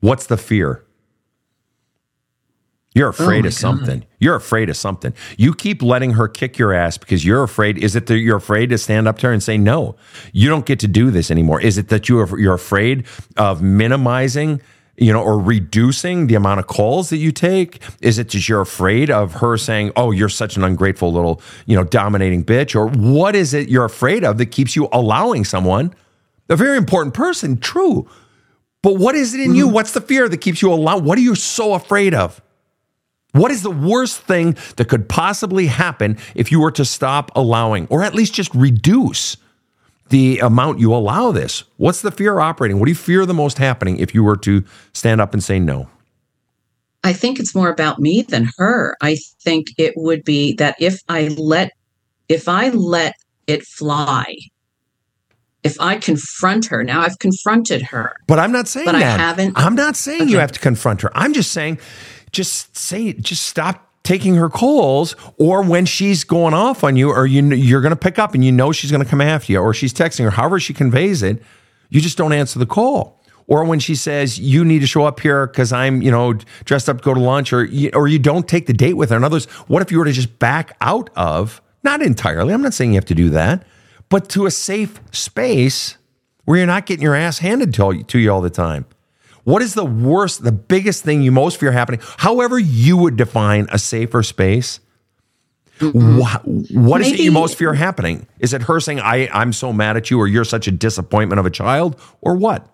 What's 0.00 0.26
the 0.26 0.36
fear? 0.36 0.84
You're 2.94 3.08
oh 3.08 3.10
afraid 3.10 3.44
oh 3.44 3.48
of 3.48 3.54
something. 3.54 4.00
God. 4.00 4.08
You're 4.18 4.34
afraid 4.34 4.68
of 4.68 4.76
something. 4.76 5.14
You 5.38 5.54
keep 5.54 5.80
letting 5.82 6.12
her 6.12 6.26
kick 6.26 6.58
your 6.58 6.72
ass 6.72 6.98
because 6.98 7.24
you're 7.24 7.44
afraid. 7.44 7.78
Is 7.78 7.94
it 7.94 8.06
that 8.06 8.18
you're 8.18 8.38
afraid 8.38 8.70
to 8.70 8.78
stand 8.78 9.06
up 9.06 9.18
to 9.18 9.28
her 9.28 9.32
and 9.32 9.42
say, 9.42 9.56
no, 9.56 9.94
you 10.32 10.48
don't 10.48 10.66
get 10.66 10.80
to 10.80 10.88
do 10.88 11.10
this 11.10 11.30
anymore? 11.30 11.60
Is 11.60 11.78
it 11.78 11.88
that 11.88 12.08
you're, 12.08 12.38
you're 12.38 12.54
afraid 12.54 13.06
of 13.36 13.62
minimizing, 13.62 14.60
you 14.96 15.12
know, 15.12 15.22
or 15.22 15.38
reducing 15.38 16.26
the 16.26 16.34
amount 16.34 16.58
of 16.58 16.66
calls 16.66 17.10
that 17.10 17.18
you 17.18 17.30
take? 17.30 17.80
Is 18.00 18.18
it 18.18 18.28
just 18.28 18.48
you're 18.48 18.60
afraid 18.60 19.08
of 19.08 19.34
her 19.34 19.56
saying, 19.56 19.92
oh, 19.94 20.10
you're 20.10 20.28
such 20.28 20.56
an 20.56 20.64
ungrateful 20.64 21.12
little, 21.12 21.40
you 21.66 21.76
know, 21.76 21.84
dominating 21.84 22.44
bitch? 22.44 22.74
Or 22.74 22.88
what 22.88 23.36
is 23.36 23.54
it 23.54 23.68
you're 23.68 23.84
afraid 23.84 24.24
of 24.24 24.36
that 24.38 24.46
keeps 24.46 24.74
you 24.74 24.88
allowing 24.92 25.44
someone, 25.44 25.94
a 26.48 26.56
very 26.56 26.76
important 26.76 27.14
person, 27.14 27.60
true, 27.60 28.08
but 28.82 28.96
what 28.96 29.14
is 29.14 29.34
it 29.34 29.40
in 29.40 29.48
mm-hmm. 29.48 29.56
you? 29.56 29.68
What's 29.68 29.92
the 29.92 30.00
fear 30.00 30.28
that 30.28 30.38
keeps 30.38 30.62
you 30.62 30.72
alive? 30.72 31.02
What 31.02 31.18
are 31.18 31.22
you 31.22 31.34
so 31.34 31.74
afraid 31.74 32.14
of? 32.14 32.40
What 33.32 33.50
is 33.50 33.62
the 33.62 33.70
worst 33.70 34.22
thing 34.22 34.56
that 34.76 34.88
could 34.88 35.08
possibly 35.08 35.66
happen 35.66 36.18
if 36.34 36.50
you 36.50 36.60
were 36.60 36.72
to 36.72 36.84
stop 36.84 37.30
allowing, 37.36 37.86
or 37.88 38.02
at 38.02 38.14
least 38.14 38.34
just 38.34 38.52
reduce 38.54 39.36
the 40.08 40.40
amount 40.40 40.80
you 40.80 40.92
allow 40.92 41.30
this? 41.30 41.64
What's 41.76 42.02
the 42.02 42.10
fear 42.10 42.40
operating? 42.40 42.78
What 42.78 42.86
do 42.86 42.90
you 42.90 42.96
fear 42.96 43.24
the 43.26 43.34
most 43.34 43.58
happening 43.58 43.98
if 43.98 44.14
you 44.14 44.24
were 44.24 44.36
to 44.38 44.64
stand 44.92 45.20
up 45.20 45.32
and 45.32 45.42
say 45.42 45.60
no? 45.60 45.88
I 47.04 47.12
think 47.12 47.38
it's 47.38 47.54
more 47.54 47.70
about 47.70 47.98
me 47.98 48.22
than 48.22 48.50
her. 48.58 48.96
I 49.00 49.16
think 49.42 49.68
it 49.78 49.94
would 49.96 50.24
be 50.24 50.54
that 50.54 50.76
if 50.78 51.00
I 51.08 51.28
let 51.28 51.72
if 52.28 52.48
I 52.48 52.68
let 52.68 53.14
it 53.46 53.64
fly, 53.64 54.36
if 55.62 55.80
I 55.80 55.96
confront 55.96 56.66
her, 56.66 56.82
now 56.82 57.02
I've 57.02 57.18
confronted 57.18 57.82
her. 57.82 58.14
But 58.26 58.38
I'm 58.38 58.52
not 58.52 58.68
saying 58.68 58.86
but 58.86 58.92
that. 58.92 59.20
I 59.20 59.22
haven't. 59.22 59.52
I'm 59.56 59.74
not 59.74 59.96
saying 59.96 60.22
okay. 60.22 60.30
you 60.30 60.38
have 60.38 60.52
to 60.52 60.60
confront 60.60 61.02
her. 61.02 61.10
I'm 61.14 61.32
just 61.32 61.52
saying, 61.52 61.78
just 62.32 62.76
say, 62.76 63.12
just 63.12 63.46
stop 63.46 63.86
taking 64.02 64.36
her 64.36 64.48
calls 64.48 65.14
or 65.36 65.62
when 65.62 65.84
she's 65.84 66.24
going 66.24 66.54
off 66.54 66.82
on 66.82 66.96
you 66.96 67.10
or 67.10 67.26
you 67.26 67.44
you're 67.54 67.82
going 67.82 67.90
to 67.90 67.96
pick 67.96 68.18
up 68.18 68.34
and 68.34 68.42
you 68.42 68.50
know 68.50 68.72
she's 68.72 68.90
going 68.90 69.02
to 69.02 69.08
come 69.08 69.20
after 69.20 69.52
you 69.52 69.58
or 69.58 69.74
she's 69.74 69.92
texting 69.92 70.24
her 70.24 70.30
however 70.30 70.58
she 70.58 70.72
conveys 70.72 71.22
it 71.22 71.42
you 71.90 72.00
just 72.00 72.16
don't 72.16 72.32
answer 72.32 72.58
the 72.58 72.64
call 72.64 73.20
or 73.46 73.64
when 73.64 73.78
she 73.78 73.94
says 73.94 74.38
you 74.40 74.64
need 74.64 74.78
to 74.78 74.86
show 74.86 75.04
up 75.04 75.20
here 75.20 75.48
because 75.48 75.72
I'm, 75.72 76.00
you 76.00 76.10
know, 76.10 76.34
dressed 76.64 76.88
up 76.88 76.98
to 76.98 77.02
go 77.02 77.12
to 77.12 77.20
lunch, 77.20 77.52
or 77.52 77.68
or 77.92 78.06
you 78.08 78.18
don't 78.18 78.48
take 78.48 78.66
the 78.66 78.72
date 78.72 78.94
with 78.94 79.10
her. 79.10 79.16
In 79.16 79.24
other 79.24 79.34
words, 79.34 79.46
what 79.66 79.82
if 79.82 79.90
you 79.90 79.98
were 79.98 80.04
to 80.04 80.12
just 80.12 80.38
back 80.38 80.76
out 80.80 81.10
of? 81.16 81.60
Not 81.82 82.00
entirely. 82.00 82.54
I'm 82.54 82.62
not 82.62 82.74
saying 82.74 82.92
you 82.92 82.96
have 82.96 83.04
to 83.06 83.14
do 83.14 83.28
that 83.30 83.66
but 84.10 84.28
to 84.30 84.44
a 84.44 84.50
safe 84.50 85.00
space 85.12 85.96
where 86.44 86.58
you're 86.58 86.66
not 86.66 86.84
getting 86.84 87.02
your 87.02 87.14
ass 87.14 87.38
handed 87.38 87.72
to, 87.74 88.02
to 88.02 88.18
you 88.18 88.30
all 88.30 88.42
the 88.42 88.50
time. 88.50 88.84
What 89.44 89.62
is 89.62 89.72
the 89.72 89.84
worst, 89.84 90.44
the 90.44 90.52
biggest 90.52 91.02
thing 91.02 91.22
you 91.22 91.32
most 91.32 91.58
fear 91.58 91.72
happening? 91.72 92.00
However, 92.18 92.58
you 92.58 92.98
would 92.98 93.16
define 93.16 93.66
a 93.72 93.78
safer 93.78 94.22
space. 94.22 94.80
Mm-hmm. 95.78 96.18
What, 96.18 96.42
what 96.44 97.00
is 97.00 97.12
it 97.12 97.20
you 97.20 97.32
most 97.32 97.56
fear 97.56 97.72
happening? 97.72 98.26
Is 98.38 98.52
it 98.52 98.62
her 98.62 98.80
saying, 98.80 99.00
I, 99.00 99.30
I'm 99.32 99.54
so 99.54 99.72
mad 99.72 99.96
at 99.96 100.10
you, 100.10 100.18
or 100.18 100.26
you're 100.26 100.44
such 100.44 100.68
a 100.68 100.70
disappointment 100.70 101.40
of 101.40 101.46
a 101.46 101.50
child, 101.50 101.98
or 102.20 102.36
what? 102.36 102.68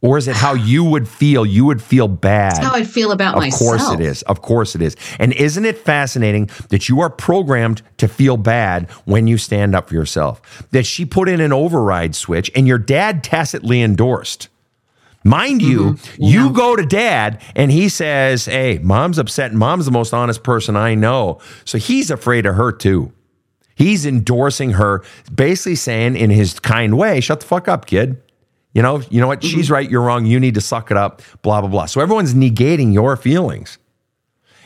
Or 0.00 0.16
is 0.16 0.28
it 0.28 0.36
how 0.36 0.54
you 0.54 0.84
would 0.84 1.08
feel? 1.08 1.44
You 1.44 1.64
would 1.64 1.82
feel 1.82 2.06
bad. 2.06 2.52
That's 2.52 2.64
how 2.64 2.74
I'd 2.74 2.88
feel 2.88 3.10
about 3.10 3.34
of 3.34 3.42
myself. 3.42 3.60
Of 3.60 3.80
course 3.80 3.92
it 3.92 4.00
is. 4.00 4.22
Of 4.22 4.42
course 4.42 4.74
it 4.76 4.82
is. 4.82 4.96
And 5.18 5.32
isn't 5.32 5.64
it 5.64 5.76
fascinating 5.76 6.50
that 6.68 6.88
you 6.88 7.00
are 7.00 7.10
programmed 7.10 7.82
to 7.96 8.06
feel 8.06 8.36
bad 8.36 8.88
when 9.06 9.26
you 9.26 9.38
stand 9.38 9.74
up 9.74 9.88
for 9.88 9.94
yourself? 9.94 10.68
That 10.70 10.86
she 10.86 11.04
put 11.04 11.28
in 11.28 11.40
an 11.40 11.52
override 11.52 12.14
switch 12.14 12.48
and 12.54 12.68
your 12.68 12.78
dad 12.78 13.24
tacitly 13.24 13.82
endorsed. 13.82 14.48
Mind 15.24 15.62
you, 15.62 15.94
mm-hmm. 15.94 16.22
yeah. 16.22 16.30
you 16.30 16.52
go 16.52 16.76
to 16.76 16.86
dad 16.86 17.42
and 17.56 17.72
he 17.72 17.88
says, 17.88 18.44
Hey, 18.44 18.78
mom's 18.78 19.18
upset 19.18 19.50
and 19.50 19.58
mom's 19.58 19.84
the 19.84 19.90
most 19.90 20.14
honest 20.14 20.44
person 20.44 20.76
I 20.76 20.94
know. 20.94 21.40
So 21.64 21.76
he's 21.76 22.10
afraid 22.10 22.46
of 22.46 22.54
her 22.54 22.70
too. 22.70 23.12
He's 23.74 24.06
endorsing 24.06 24.70
her, 24.70 25.02
basically 25.32 25.74
saying 25.74 26.16
in 26.16 26.30
his 26.30 26.58
kind 26.60 26.96
way, 26.96 27.20
Shut 27.20 27.40
the 27.40 27.46
fuck 27.46 27.66
up, 27.66 27.86
kid. 27.86 28.22
You 28.74 28.82
know, 28.82 29.00
you 29.10 29.20
know 29.20 29.26
what? 29.26 29.40
Mm-hmm. 29.40 29.56
She's 29.56 29.70
right, 29.70 29.88
you're 29.88 30.02
wrong. 30.02 30.26
You 30.26 30.38
need 30.38 30.54
to 30.54 30.60
suck 30.60 30.90
it 30.90 30.96
up, 30.96 31.22
blah 31.42 31.60
blah 31.60 31.70
blah. 31.70 31.86
So 31.86 32.00
everyone's 32.00 32.34
negating 32.34 32.92
your 32.92 33.16
feelings. 33.16 33.78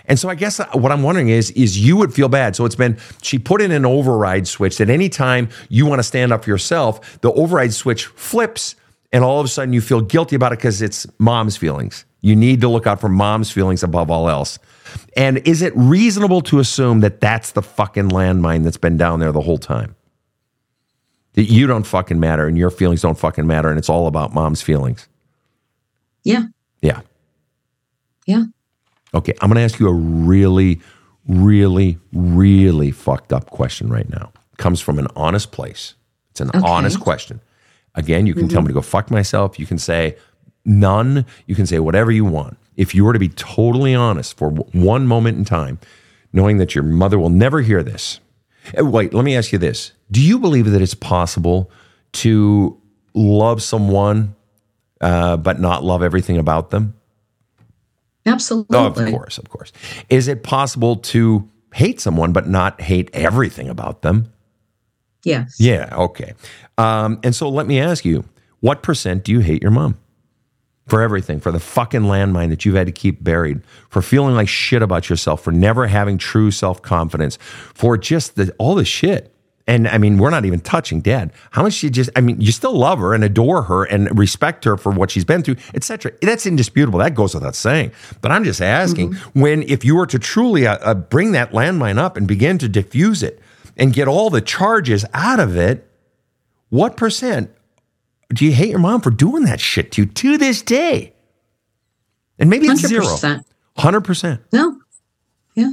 And 0.07 0.19
so 0.19 0.29
I 0.29 0.35
guess 0.35 0.59
what 0.73 0.91
I'm 0.91 1.03
wondering 1.03 1.29
is 1.29 1.51
is 1.53 1.79
you 1.79 1.97
would 1.97 2.13
feel 2.13 2.29
bad. 2.29 2.57
So 2.57 2.65
it's 2.65 2.75
been 2.75 2.99
she 3.23 3.39
put 3.39 3.63
in 3.63 3.71
an 3.71 3.87
override 3.87 4.49
switch 4.49 4.79
that 4.79 4.91
anytime 4.91 5.49
you 5.69 5.87
want 5.87 6.01
to 6.01 6.03
stand 6.03 6.33
up 6.33 6.45
for 6.45 6.51
yourself, 6.51 7.21
the 7.21 7.33
override 7.33 7.73
switch 7.73 8.07
flips 8.07 8.75
and 9.13 9.23
all 9.25 9.39
of 9.39 9.47
a 9.47 9.49
sudden 9.49 9.73
you 9.73 9.81
feel 9.81 10.01
guilty 10.01 10.37
about 10.37 10.53
it 10.53 10.59
because 10.59 10.83
it's 10.83 11.07
mom's 11.19 11.57
feelings. 11.57 12.05
You 12.21 12.37
need 12.37 12.61
to 12.63 12.69
look 12.69 12.87
out 12.87 13.01
for 13.01 13.09
mom's 13.09 13.51
feelings 13.51 13.83
above 13.83 14.11
all 14.11 14.29
else. 14.29 14.59
And 15.17 15.39
is 15.39 15.63
it 15.63 15.73
reasonable 15.77 16.41
to 16.43 16.59
assume 16.59 17.01
that 17.01 17.21
that's 17.21 17.53
the 17.53 17.63
fucking 17.63 18.11
landmine 18.11 18.65
that's 18.65 18.77
been 18.77 18.97
down 18.97 19.21
there 19.21 19.33
the 19.33 19.41
whole 19.41 19.59
time? 19.59 19.97
That 21.35 21.45
you 21.45 21.67
don't 21.67 21.85
fucking 21.85 22.21
matter 22.21 22.47
and 22.47 22.59
your 22.59 22.71
feelings 22.71 23.03
don't 23.03 23.19
fucking 23.19 23.47
matter 23.47 23.71
and 23.71 23.79
it's 23.79 23.89
all 23.89 24.07
about 24.07 24.35
mom's 24.35 24.61
feelings. 24.63 25.09
Yeah. 26.25 26.45
Yeah. 26.83 27.01
Yeah. 28.27 28.45
Okay, 29.15 29.35
I'm 29.41 29.49
going 29.49 29.57
to 29.57 29.63
ask 29.63 29.79
you 29.79 29.89
a 29.89 29.93
really, 29.93 30.81
really, 31.27 31.99
really 32.13 32.91
fucked 32.91 33.33
up 33.33 33.51
question 33.51 33.89
right 33.91 34.09
now. 34.09 34.33
Comes 34.59 34.81
from 34.81 34.99
an 34.99 35.07
honest 35.17 35.53
place. 35.53 35.95
It's 36.31 36.41
an 36.41 36.49
Okay. 36.49 36.61
honest 36.65 37.01
question. 37.01 37.41
Again, 37.95 38.27
you 38.27 38.35
can 38.35 38.49
tell 38.49 38.61
mm-hmm. 38.61 38.69
me 38.69 38.73
to 38.73 38.75
go 38.75 38.83
fuck 38.83 39.11
myself. 39.11 39.59
You 39.59 39.67
can 39.67 39.79
say 39.79 40.17
none. 40.65 41.27
You 41.47 41.55
can 41.55 41.67
say 41.67 41.79
whatever 41.79 42.11
you 42.11 42.25
want. 42.25 42.57
If 42.77 42.95
you 42.95 43.05
were 43.05 43.13
to 43.13 43.19
be 43.19 43.29
totally 43.29 43.95
honest 43.95 44.37
for 44.39 44.51
one 44.51 45.07
moment 45.07 45.37
in 45.37 45.45
time, 45.45 45.79
knowing 46.33 46.57
that 46.57 46.75
your 46.75 46.85
mother 46.85 47.19
will 47.19 47.29
never 47.29 47.61
hear 47.61 47.83
this. 47.83 48.19
Uh, 48.79 48.85
Wait, 48.85 49.13
let 49.15 49.25
me 49.25 49.37
ask 49.37 49.53
you 49.53 49.59
this. 49.59 49.93
Do 50.11 50.21
you 50.21 50.39
believe 50.39 50.71
that 50.71 50.83
it's 50.83 50.95
possible 50.95 51.71
to 52.13 52.81
love 53.15 53.63
someone 53.63 54.35
uh, 55.01 55.37
but 55.37 55.61
not 55.61 55.85
love 55.85 56.03
everything 56.03 56.39
about 56.39 56.71
them? 56.71 56.95
Absolutely. 58.25 58.79
Oh, 58.79 58.87
of 58.87 58.95
course, 58.95 59.39
of 59.39 59.49
course. 59.49 59.73
Is 60.09 60.29
it 60.29 60.43
possible 60.43 60.97
to 60.97 61.49
hate 61.75 62.01
someone 62.01 62.33
but 62.33 62.49
not 62.49 62.81
hate 62.81 63.11
everything 63.13 63.69
about 63.69 64.03
them? 64.03 64.33
Yes. 65.25 65.57
Yeah, 65.59 65.89
okay. 65.97 66.35
Um, 66.79 67.21
and 67.23 67.35
so 67.35 67.49
let 67.49 67.67
me 67.67 67.81
ask 67.81 68.05
you, 68.05 68.25
what 68.61 68.83
percent 68.83 69.25
do 69.25 69.33
you 69.33 69.41
hate 69.41 69.63
your 69.63 69.71
mom? 69.71 69.99
For 70.87 71.01
everything, 71.01 71.39
for 71.39 71.53
the 71.53 71.61
fucking 71.61 72.03
landmine 72.03 72.49
that 72.51 72.65
you've 72.65 72.75
had 72.75 72.87
to 72.87 72.93
keep 72.93 73.23
buried, 73.23 73.63
for 73.89 74.03
feeling 74.03 74.35
like 74.35 74.49
shit 74.49 74.83
about 74.83 75.09
yourself, 75.09 75.43
for 75.43 75.53
never 75.53 75.87
having 75.87 76.19
true 76.19 76.51
self 76.51 76.83
confidence, 76.83 77.39
for 77.73 77.97
just 77.97 78.35
the, 78.35 78.53
all 78.59 78.75
the 78.75 78.85
shit. 78.85 79.33
And 79.67 79.87
I 79.87 79.99
mean, 79.99 80.19
we're 80.19 80.31
not 80.31 80.45
even 80.45 80.61
touching 80.61 81.01
dad. 81.01 81.33
How 81.53 81.63
much 81.63 81.83
you 81.83 81.91
just, 81.91 82.11
I 82.17 82.21
mean, 82.21 82.41
you 82.41 82.51
still 82.51 82.75
love 82.75 82.99
her 82.99 83.15
and 83.15 83.23
adore 83.23 83.63
her 83.63 83.85
and 83.85 84.19
respect 84.19 84.65
her 84.65 84.77
for 84.77 84.91
what 84.91 85.11
she's 85.11 85.25
been 85.25 85.43
through, 85.43 85.57
etc. 85.75 86.13
That's 86.21 86.47
indisputable. 86.47 86.99
That 86.99 87.15
goes 87.15 87.35
without 87.35 87.55
saying. 87.55 87.93
But 88.21 88.33
I'm 88.33 88.45
just 88.45 88.61
asking 88.61 89.15
when, 89.35 89.63
if 89.63 89.85
you 89.85 89.95
were 89.95 90.07
to 90.07 90.19
truly 90.19 90.67
uh, 90.67 90.79
uh, 90.79 90.95
bring 90.95 91.33
that 91.33 91.53
landmine 91.53 91.99
up 91.99 92.17
and 92.17 92.27
begin 92.27 92.59
to 92.59 92.69
diffuse 92.69 93.23
it 93.23 93.41
and 93.77 93.93
get 93.93 94.09
all 94.09 94.31
the 94.31 94.41
charges 94.41 95.05
out 95.15 95.39
of 95.39 95.57
it, 95.57 95.89
what 96.71 96.97
percent 96.97 97.55
do 98.33 98.45
you 98.45 98.53
hate 98.53 98.71
your 98.71 98.79
mom 98.79 99.01
for 99.01 99.11
doing 99.11 99.45
that 99.45 99.61
shit 99.61 99.93
to 99.93 100.03
you 100.03 100.07
to 100.09 100.39
this 100.39 100.63
day? 100.63 101.15
And 102.39 102.49
maybe 102.51 102.67
it's 102.67 102.87
zero. 102.87 103.05
100%. 103.05 103.45
100%. 103.79 104.41
No. 104.53 104.81
Yeah. 105.55 105.73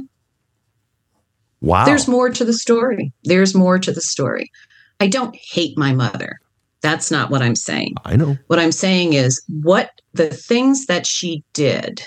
Wow. 1.60 1.84
There's 1.84 2.08
more 2.08 2.30
to 2.30 2.44
the 2.44 2.52
story. 2.52 3.12
There's 3.24 3.54
more 3.54 3.78
to 3.78 3.92
the 3.92 4.00
story. 4.00 4.50
I 4.98 5.06
don't 5.06 5.36
hate 5.52 5.76
my 5.76 5.92
mother. 5.92 6.38
That's 6.82 7.10
not 7.10 7.30
what 7.30 7.42
I'm 7.42 7.56
saying. 7.56 7.94
I 8.04 8.16
know. 8.16 8.38
What 8.46 8.58
I'm 8.58 8.72
saying 8.72 9.12
is 9.12 9.42
what 9.48 9.90
the 10.14 10.28
things 10.28 10.86
that 10.86 11.06
she 11.06 11.44
did 11.52 12.02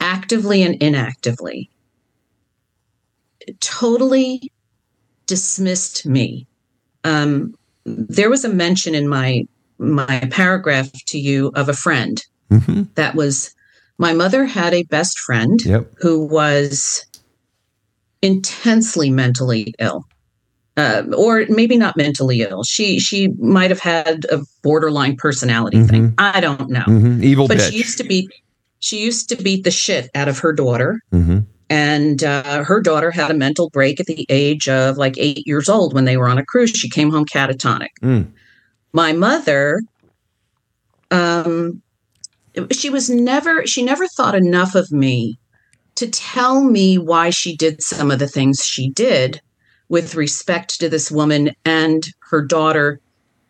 actively 0.00 0.62
and 0.62 0.80
inactively 0.80 1.70
totally 3.60 4.52
dismissed 5.26 6.06
me. 6.06 6.46
Um, 7.04 7.54
there 8.08 8.30
was 8.30 8.44
a 8.44 8.48
mention 8.48 8.94
in 8.94 9.08
my 9.08 9.44
my 9.78 10.20
paragraph 10.30 10.90
to 11.06 11.18
you 11.18 11.50
of 11.54 11.68
a 11.68 11.74
friend 11.74 12.22
hmm 12.50 12.82
that 12.94 13.14
was 13.14 13.54
my 13.98 14.12
mother 14.12 14.44
had 14.44 14.74
a 14.74 14.82
best 14.84 15.18
friend 15.18 15.60
Yep. 15.64 15.92
who 15.98 16.24
was 16.26 17.04
intensely 18.22 19.10
mentally 19.10 19.74
ill 19.78 20.04
uh, 20.78 21.02
or 21.16 21.44
maybe 21.48 21.76
not 21.76 21.96
mentally 21.96 22.42
ill. 22.42 22.62
She 22.62 23.00
she 23.00 23.28
might 23.38 23.70
have 23.70 23.80
had 23.80 24.24
a 24.30 24.38
borderline 24.62 25.16
personality 25.16 25.82
thing. 25.82 26.14
I 26.18 26.40
don't 26.40 26.70
know. 26.70 26.82
Hmm 26.84 27.22
Evil 27.22 27.48
but 27.48 27.58
bitch. 27.58 27.70
she 27.72 27.78
used 27.78 27.98
to 27.98 28.04
beat 28.04 28.30
she 28.78 29.00
used 29.04 29.28
to 29.30 29.36
beat 29.36 29.64
the 29.64 29.72
shit 29.72 30.08
out 30.14 30.28
of 30.28 30.38
her 30.38 30.52
daughter. 30.52 31.00
Hmm 31.10 31.40
and 31.70 32.24
uh, 32.24 32.64
her 32.64 32.80
daughter 32.80 33.10
had 33.10 33.30
a 33.30 33.34
mental 33.34 33.68
break 33.70 34.00
at 34.00 34.06
the 34.06 34.24
age 34.28 34.68
of 34.68 34.96
like 34.96 35.14
eight 35.18 35.46
years 35.46 35.68
old 35.68 35.92
when 35.94 36.04
they 36.04 36.16
were 36.16 36.28
on 36.28 36.38
a 36.38 36.44
cruise 36.44 36.70
she 36.70 36.88
came 36.88 37.10
home 37.10 37.24
catatonic 37.26 37.88
Mm. 38.02 38.30
my 38.92 39.12
mother 39.12 39.80
um 41.10 41.82
she 42.72 42.90
was 42.90 43.08
never 43.08 43.66
she 43.66 43.82
never 43.82 44.06
thought 44.08 44.34
enough 44.34 44.74
of 44.74 44.90
me 44.90 45.38
to 45.94 46.08
tell 46.08 46.62
me 46.62 46.96
why 46.98 47.30
she 47.30 47.56
did 47.56 47.82
some 47.82 48.10
of 48.10 48.18
the 48.18 48.28
things 48.28 48.64
she 48.64 48.90
did 48.90 49.40
with 49.88 50.14
respect 50.14 50.78
to 50.80 50.88
this 50.88 51.10
woman 51.10 51.50
and 51.64 52.04
her 52.30 52.42
daughter 52.44 53.00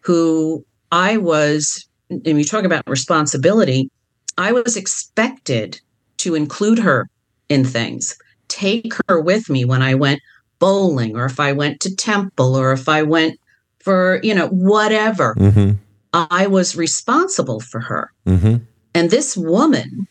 who 0.01 0.65
i 0.93 1.17
was 1.17 1.87
and 2.11 2.39
you 2.39 2.45
talk 2.45 2.65
about 2.65 2.83
responsibility 2.87 3.91
i 4.39 4.53
was 4.53 4.77
expected 4.77 5.81
to 6.19 6.35
include 6.35 6.79
her 6.79 7.09
in 7.49 7.65
things. 7.65 8.17
Take 8.49 8.93
her 9.09 9.21
with 9.21 9.51
me 9.51 9.65
when 9.65 9.83
i 9.83 9.95
went 9.95 10.21
bowling 10.59 11.17
or 11.17 11.25
if 11.25 11.39
i 11.39 11.53
went 11.53 11.81
to 11.81 11.95
temple 11.95 12.57
or 12.57 12.73
if 12.73 12.89
i 12.89 13.03
went 13.03 13.39
for 13.81 14.21
you 14.23 14.35
know 14.35 14.49
whatever. 14.49 15.35
Hmm 15.35 15.73
i 16.15 16.47
was 16.47 16.75
responsible 16.75 17.61
for 17.61 17.81
her. 17.81 18.11
Hmm 18.25 18.57
and 18.95 19.11
this 19.11 19.37
woman, 19.37 20.09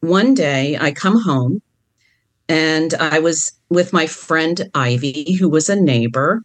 one 0.00 0.34
day 0.34 0.78
I 0.80 0.92
come 0.92 1.20
home 1.20 1.60
and 2.48 2.94
I 2.94 3.18
was 3.18 3.52
with 3.68 3.92
my 3.92 4.06
friend 4.06 4.70
Ivy, 4.74 5.32
who 5.32 5.48
was 5.48 5.68
a 5.68 5.80
neighbor. 5.80 6.42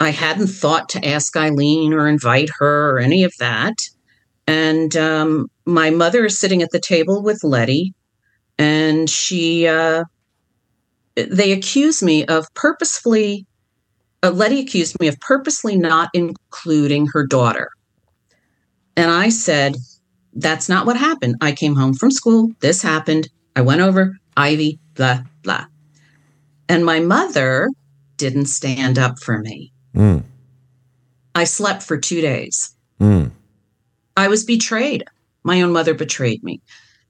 I 0.00 0.10
hadn't 0.10 0.46
thought 0.48 0.88
to 0.90 1.06
ask 1.06 1.36
Eileen 1.36 1.92
or 1.92 2.08
invite 2.08 2.48
her 2.58 2.90
or 2.90 2.98
any 2.98 3.24
of 3.24 3.32
that. 3.38 3.74
And 4.46 4.96
um, 4.96 5.50
my 5.64 5.90
mother 5.90 6.24
is 6.24 6.38
sitting 6.38 6.62
at 6.62 6.70
the 6.70 6.80
table 6.80 7.22
with 7.22 7.42
Letty, 7.42 7.92
and 8.58 9.08
she, 9.08 9.66
uh, 9.66 10.04
they 11.14 11.52
accuse 11.52 12.02
me 12.02 12.24
of 12.26 12.46
purposefully, 12.54 13.46
uh, 14.22 14.30
Letty 14.30 14.60
accused 14.60 14.98
me 15.00 15.08
of 15.08 15.18
purposely 15.20 15.76
not 15.76 16.08
including 16.14 17.06
her 17.12 17.26
daughter. 17.26 17.70
And 18.96 19.10
I 19.10 19.28
said, 19.28 19.76
that's 20.34 20.68
not 20.68 20.86
what 20.86 20.96
happened. 20.96 21.36
I 21.40 21.52
came 21.52 21.74
home 21.74 21.94
from 21.94 22.10
school. 22.10 22.50
This 22.60 22.82
happened. 22.82 23.28
I 23.54 23.62
went 23.62 23.80
over, 23.80 24.16
Ivy, 24.36 24.78
blah, 24.94 25.22
blah. 25.42 25.66
And 26.68 26.84
my 26.84 27.00
mother 27.00 27.70
didn't 28.16 28.46
stand 28.46 28.98
up 28.98 29.18
for 29.20 29.38
me. 29.38 29.72
Mm. 29.94 30.24
I 31.34 31.44
slept 31.44 31.82
for 31.82 31.98
two 31.98 32.20
days. 32.20 32.74
Mm. 33.00 33.30
I 34.16 34.28
was 34.28 34.44
betrayed. 34.44 35.04
My 35.42 35.62
own 35.62 35.72
mother 35.72 35.94
betrayed 35.94 36.42
me. 36.42 36.60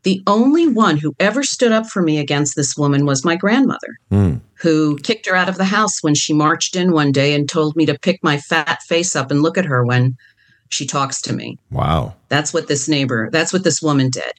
The 0.03 0.22
only 0.26 0.68
one 0.68 0.97
who 0.99 1.14
ever 1.18 1.42
stood 1.42 1.72
up 1.72 1.86
for 1.86 2.01
me 2.03 2.18
against 2.18 2.55
this 2.55 2.76
woman 2.76 3.07
was 3.07 3.24
my 3.24 3.34
grandmother, 3.36 3.99
Mm. 4.12 4.40
who 4.55 4.97
kicked 4.99 5.26
her 5.26 5.34
out 5.34 5.49
of 5.49 5.57
the 5.57 5.64
house 5.64 6.03
when 6.03 6.14
she 6.14 6.32
marched 6.32 6.76
in 6.76 6.92
one 6.92 7.11
day 7.12 7.34
and 7.34 7.49
told 7.49 7.74
me 7.76 7.86
to 7.86 7.99
pick 7.99 8.22
my 8.22 8.38
fat 8.38 8.82
face 8.82 9.16
up 9.16 9.30
and 9.30 9.42
look 9.42 9.59
at 9.59 9.64
her 9.64 9.84
when 9.84 10.16
she 10.68 10.86
talks 10.86 11.20
to 11.22 11.32
me. 11.32 11.59
Wow. 11.70 12.14
That's 12.28 12.55
what 12.55 12.68
this 12.68 12.88
neighbor, 12.88 13.30
that's 13.32 13.53
what 13.53 13.64
this 13.64 13.82
woman 13.82 14.11
did. 14.11 14.32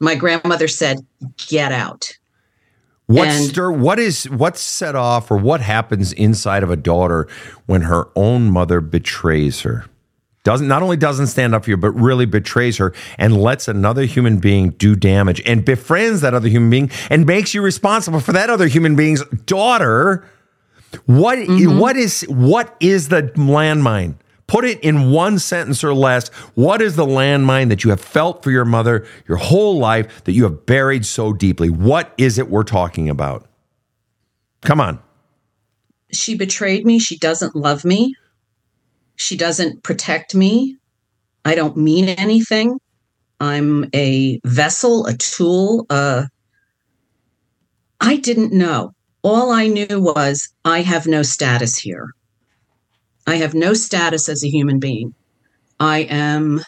My 0.00 0.14
grandmother 0.14 0.68
said, 0.68 1.04
Get 1.48 1.72
out. 1.72 2.10
What 3.06 3.28
And- 3.28 3.44
stir? 3.50 3.70
What 3.70 3.98
is 3.98 4.24
what's 4.30 4.62
set 4.62 4.94
off, 4.94 5.30
or 5.30 5.36
what 5.36 5.60
happens 5.60 6.12
inside 6.14 6.62
of 6.62 6.70
a 6.70 6.76
daughter 6.76 7.28
when 7.66 7.82
her 7.82 8.08
own 8.16 8.50
mother 8.50 8.80
betrays 8.80 9.60
her? 9.62 9.84
Doesn't 10.44 10.66
not 10.66 10.82
only 10.82 10.96
doesn't 10.96 11.28
stand 11.28 11.54
up 11.54 11.64
for 11.64 11.70
you, 11.70 11.76
but 11.76 11.92
really 11.92 12.26
betrays 12.26 12.76
her 12.78 12.92
and 13.16 13.40
lets 13.40 13.68
another 13.68 14.04
human 14.04 14.38
being 14.38 14.70
do 14.70 14.96
damage 14.96 15.40
and 15.46 15.64
befriends 15.64 16.20
that 16.22 16.34
other 16.34 16.48
human 16.48 16.68
being 16.68 16.90
and 17.10 17.26
makes 17.26 17.54
you 17.54 17.62
responsible 17.62 18.18
for 18.18 18.32
that 18.32 18.50
other 18.50 18.66
human 18.66 18.96
being's 18.96 19.24
daughter. 19.46 20.28
What 21.06 21.38
mm-hmm. 21.38 21.78
what 21.78 21.96
is 21.96 22.22
what 22.28 22.76
is 22.80 23.08
the 23.08 23.22
landmine? 23.36 24.16
Put 24.48 24.64
it 24.64 24.80
in 24.80 25.12
one 25.12 25.38
sentence 25.38 25.84
or 25.84 25.94
less. 25.94 26.28
What 26.54 26.82
is 26.82 26.96
the 26.96 27.06
landmine 27.06 27.68
that 27.68 27.84
you 27.84 27.90
have 27.90 28.00
felt 28.00 28.42
for 28.42 28.50
your 28.50 28.64
mother 28.64 29.06
your 29.28 29.38
whole 29.38 29.78
life 29.78 30.24
that 30.24 30.32
you 30.32 30.42
have 30.42 30.66
buried 30.66 31.06
so 31.06 31.32
deeply? 31.32 31.70
What 31.70 32.12
is 32.18 32.36
it 32.38 32.50
we're 32.50 32.64
talking 32.64 33.08
about? 33.08 33.46
Come 34.62 34.80
on. 34.80 35.00
She 36.12 36.36
betrayed 36.36 36.84
me. 36.84 36.98
She 36.98 37.16
doesn't 37.16 37.54
love 37.54 37.84
me. 37.84 38.16
She 39.22 39.36
doesn't 39.36 39.82
protect 39.82 40.34
me. 40.34 40.76
I 41.44 41.54
don't 41.54 41.76
mean 41.76 42.08
anything. 42.08 42.78
I'm 43.40 43.88
a 43.94 44.40
vessel, 44.44 45.06
a 45.06 45.14
tool. 45.14 45.86
Uh, 45.88 46.24
I 48.00 48.16
didn't 48.16 48.52
know. 48.52 48.92
All 49.22 49.52
I 49.52 49.68
knew 49.68 50.00
was 50.00 50.48
I 50.64 50.82
have 50.82 51.06
no 51.06 51.22
status 51.22 51.78
here. 51.78 52.10
I 53.26 53.36
have 53.36 53.54
no 53.54 53.74
status 53.74 54.28
as 54.28 54.42
a 54.42 54.50
human 54.50 54.80
being. 54.80 55.14
I 55.78 56.00
am, 56.00 56.60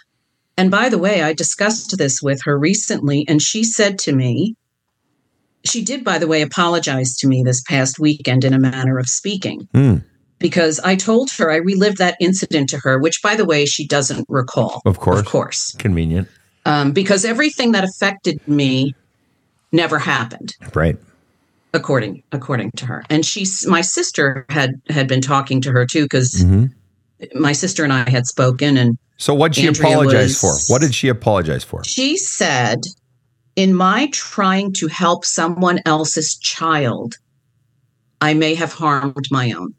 and 0.56 0.70
by 0.70 0.88
the 0.88 0.98
way, 0.98 1.22
I 1.22 1.32
discussed 1.32 1.98
this 1.98 2.22
with 2.22 2.40
her 2.44 2.56
recently, 2.56 3.24
and 3.28 3.42
she 3.42 3.64
said 3.64 3.98
to 4.00 4.12
me, 4.12 4.54
she 5.64 5.82
did, 5.82 6.04
by 6.04 6.18
the 6.18 6.28
way, 6.28 6.42
apologize 6.42 7.16
to 7.16 7.26
me 7.26 7.42
this 7.42 7.62
past 7.62 7.98
weekend 7.98 8.44
in 8.44 8.52
a 8.52 8.58
manner 8.58 8.98
of 8.98 9.08
speaking. 9.08 9.68
Hmm. 9.74 9.98
Because 10.38 10.80
I 10.80 10.96
told 10.96 11.30
her 11.38 11.50
I 11.50 11.56
relived 11.56 11.98
that 11.98 12.16
incident 12.20 12.68
to 12.70 12.78
her, 12.78 12.98
which, 12.98 13.20
by 13.22 13.34
the 13.36 13.44
way, 13.44 13.64
she 13.66 13.86
doesn't 13.86 14.26
recall. 14.28 14.82
Of 14.84 14.98
course. 14.98 15.20
Of 15.20 15.26
course. 15.26 15.74
Convenient. 15.78 16.28
Um, 16.66 16.92
because 16.92 17.24
everything 17.24 17.72
that 17.72 17.84
affected 17.84 18.40
me 18.48 18.94
never 19.72 19.98
happened 19.98 20.54
Right. 20.74 20.96
according 21.72 22.22
according 22.30 22.70
to 22.76 22.86
her 22.86 23.04
and 23.10 23.26
she's 23.26 23.66
my 23.66 23.80
sister 23.80 24.46
had 24.48 24.70
had 24.88 25.08
been 25.08 25.20
talking 25.20 25.60
to 25.62 25.72
her 25.72 25.84
too 25.84 26.04
because 26.04 26.32
Mhm. 26.44 26.70
my 27.34 27.50
sister 27.52 27.82
and 27.82 27.92
i 27.92 28.08
had 28.08 28.24
spoken 28.26 28.76
and 28.76 28.96
So 29.16 29.34
what'd 29.34 29.56
she 29.56 29.66
Andrea 29.66 29.88
apologize 29.90 30.40
was- 30.42 30.66
for? 30.68 30.72
What 30.72 30.80
did 30.80 30.94
she 30.94 31.08
apologize 31.08 31.64
for? 31.64 31.82
she 31.84 32.16
said 32.16 32.78
in 33.56 33.74
my 33.74 34.06
trying 34.12 34.72
to 34.74 34.86
help 34.86 35.24
someone 35.24 35.80
else's 35.84 36.36
child 36.36 37.16
i 38.20 38.32
may 38.32 38.54
have 38.54 38.72
harmed 38.74 39.26
my 39.32 39.50
own 39.50 39.74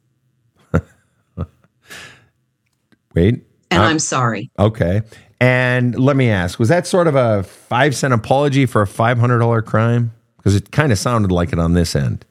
Wait. 3.15 3.43
and 3.71 3.81
Uh, 3.81 3.85
i'm 3.85 3.99
sorry 3.99 4.49
Okay. 4.59 5.01
And 5.41 5.99
let 5.99 6.15
me 6.15 6.29
ask, 6.29 6.59
was 6.59 6.69
that 6.69 6.87
sort 6.87 7.07
of 7.07 7.15
a 7.15 7.43
five 7.43 7.93
cent 7.93 8.13
apology 8.13 8.65
for 8.65 8.81
a 8.81 8.87
five 8.87 9.17
hundred 9.19 9.39
dollar 9.39 9.61
crime? 9.61 10.13
Because 10.37 10.55
it 10.55 10.71
kind 10.71 10.93
of 10.93 10.97
sounded 10.97 11.29
like 11.29 11.51
it 11.51 11.59
on 11.59 11.73
this 11.73 11.93
end. 11.95 12.25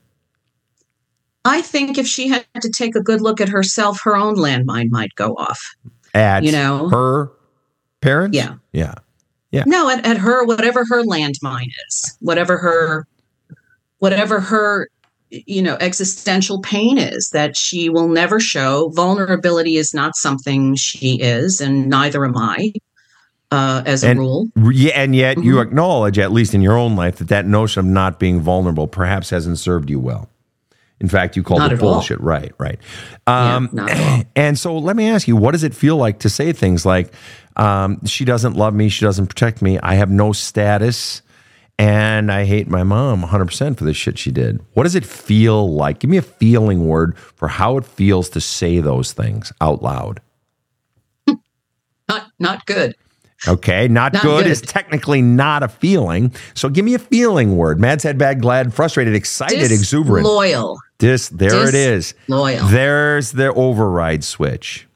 i 1.44 1.60
think 1.60 1.98
if 1.98 2.06
she 2.06 2.28
had 2.28 2.46
to 2.62 2.70
take 2.70 2.96
a 2.96 3.00
good 3.02 3.20
look 3.20 3.40
at 3.42 3.48
herself 3.50 4.00
her 4.04 4.16
own 4.16 4.36
landmine 4.36 4.90
might 4.90 5.14
go 5.16 5.34
off 5.34 5.60
At 6.14 6.44
You 6.44 6.52
know? 6.52 6.88
her 6.88 7.30
parents? 8.00 8.36
Yeah. 8.36 8.54
Yeah. 8.72 8.94
Yeah. 9.52 9.64
No, 9.66 9.88
at, 9.90 10.04
at 10.06 10.16
her, 10.18 10.44
whatever 10.46 10.84
her 10.88 11.02
landmine 11.04 11.70
is, 11.86 12.16
whatever 12.20 12.56
her, 12.56 13.06
whatever 13.98 14.40
her, 14.40 14.88
you 15.46 15.62
know, 15.62 15.76
existential 15.80 16.60
pain 16.60 16.98
is 16.98 17.30
that 17.32 17.56
she 17.56 17.88
will 17.88 18.08
never 18.08 18.40
show. 18.40 18.90
Vulnerability 18.94 19.76
is 19.76 19.92
not 19.94 20.16
something 20.16 20.74
she 20.76 21.20
is, 21.20 21.60
and 21.60 21.88
neither 21.88 22.24
am 22.24 22.36
I, 22.36 22.72
uh, 23.50 23.82
as 23.86 24.04
a 24.04 24.14
rule. 24.14 24.48
Yeah, 24.56 24.92
and 24.94 25.14
yet 25.14 25.42
you 25.42 25.56
Mhm. 25.56 25.62
acknowledge, 25.62 26.18
at 26.18 26.32
least 26.32 26.54
in 26.54 26.60
your 26.60 26.76
own 26.76 26.96
life, 26.96 27.16
that 27.16 27.28
that 27.28 27.46
notion 27.46 27.80
of 27.80 27.86
not 27.86 28.18
being 28.18 28.40
vulnerable 28.40 28.86
perhaps 28.86 29.30
hasn't 29.30 29.58
served 29.58 29.90
you 29.90 30.00
well. 30.00 30.28
In 31.00 31.08
fact, 31.08 31.36
you 31.36 31.42
called 31.42 31.58
Not 31.58 31.72
it 31.72 31.80
bullshit. 31.80 32.20
Right, 32.20 32.52
right. 32.58 32.78
Um, 33.26 33.68
all. 33.78 34.22
and 34.36 34.58
so 34.58 34.78
let 34.78 34.96
me 34.96 35.08
ask 35.08 35.28
you, 35.28 35.36
what 35.36 35.50
does 35.52 35.64
it 35.64 35.74
feel 35.74 35.96
like 35.96 36.20
to 36.20 36.30
say 36.30 36.52
things 36.52 36.86
like, 36.86 37.12
um, 37.56 38.04
she 38.06 38.24
doesn't 38.24 38.54
love 38.56 38.74
me, 38.74 38.88
she 38.88 39.04
doesn't 39.04 39.26
protect 39.26 39.60
me, 39.60 39.78
I 39.82 39.94
have 39.96 40.10
no 40.10 40.32
status, 40.32 41.20
and 41.78 42.30
I 42.30 42.44
hate 42.44 42.68
my 42.68 42.82
mom 42.82 43.22
100% 43.22 43.76
for 43.76 43.84
the 43.84 43.94
shit 43.94 44.18
she 44.18 44.30
did? 44.30 44.60
What 44.74 44.84
does 44.84 44.94
it 44.94 45.04
feel 45.04 45.72
like? 45.72 45.98
Give 45.98 46.10
me 46.10 46.16
a 46.16 46.22
feeling 46.22 46.86
word 46.86 47.18
for 47.18 47.48
how 47.48 47.76
it 47.76 47.84
feels 47.84 48.28
to 48.30 48.40
say 48.40 48.80
those 48.80 49.12
things 49.12 49.52
out 49.60 49.82
loud. 49.82 50.20
Not, 52.08 52.26
not 52.38 52.66
good. 52.66 52.94
Okay, 53.48 53.88
not, 53.88 54.12
Not 54.12 54.22
good, 54.22 54.44
good. 54.44 54.50
is 54.50 54.60
technically 54.62 55.20
not 55.20 55.62
a 55.62 55.68
feeling. 55.68 56.32
So 56.54 56.68
give 56.68 56.84
me 56.84 56.94
a 56.94 56.98
feeling 56.98 57.56
word. 57.56 57.78
Mad, 57.80 58.00
sad, 58.00 58.16
bad, 58.16 58.40
glad, 58.40 58.72
frustrated, 58.72 59.14
excited, 59.14 59.70
exuberant. 59.70 60.26
Loyal. 60.26 60.78
Dis, 60.98 61.28
there 61.28 61.68
it 61.68 61.74
is. 61.74 62.12
Disloyal. 62.26 62.66
There's 62.68 63.32
the 63.32 63.52
override 63.52 64.24
switch. 64.24 64.86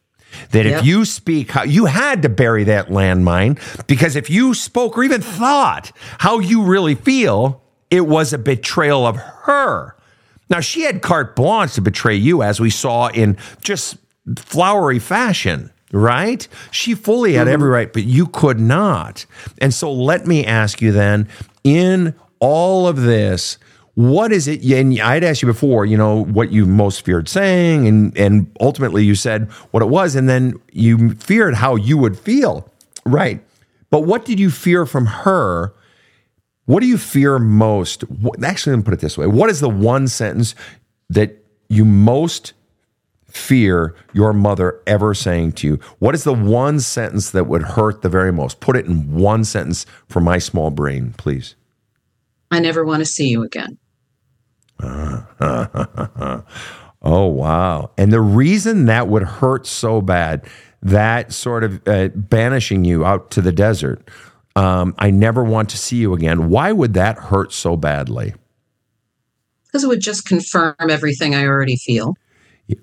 That 0.51 0.66
if 0.66 0.84
you 0.84 1.05
speak, 1.05 1.51
how 1.51 1.62
you 1.62 1.86
had 1.86 2.22
to 2.22 2.28
bury 2.28 2.64
that 2.64 2.89
landmine 2.89 3.59
because 3.86 4.16
if 4.16 4.30
you 4.30 4.55
spoke 4.55 4.97
or 4.99 5.05
even 5.05 5.20
thought 5.20 5.93
how 6.18 6.39
you 6.39 6.62
really 6.62 6.95
feel, 6.95 7.62
it 7.91 8.07
was 8.07 8.32
a 8.32 8.39
betrayal 8.39 9.07
of 9.07 9.16
her. 9.16 9.97
Now 10.51 10.61
she 10.61 10.82
had 10.82 11.03
carte 11.03 11.36
blanche 11.36 11.74
to 11.74 11.80
betray 11.80 12.16
you, 12.16 12.43
as 12.43 12.61
we 12.61 12.70
saw 12.70 13.09
in 13.09 13.36
just 13.62 13.97
flowery 14.36 14.99
fashion, 14.99 15.70
right? 15.93 16.47
She 16.70 16.95
fully 16.95 17.34
had 17.34 17.49
every 17.49 17.66
mm-hmm. 17.66 17.74
right, 17.74 17.93
but 17.93 18.05
you 18.05 18.26
could 18.26 18.61
not. 18.61 19.26
And 19.61 19.72
so 19.72 19.93
let 19.93 20.26
me 20.26 20.45
ask 20.45 20.80
you 20.80 20.93
then, 20.93 21.28
in 21.64 22.14
all 22.41 22.86
of 22.86 23.03
this, 23.03 23.59
what 23.99 24.30
is 24.30 24.46
it? 24.46 24.62
And 24.62 24.96
I'd 25.01 25.24
asked 25.24 25.42
you 25.42 25.46
before, 25.46 25.84
you 25.84 25.96
know, 25.96 26.22
what 26.26 26.53
you 26.53 26.66
most 26.66 27.05
feared 27.05 27.28
saying, 27.28 27.88
and 27.88 28.16
and 28.16 28.49
ultimately 28.61 29.05
you 29.05 29.16
said 29.16 29.51
what 29.72 29.82
it 29.82 29.88
was, 29.88 30.14
and 30.14 30.28
then 30.28 30.55
you 30.70 31.14
feared 31.14 31.55
how 31.55 31.74
you 31.74 31.99
would 31.99 32.16
feel, 32.16 32.72
right? 33.05 33.44
But 33.90 34.03
what 34.03 34.24
did 34.24 34.38
you 34.38 34.53
fear 34.53 34.86
from 34.86 35.07
her? 35.07 35.74
What 36.66 36.78
do 36.78 36.86
you 36.86 36.96
fear 36.96 37.40
most? 37.40 38.05
Actually, 38.40 38.74
let 38.74 38.76
me 38.76 38.82
put 38.84 38.94
it 38.94 39.01
this 39.01 39.18
way: 39.18 39.26
What 39.26 39.51
is 39.51 39.59
the 39.59 39.68
one 39.68 40.07
sentence 40.07 40.55
that 41.11 41.44
you 41.68 41.84
most 41.84 42.53
fear 43.26 43.96
your 44.12 44.32
mother 44.32 44.80
ever 44.86 45.12
saying 45.12 45.53
to 45.55 45.66
you? 45.66 45.80
What 45.99 46.14
is 46.14 46.22
the 46.22 46.34
one 46.34 46.78
sentence 46.78 47.32
that 47.32 47.49
would 47.49 47.62
hurt 47.62 48.03
the 48.03 48.09
very 48.09 48.32
most? 48.32 48.61
Put 48.61 48.76
it 48.76 48.86
in 48.86 49.12
one 49.12 49.42
sentence 49.42 49.86
for 50.09 50.20
my 50.20 50.38
small 50.38 50.70
brain, 50.70 51.14
please. 51.18 51.57
I 52.53 52.61
never 52.61 52.84
want 52.84 53.01
to 53.01 53.05
see 53.05 53.26
you 53.26 53.42
again. 53.42 53.76
Oh, 57.02 57.26
wow. 57.26 57.90
And 57.96 58.12
the 58.12 58.20
reason 58.20 58.86
that 58.86 59.08
would 59.08 59.22
hurt 59.22 59.66
so 59.66 60.00
bad, 60.00 60.46
that 60.82 61.32
sort 61.32 61.64
of 61.64 61.80
uh, 61.86 62.08
banishing 62.08 62.84
you 62.84 63.04
out 63.04 63.30
to 63.32 63.40
the 63.40 63.52
desert, 63.52 64.08
um, 64.56 64.94
I 64.98 65.10
never 65.10 65.44
want 65.44 65.68
to 65.70 65.78
see 65.78 65.96
you 65.96 66.12
again. 66.14 66.48
Why 66.48 66.72
would 66.72 66.94
that 66.94 67.18
hurt 67.18 67.52
so 67.52 67.76
badly? 67.76 68.34
Because 69.66 69.84
it 69.84 69.86
would 69.86 70.00
just 70.00 70.26
confirm 70.26 70.74
everything 70.80 71.34
I 71.34 71.44
already 71.44 71.76
feel. 71.76 72.16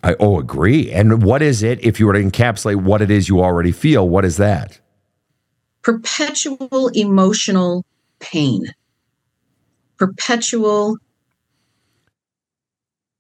I 0.04 0.16
oh 0.20 0.40
agree. 0.40 0.92
And 0.92 1.22
what 1.22 1.42
is 1.42 1.62
it 1.62 1.84
if 1.84 2.00
you 2.00 2.08
were 2.08 2.14
to 2.14 2.24
encapsulate 2.24 2.82
what 2.82 3.02
it 3.02 3.12
is 3.12 3.30
you 3.30 3.44
already 3.44 3.72
feel? 3.72 4.08
What 4.08 4.26
is 4.26 4.38
that? 4.38 4.80
Perpetual 5.84 6.88
emotional 6.94 7.86
pain. 8.20 8.74
Perpetual 9.98 10.98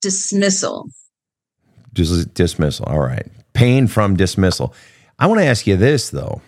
dismissal. 0.05 0.87
Dis- 1.93 2.25
dismissal. 2.25 2.85
All 2.85 2.99
right. 2.99 3.27
Pain 3.53 3.87
from 3.87 4.15
dismissal. 4.15 4.73
I 5.17 5.25
want 5.25 5.39
to 5.39 5.45
ask 5.45 5.65
you 5.65 5.75
this 5.77 6.11
though. 6.11 6.41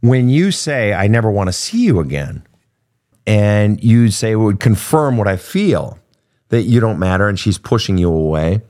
When 0.00 0.28
you 0.28 0.50
say 0.50 0.92
I 0.92 1.06
never 1.06 1.30
want 1.30 1.48
to 1.48 1.52
see 1.52 1.84
you 1.84 2.00
again, 2.00 2.42
and 3.26 3.82
you 3.82 4.10
say 4.10 4.32
it 4.32 4.36
would 4.36 4.58
confirm 4.58 5.16
what 5.16 5.28
I 5.28 5.36
feel 5.36 5.98
that 6.48 6.62
you 6.62 6.80
don't 6.80 6.98
matter 6.98 7.28
and 7.28 7.38
she's 7.38 7.58
pushing 7.58 7.98
you 7.98 8.12
away, 8.12 8.62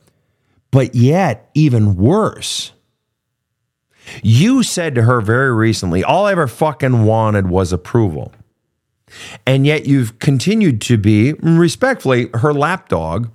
but 0.70 0.94
yet 0.94 1.50
even 1.54 1.96
worse. 1.96 2.72
You 4.22 4.62
said 4.62 4.94
to 4.94 5.02
her 5.02 5.20
very 5.20 5.52
recently, 5.52 6.04
all 6.04 6.26
I 6.26 6.32
ever 6.32 6.46
fucking 6.46 7.04
wanted 7.04 7.48
was 7.48 7.72
approval. 7.72 8.32
And 9.46 9.66
yet 9.66 9.86
you've 9.86 10.18
continued 10.18 10.80
to 10.82 10.96
be 10.96 11.34
respectfully 11.34 12.28
her 12.34 12.52
lapdog 12.52 13.30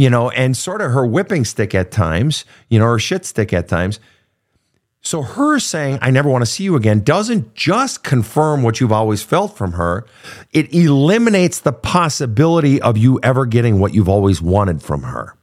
you 0.00 0.08
know, 0.08 0.30
and 0.30 0.56
sort 0.56 0.80
of 0.80 0.92
her 0.92 1.04
whipping 1.04 1.44
stick 1.44 1.74
at 1.74 1.90
times, 1.90 2.46
you 2.70 2.78
know, 2.78 2.86
her 2.86 2.98
shit 2.98 3.26
stick 3.26 3.52
at 3.52 3.68
times. 3.68 4.00
So 5.02 5.20
her 5.20 5.58
saying, 5.58 5.98
I 6.00 6.10
never 6.10 6.30
want 6.30 6.40
to 6.40 6.50
see 6.50 6.64
you 6.64 6.74
again, 6.74 7.00
doesn't 7.00 7.52
just 7.54 8.02
confirm 8.02 8.62
what 8.62 8.80
you've 8.80 8.92
always 8.92 9.22
felt 9.22 9.58
from 9.58 9.72
her, 9.72 10.06
it 10.52 10.72
eliminates 10.72 11.60
the 11.60 11.74
possibility 11.74 12.80
of 12.80 12.96
you 12.96 13.20
ever 13.22 13.44
getting 13.44 13.78
what 13.78 13.92
you've 13.92 14.08
always 14.08 14.40
wanted 14.40 14.82
from 14.82 15.02
her. 15.02 15.36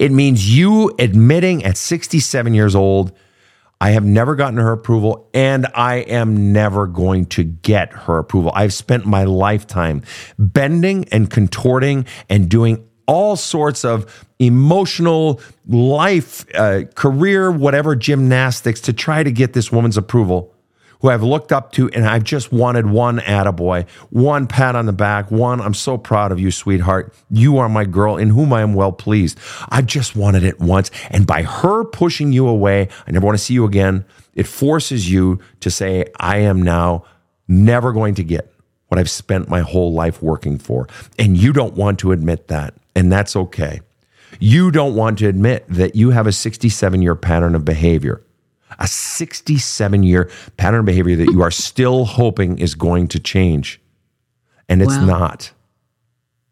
It 0.00 0.10
means 0.10 0.52
you 0.52 0.92
admitting 0.98 1.64
at 1.64 1.76
67 1.76 2.54
years 2.54 2.74
old, 2.74 3.12
I 3.80 3.90
have 3.90 4.04
never 4.04 4.34
gotten 4.34 4.58
her 4.58 4.72
approval 4.72 5.30
and 5.32 5.64
I 5.76 5.98
am 5.98 6.52
never 6.52 6.88
going 6.88 7.26
to 7.26 7.44
get 7.44 7.92
her 7.92 8.18
approval. 8.18 8.50
I've 8.52 8.74
spent 8.74 9.06
my 9.06 9.22
lifetime 9.22 10.02
bending 10.40 11.06
and 11.12 11.30
contorting 11.30 12.06
and 12.28 12.48
doing 12.48 12.88
all 13.06 13.36
sorts 13.36 13.84
of 13.84 14.24
emotional 14.38 15.40
life, 15.66 16.44
uh, 16.54 16.82
career, 16.94 17.50
whatever 17.50 17.96
gymnastics 17.96 18.80
to 18.82 18.92
try 18.92 19.22
to 19.22 19.30
get 19.30 19.52
this 19.52 19.72
woman's 19.72 19.96
approval 19.96 20.52
who 21.00 21.08
I've 21.08 21.22
looked 21.22 21.52
up 21.52 21.72
to, 21.72 21.88
and 21.90 22.06
I've 22.06 22.24
just 22.24 22.52
wanted 22.52 22.86
one 22.86 23.18
attaboy, 23.18 23.88
one 24.10 24.46
pat 24.46 24.74
on 24.76 24.86
the 24.86 24.92
back, 24.92 25.30
one, 25.30 25.60
I'm 25.60 25.74
so 25.74 25.98
proud 25.98 26.32
of 26.32 26.40
you, 26.40 26.50
sweetheart. 26.50 27.14
You 27.30 27.58
are 27.58 27.68
my 27.68 27.84
girl 27.84 28.16
in 28.16 28.30
whom 28.30 28.52
I 28.52 28.62
am 28.62 28.74
well 28.74 28.92
pleased. 28.92 29.38
I 29.68 29.82
just 29.82 30.16
wanted 30.16 30.42
it 30.42 30.58
once. 30.58 30.90
And 31.10 31.26
by 31.26 31.42
her 31.42 31.84
pushing 31.84 32.32
you 32.32 32.48
away, 32.48 32.88
I 33.06 33.10
never 33.10 33.26
want 33.26 33.38
to 33.38 33.44
see 33.44 33.54
you 33.54 33.64
again. 33.64 34.04
It 34.34 34.46
forces 34.46 35.10
you 35.10 35.40
to 35.60 35.70
say, 35.70 36.06
I 36.18 36.38
am 36.38 36.62
now 36.62 37.04
never 37.48 37.92
going 37.92 38.14
to 38.16 38.24
get 38.24 38.52
what 38.88 38.98
I've 38.98 39.10
spent 39.10 39.48
my 39.48 39.60
whole 39.60 39.92
life 39.92 40.22
working 40.22 40.58
for. 40.58 40.88
And 41.18 41.36
you 41.36 41.52
don't 41.52 41.74
want 41.74 41.98
to 42.00 42.12
admit 42.12 42.48
that. 42.48 42.74
And 42.96 43.12
that's 43.12 43.36
okay. 43.36 43.80
You 44.40 44.70
don't 44.70 44.96
want 44.96 45.18
to 45.18 45.28
admit 45.28 45.66
that 45.68 45.94
you 45.94 46.10
have 46.10 46.26
a 46.26 46.32
67 46.32 47.02
year 47.02 47.14
pattern 47.14 47.54
of 47.54 47.64
behavior, 47.64 48.22
a 48.78 48.88
67 48.88 50.02
year 50.02 50.30
pattern 50.56 50.80
of 50.80 50.86
behavior 50.86 51.14
that 51.16 51.30
you 51.30 51.42
are 51.42 51.50
still 51.50 52.06
hoping 52.06 52.58
is 52.58 52.74
going 52.74 53.06
to 53.08 53.20
change. 53.20 53.80
And 54.68 54.82
it's 54.82 54.96
Wow. 54.96 55.04
not. 55.06 55.52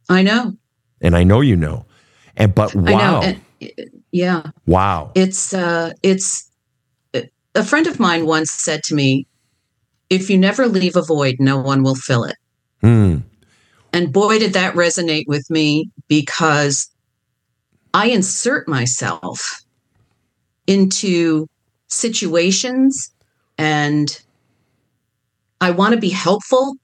I 0.08 0.22
know. 0.22 0.52
And 1.00 1.16
I 1.16 1.24
know 1.24 1.40
you 1.40 1.56
know. 1.56 1.86
And 2.36 2.54
but 2.54 2.76
I 2.76 2.80
know. 2.80 2.92
wow. 2.92 3.22
And, 3.22 3.40
yeah. 4.12 4.42
wow. 4.66 5.10
It's 5.14 5.52
uh 5.54 5.92
it's 6.02 6.50
a 7.54 7.64
friend 7.64 7.86
of 7.86 7.98
mine 7.98 8.26
once 8.26 8.50
said 8.50 8.82
to 8.84 8.94
me, 8.94 9.26
if 10.10 10.28
you 10.28 10.36
never 10.38 10.66
leave 10.66 10.96
a 10.96 11.02
void, 11.02 11.36
no 11.38 11.58
one 11.58 11.82
will 11.82 11.94
fill 11.94 12.24
it. 12.24 12.36
Hmm. 12.80 13.18
And 13.94 14.12
boy, 14.12 14.40
did 14.40 14.54
that 14.54 14.74
resonate 14.74 15.28
with 15.28 15.48
me 15.48 15.88
because 16.08 16.90
I 17.94 18.08
insert 18.08 18.66
myself 18.66 19.62
into 20.66 21.46
situations 21.86 23.12
and 23.56 24.20
I 25.60 25.70
want 25.70 25.94
to 25.94 26.00
be 26.00 26.08
helpful. 26.10 26.74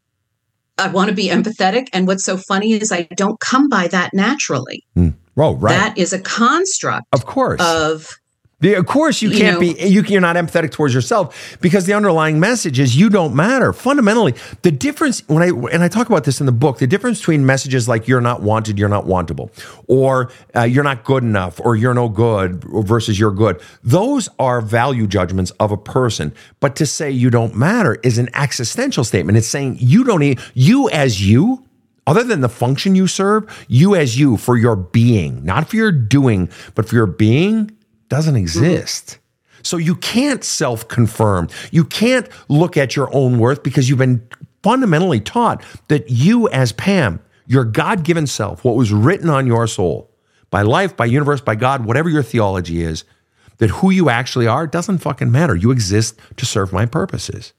I 0.78 0.86
want 0.86 1.10
to 1.10 1.14
be 1.14 1.26
empathetic. 1.26 1.88
And 1.92 2.06
what's 2.06 2.24
so 2.24 2.36
funny 2.36 2.74
is 2.74 2.92
I 2.92 3.08
don't 3.16 3.40
come 3.40 3.68
by 3.68 3.88
that 3.88 4.14
naturally. 4.14 4.84
Hmm. 4.94 5.08
Oh, 5.36 5.56
right. 5.56 5.72
That 5.72 5.98
is 5.98 6.12
a 6.12 6.20
construct 6.20 7.06
of 7.12 7.26
course. 7.26 7.60
of 7.60 8.19
The- 8.60 8.74
of 8.74 8.86
course, 8.86 9.22
you 9.22 9.30
you 9.30 9.38
can't 9.38 9.54
know- 9.54 9.74
be. 9.74 9.88
You, 9.88 10.02
you're 10.02 10.20
not 10.20 10.36
empathetic 10.36 10.70
towards 10.70 10.94
yourself 10.94 11.56
because 11.60 11.86
the 11.86 11.94
underlying 11.94 12.38
message 12.40 12.78
is 12.78 12.96
you 12.96 13.08
don't 13.08 13.34
matter. 13.34 13.72
Fundamentally, 13.72 14.34
the 14.62 14.70
difference 14.70 15.22
when 15.28 15.42
I 15.42 15.48
and 15.72 15.82
I 15.82 15.88
talk 15.88 16.08
about 16.08 16.24
this 16.24 16.40
in 16.40 16.46
the 16.46 16.52
book, 16.52 16.78
the 16.78 16.86
difference 16.86 17.18
between 17.20 17.46
messages 17.46 17.88
like 17.88 18.06
"you're 18.06 18.20
not 18.20 18.42
wanted," 18.42 18.78
"you're 18.78 18.88
not 18.88 19.06
wantable," 19.06 19.50
or 19.86 20.30
uh, 20.54 20.62
"you're 20.62 20.84
not 20.84 21.04
good 21.04 21.22
enough," 21.22 21.60
or 21.64 21.74
"you're 21.76 21.94
no 21.94 22.08
good" 22.08 22.62
versus 22.64 23.18
"you're 23.18 23.32
good," 23.32 23.60
those 23.82 24.28
are 24.38 24.60
value 24.60 25.06
judgments 25.06 25.50
of 25.58 25.72
a 25.72 25.76
person. 25.76 26.32
But 26.60 26.76
to 26.76 26.86
say 26.86 27.10
you 27.10 27.30
don't 27.30 27.56
matter 27.56 27.98
is 28.02 28.18
an 28.18 28.28
existential 28.34 29.04
statement. 29.04 29.38
It's 29.38 29.46
saying 29.48 29.78
you 29.80 30.04
don't 30.04 30.20
need 30.20 30.38
you 30.54 30.90
as 30.90 31.26
you. 31.26 31.64
Other 32.06 32.24
than 32.24 32.40
the 32.40 32.48
function 32.48 32.94
you 32.96 33.06
serve, 33.06 33.46
you 33.68 33.94
as 33.94 34.18
you 34.18 34.36
for 34.36 34.56
your 34.56 34.74
being, 34.74 35.44
not 35.44 35.68
for 35.68 35.76
your 35.76 35.92
doing, 35.92 36.48
but 36.74 36.88
for 36.88 36.96
your 36.96 37.06
being, 37.06 37.70
doesn't 38.10 38.34
mm-hmm. 38.34 38.42
exist. 38.42 39.18
So 39.62 39.78
you 39.78 39.94
can't 39.94 40.44
self 40.44 40.86
confirm. 40.88 41.48
You 41.70 41.84
can't 41.84 42.28
look 42.48 42.76
at 42.76 42.96
your 42.96 43.14
own 43.14 43.38
worth 43.38 43.62
because 43.62 43.88
you've 43.88 43.98
been 43.98 44.26
fundamentally 44.62 45.20
taught 45.20 45.64
that 45.88 46.10
you, 46.10 46.48
as 46.50 46.72
Pam, 46.72 47.20
your 47.46 47.64
God 47.64 48.04
given 48.04 48.26
self, 48.26 48.64
what 48.64 48.76
was 48.76 48.92
written 48.92 49.30
on 49.30 49.46
your 49.46 49.66
soul 49.66 50.10
by 50.50 50.62
life, 50.62 50.96
by 50.96 51.06
universe, 51.06 51.40
by 51.40 51.54
God, 51.54 51.84
whatever 51.84 52.08
your 52.08 52.22
theology 52.22 52.82
is, 52.82 53.04
that 53.58 53.70
who 53.70 53.90
you 53.90 54.08
actually 54.10 54.46
are 54.46 54.66
doesn't 54.66 54.98
fucking 54.98 55.30
matter. 55.30 55.54
You 55.54 55.70
exist 55.70 56.18
to 56.36 56.46
serve 56.46 56.72
my 56.72 56.86
purposes. 56.86 57.52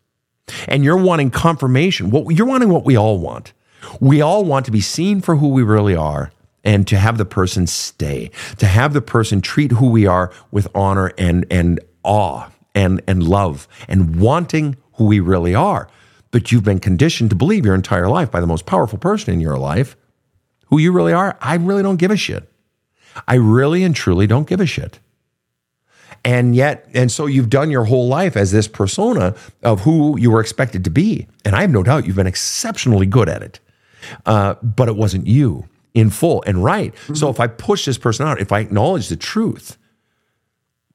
And 0.68 0.84
you're 0.84 0.97
wanting 0.97 1.30
confirmation. 1.32 2.10
What 2.10 2.36
you're 2.36 2.47
wanting 2.47 2.70
what 2.70 2.84
we 2.84 2.97
all 2.97 3.20
want. 3.20 3.54
We 3.99 4.22
all 4.22 4.43
want 4.43 4.66
to 4.66 4.72
be 4.72 4.82
seen 4.82 5.22
for 5.22 5.38
who 5.38 5.49
we 5.49 5.64
really 5.64 5.95
are 5.95 6.32
and 6.64 6.88
to 6.88 6.97
have 6.97 7.18
the 7.18 7.26
person 7.26 7.68
stay, 7.68 8.32
to 8.57 8.66
have 8.66 8.93
the 8.93 9.01
person 9.01 9.41
treat 9.41 9.72
who 9.72 9.89
we 9.89 10.05
are 10.05 10.32
with 10.51 10.68
honor 10.76 11.12
and 11.18 11.45
and 11.49 11.80
awe 12.03 12.49
and 12.76 13.01
and 13.07 13.24
love 13.24 13.68
and 13.88 14.20
wanting 14.20 14.78
who 14.93 15.05
we 15.05 15.20
really 15.20 15.55
are. 15.55 15.88
But 16.32 16.51
you've 16.51 16.64
been 16.64 16.80
conditioned 16.80 17.30
to 17.32 17.36
believe 17.36 17.66
your 17.66 17.76
entire 17.76 18.07
life 18.07 18.32
by 18.32 18.39
the 18.39 18.47
most 18.47 18.66
powerful 18.66 18.97
person 18.97 19.34
in 19.34 19.41
your 19.41 19.57
life 19.57 19.97
who 20.68 20.78
you 20.78 20.91
really 20.91 21.14
are. 21.14 21.38
I 21.41 21.55
really 21.55 21.84
don't 21.84 21.97
give 21.97 22.12
a 22.12 22.18
shit. 22.18 22.49
I 23.28 23.36
really 23.36 23.84
and 23.84 23.93
truly 23.93 24.26
don't 24.28 24.47
give 24.47 24.62
a 24.62 24.66
shit. 24.66 24.99
And 26.24 26.55
yet, 26.55 26.88
and 26.93 27.12
so 27.12 27.26
you've 27.26 27.49
done 27.49 27.72
your 27.72 27.86
whole 27.86 28.07
life 28.07 28.38
as 28.38 28.51
this 28.51 28.68
persona 28.68 29.36
of 29.64 29.82
who 29.82 30.20
you 30.20 30.32
were 30.32 30.39
expected 30.39 30.84
to 30.84 30.89
be. 30.89 31.28
And 31.43 31.55
I 31.55 31.62
have 31.62 31.72
no 31.72 31.84
doubt 31.84 32.05
you've 32.05 32.16
been 32.16 32.28
exceptionally 32.28 33.07
good 33.07 33.28
at 33.28 33.41
it. 33.41 33.59
Uh, 34.26 34.55
but 34.62 34.88
it 34.88 34.95
wasn't 34.95 35.28
you 35.28 35.68
in 35.94 36.10
full 36.10 36.44
and 36.46 36.64
right. 36.64 36.94
So 37.14 37.30
if 37.30 37.39
I 37.39 37.48
push 37.48 37.86
this 37.86 37.98
person 37.98 38.28
out, 38.28 38.39
if 38.39 38.52
I 38.52 38.60
acknowledge 38.60 39.10
the 39.10 39.18
truth, 39.18 39.78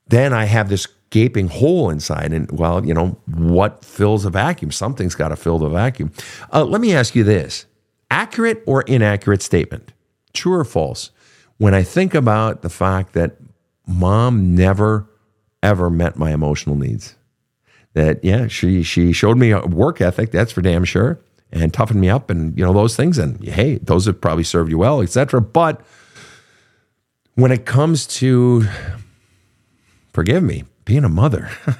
then 0.08 0.32
I 0.32 0.44
have 0.44 0.68
this 0.68 0.86
gaping 1.10 1.48
hole 1.48 1.90
inside. 1.90 2.32
And 2.32 2.50
well, 2.50 2.84
you 2.84 2.94
know, 2.94 3.18
what 3.26 3.84
fills 3.84 4.24
a 4.24 4.30
vacuum? 4.30 4.70
Something's 4.70 5.14
got 5.14 5.28
to 5.28 5.36
fill 5.36 5.58
the 5.58 5.68
vacuum. 5.68 6.12
Uh, 6.52 6.64
let 6.64 6.80
me 6.80 6.94
ask 6.94 7.14
you 7.14 7.24
this 7.24 7.66
accurate 8.10 8.62
or 8.66 8.82
inaccurate 8.82 9.42
statement? 9.42 9.92
True 10.32 10.54
or 10.54 10.64
false? 10.64 11.10
When 11.58 11.74
I 11.74 11.82
think 11.82 12.14
about 12.14 12.62
the 12.62 12.68
fact 12.68 13.14
that 13.14 13.36
mom 13.86 14.54
never 14.54 15.08
ever 15.62 15.90
met 15.90 16.16
my 16.16 16.32
emotional 16.32 16.76
needs. 16.76 17.16
That 17.94 18.22
yeah, 18.22 18.46
she 18.46 18.82
she 18.82 19.12
showed 19.12 19.38
me 19.38 19.50
a 19.50 19.60
work 19.60 20.00
ethic, 20.00 20.30
that's 20.30 20.52
for 20.52 20.60
damn 20.60 20.84
sure, 20.84 21.18
and 21.52 21.72
toughened 21.72 22.00
me 22.00 22.08
up 22.08 22.30
and 22.30 22.56
you 22.58 22.64
know 22.64 22.72
those 22.72 22.96
things 22.96 23.18
and 23.18 23.42
hey, 23.44 23.76
those 23.76 24.06
have 24.06 24.20
probably 24.20 24.44
served 24.44 24.70
you 24.70 24.78
well, 24.78 25.00
etc. 25.00 25.40
But 25.40 25.80
when 27.34 27.52
it 27.52 27.66
comes 27.66 28.06
to 28.06 28.64
forgive 30.12 30.42
me, 30.42 30.64
being 30.84 31.04
a 31.04 31.08
mother, 31.08 31.50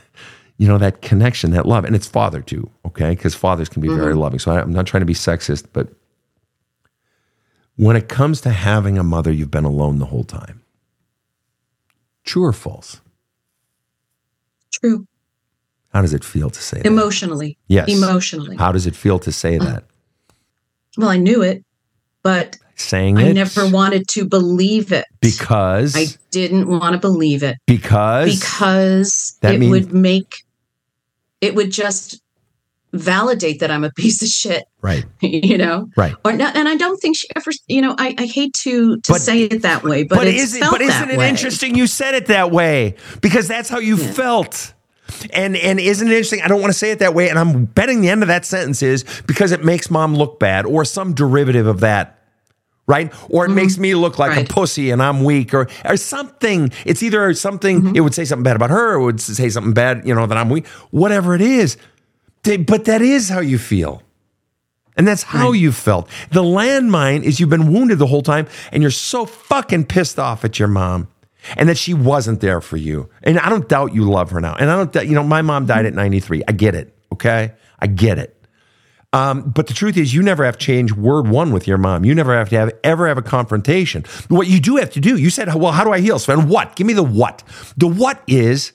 you 0.59 0.69
know, 0.69 0.79
that 0.79 1.03
connection, 1.03 1.51
that 1.53 1.67
love, 1.67 1.85
and 1.85 1.97
it's 1.97 2.07
father 2.07 2.43
too, 2.43 2.71
okay? 2.85 3.11
Because 3.11 3.35
fathers 3.35 3.69
can 3.69 3.83
be 3.83 3.89
very 3.89 4.13
mm-hmm. 4.13 4.21
loving. 4.21 4.39
So 4.39 4.53
I, 4.53 4.61
I'm 4.61 4.73
not 4.73 4.87
trying 4.87 5.01
to 5.01 5.07
be 5.07 5.15
sexist, 5.15 5.67
but 5.73 5.89
when 7.77 7.97
it 7.97 8.09
comes 8.09 8.41
to 8.43 8.51
having 8.51 8.99
a 8.99 9.03
mother, 9.03 9.33
you've 9.33 9.51
been 9.51 9.65
alone 9.65 9.99
the 9.99 10.07
whole 10.07 10.25
time. 10.25 10.63
True 12.25 12.45
or 12.45 12.53
false? 12.53 13.01
true 14.81 15.07
How 15.97 16.03
does 16.03 16.13
it 16.13 16.23
feel 16.25 16.51
to 16.51 16.61
say 16.61 16.77
that? 16.77 16.85
emotionally. 16.87 17.57
Yes. 17.69 17.89
Emotionally. 17.89 18.55
How 18.57 18.71
does 18.71 18.87
it 18.87 18.95
feel 18.95 19.19
to 19.21 19.33
say 19.33 19.57
that? 19.57 19.83
Uh, 19.83 20.35
well, 20.99 21.09
I 21.09 21.17
knew 21.17 21.41
it, 21.41 21.65
but 22.23 22.59
Saying 22.75 23.17
it. 23.17 23.25
I 23.29 23.33
never 23.33 23.67
wanted 23.67 24.07
to 24.09 24.27
believe 24.27 24.93
it. 24.93 25.07
because 25.23 25.97
I 25.97 26.05
didn't 26.31 26.69
want 26.69 26.93
to 26.93 26.99
believe 26.99 27.43
it 27.43 27.57
because 27.67 28.39
because 28.39 29.39
it 29.43 29.71
would 29.71 29.95
make 29.95 30.45
it 31.41 31.55
would 31.55 31.73
just 31.73 32.21
validate 32.93 33.61
that 33.61 33.71
I'm 33.71 33.83
a 33.85 33.91
piece 33.93 34.21
of 34.21 34.29
shit, 34.29 34.65
right, 34.83 35.05
you 35.23 35.57
know? 35.57 35.89
right. 35.97 36.15
Or 36.27 36.33
not, 36.35 36.57
and 36.57 36.69
I 36.69 36.77
don't 36.77 36.99
think 36.99 37.17
she 37.17 37.27
ever, 37.37 37.51
you 37.69 37.81
know, 37.81 37.95
I, 37.99 38.15
I 38.19 38.27
hate 38.27 38.53
to 38.65 38.97
to 39.01 39.13
But- 39.13 39.23
say 39.23 39.45
it 39.45 39.63
that 39.63 39.83
way, 39.83 40.03
but, 40.05 40.17
But, 40.17 40.27
it's 40.27 40.43
is 40.43 40.57
it, 40.57 40.61
but 40.71 40.83
isn't 40.83 41.11
it 41.11 41.17
way. 41.17 41.31
interesting 41.31 41.75
you 41.75 41.87
said 41.87 42.15
it 42.15 42.27
that 42.27 42.51
way 42.51 42.97
because 43.23 43.49
that's 43.49 43.71
how 43.71 43.79
you 43.79 43.97
felt. 43.97 44.75
And 45.33 45.57
and 45.57 45.79
isn't 45.81 46.07
it 46.07 46.11
interesting? 46.13 46.43
I 46.43 46.49
don't 46.49 46.61
want 46.61 46.73
to 46.73 46.79
say 46.79 46.91
it 46.91 46.99
that 46.99 47.15
way, 47.15 47.29
and 47.31 47.39
I'm 47.39 47.65
betting 47.67 48.01
the 48.01 48.09
end 48.09 48.23
of 48.23 48.29
that 48.29 48.45
sentence 48.45 48.83
is 48.83 49.05
because 49.27 49.53
it 49.53 49.65
makes 49.65 49.91
mom 49.91 50.15
look 50.15 50.39
bad 50.39 50.67
or 50.67 50.85
some 50.85 51.15
derivative 51.15 51.67
of 51.67 51.81
that. 51.81 52.13
Right? 52.89 53.13
Or 53.29 53.45
it 53.45 53.49
makes 53.49 53.79
me 53.79 53.97
look 53.97 54.17
like 54.21 54.31
Mm-hmm. 54.31 54.39
Right. 54.43 54.51
a 54.51 54.55
pussy 54.55 54.91
and 54.93 55.03
I'm 55.03 55.25
weak 55.25 55.53
or 55.55 55.69
or 55.85 55.97
something. 55.97 56.71
It's 56.85 57.03
either 57.03 57.35
something 57.35 57.81
Mm-hmm. 57.83 57.97
it 57.97 58.01
would 58.01 58.15
say 58.15 58.25
something 58.25 58.45
bad 58.45 58.55
about 58.57 58.71
her, 58.71 58.95
or 58.97 59.01
it 59.01 59.05
would 59.05 59.21
say 59.21 59.49
something 59.49 59.73
bad, 59.73 60.07
you 60.07 60.15
know, 60.15 60.27
that 60.27 60.39
I'm 60.39 60.49
weak. 60.51 60.67
Whatever 60.91 61.35
it 61.35 61.41
is. 61.41 61.77
But 62.45 62.85
that 62.85 63.03
is 63.03 63.29
how 63.29 63.41
you 63.41 63.59
feel. 63.59 64.03
And 64.97 65.07
that's 65.07 65.25
how 65.25 65.51
you 65.53 65.73
felt. 65.73 66.09
The 66.31 66.43
landmine 66.45 67.23
is 67.25 67.41
you've 67.41 67.51
been 67.51 67.73
wounded 67.73 67.99
the 67.99 68.07
whole 68.07 68.23
time 68.23 68.47
and 68.73 68.83
you're 68.83 68.93
so 68.93 69.27
fucking 69.27 69.87
pissed 69.87 70.19
off 70.21 70.45
at 70.45 70.59
your 70.61 70.69
mom 70.69 71.09
and 71.57 71.69
that 71.69 71.79
she 71.79 71.95
wasn't 71.95 72.41
there 72.41 72.61
for 72.61 72.77
you. 72.77 73.09
And 73.23 73.39
I 73.39 73.49
don't 73.49 73.69
doubt 73.69 73.95
you 73.95 74.09
love 74.09 74.31
her 74.31 74.41
now. 74.41 74.55
And 74.55 74.71
I 74.71 74.77
don't, 74.77 74.93
doubt- 74.93 75.07
you 75.07 75.15
know, 75.15 75.23
my 75.23 75.43
mom 75.43 75.67
died 75.67 75.87
at 75.87 75.95
93. 75.95 76.43
I 76.49 76.53
get 76.53 76.75
it. 76.75 76.97
Okay. 77.13 77.53
I 77.79 77.87
get 77.87 78.19
it. 78.19 78.33
Um, 79.13 79.51
but 79.51 79.67
the 79.67 79.73
truth 79.75 79.97
is, 79.97 80.13
you 80.13 80.23
never 80.23 80.45
have 80.45 80.59
to 80.59 80.65
change 80.65 80.93
word 80.93 81.29
one 81.29 81.53
with 81.53 81.67
your 81.67 81.79
mom. 81.79 82.05
You 82.05 82.15
never 82.15 82.37
have 82.37 82.49
to 82.51 82.57
have 82.57 82.73
ever 82.85 83.09
have 83.09 83.17
a 83.17 83.23
confrontation. 83.23 84.05
What 84.29 84.47
you 84.47 84.61
do 84.61 84.77
have 84.77 84.91
to 84.91 85.01
do, 85.01 85.17
you 85.17 85.31
said, 85.31 85.55
well, 85.55 85.73
how 85.73 85.85
do 85.85 85.93
I 85.93 86.01
heal, 86.01 86.19
Sven? 86.19 86.49
What? 86.49 86.77
Give 86.77 86.87
me 86.87 86.93
the 86.93 87.03
what. 87.03 87.43
The 87.77 87.87
what 87.87 88.23
is 88.27 88.73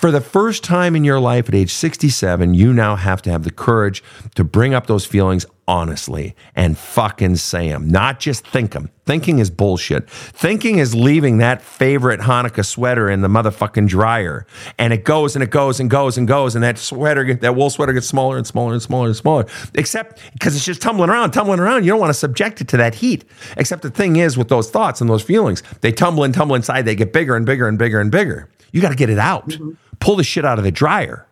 for 0.00 0.10
the 0.10 0.22
first 0.22 0.64
time 0.64 0.96
in 0.96 1.04
your 1.04 1.20
life 1.20 1.46
at 1.46 1.54
age 1.54 1.74
67, 1.74 2.54
you 2.54 2.72
now 2.72 2.96
have 2.96 3.20
to 3.20 3.30
have 3.30 3.44
the 3.44 3.50
courage 3.50 4.02
to 4.34 4.42
bring 4.42 4.72
up 4.72 4.86
those 4.86 5.04
feelings 5.04 5.44
honestly 5.68 6.34
and 6.56 6.78
fucking 6.78 7.36
say 7.36 7.68
them, 7.68 7.86
not 7.86 8.18
just 8.18 8.46
think 8.46 8.70
them. 8.70 8.90
Thinking 9.04 9.40
is 9.40 9.50
bullshit. 9.50 10.08
Thinking 10.08 10.78
is 10.78 10.94
leaving 10.94 11.36
that 11.38 11.60
favorite 11.60 12.20
Hanukkah 12.20 12.64
sweater 12.64 13.10
in 13.10 13.20
the 13.20 13.28
motherfucking 13.28 13.88
dryer. 13.88 14.46
And 14.78 14.94
it 14.94 15.04
goes 15.04 15.36
and 15.36 15.42
it 15.42 15.50
goes 15.50 15.80
and 15.80 15.90
goes 15.90 16.16
and 16.16 16.26
goes. 16.26 16.54
And 16.54 16.64
that 16.64 16.78
sweater, 16.78 17.34
that 17.34 17.54
wool 17.54 17.68
sweater 17.68 17.92
gets 17.92 18.06
smaller 18.06 18.38
and 18.38 18.46
smaller 18.46 18.72
and 18.72 18.80
smaller 18.80 19.08
and 19.08 19.16
smaller. 19.16 19.44
Except 19.74 20.18
because 20.32 20.56
it's 20.56 20.64
just 20.64 20.80
tumbling 20.80 21.10
around, 21.10 21.32
tumbling 21.32 21.60
around. 21.60 21.84
You 21.84 21.90
don't 21.90 22.00
want 22.00 22.10
to 22.10 22.18
subject 22.18 22.62
it 22.62 22.68
to 22.68 22.78
that 22.78 22.94
heat. 22.94 23.26
Except 23.58 23.82
the 23.82 23.90
thing 23.90 24.16
is 24.16 24.38
with 24.38 24.48
those 24.48 24.70
thoughts 24.70 25.02
and 25.02 25.10
those 25.10 25.22
feelings, 25.22 25.62
they 25.82 25.92
tumble 25.92 26.24
and 26.24 26.32
tumble 26.32 26.54
inside. 26.54 26.86
They 26.86 26.96
get 26.96 27.12
bigger 27.12 27.36
and 27.36 27.44
bigger 27.44 27.68
and 27.68 27.78
bigger 27.78 28.00
and 28.00 28.10
bigger. 28.10 28.48
You 28.72 28.80
got 28.80 28.90
to 28.90 28.96
get 28.96 29.10
it 29.10 29.18
out. 29.18 29.48
Mm-hmm. 29.50 29.72
Pull 30.00 30.16
the 30.16 30.24
shit 30.24 30.44
out 30.44 30.58
of 30.58 30.64
the 30.64 30.70
dryer. 30.70 31.26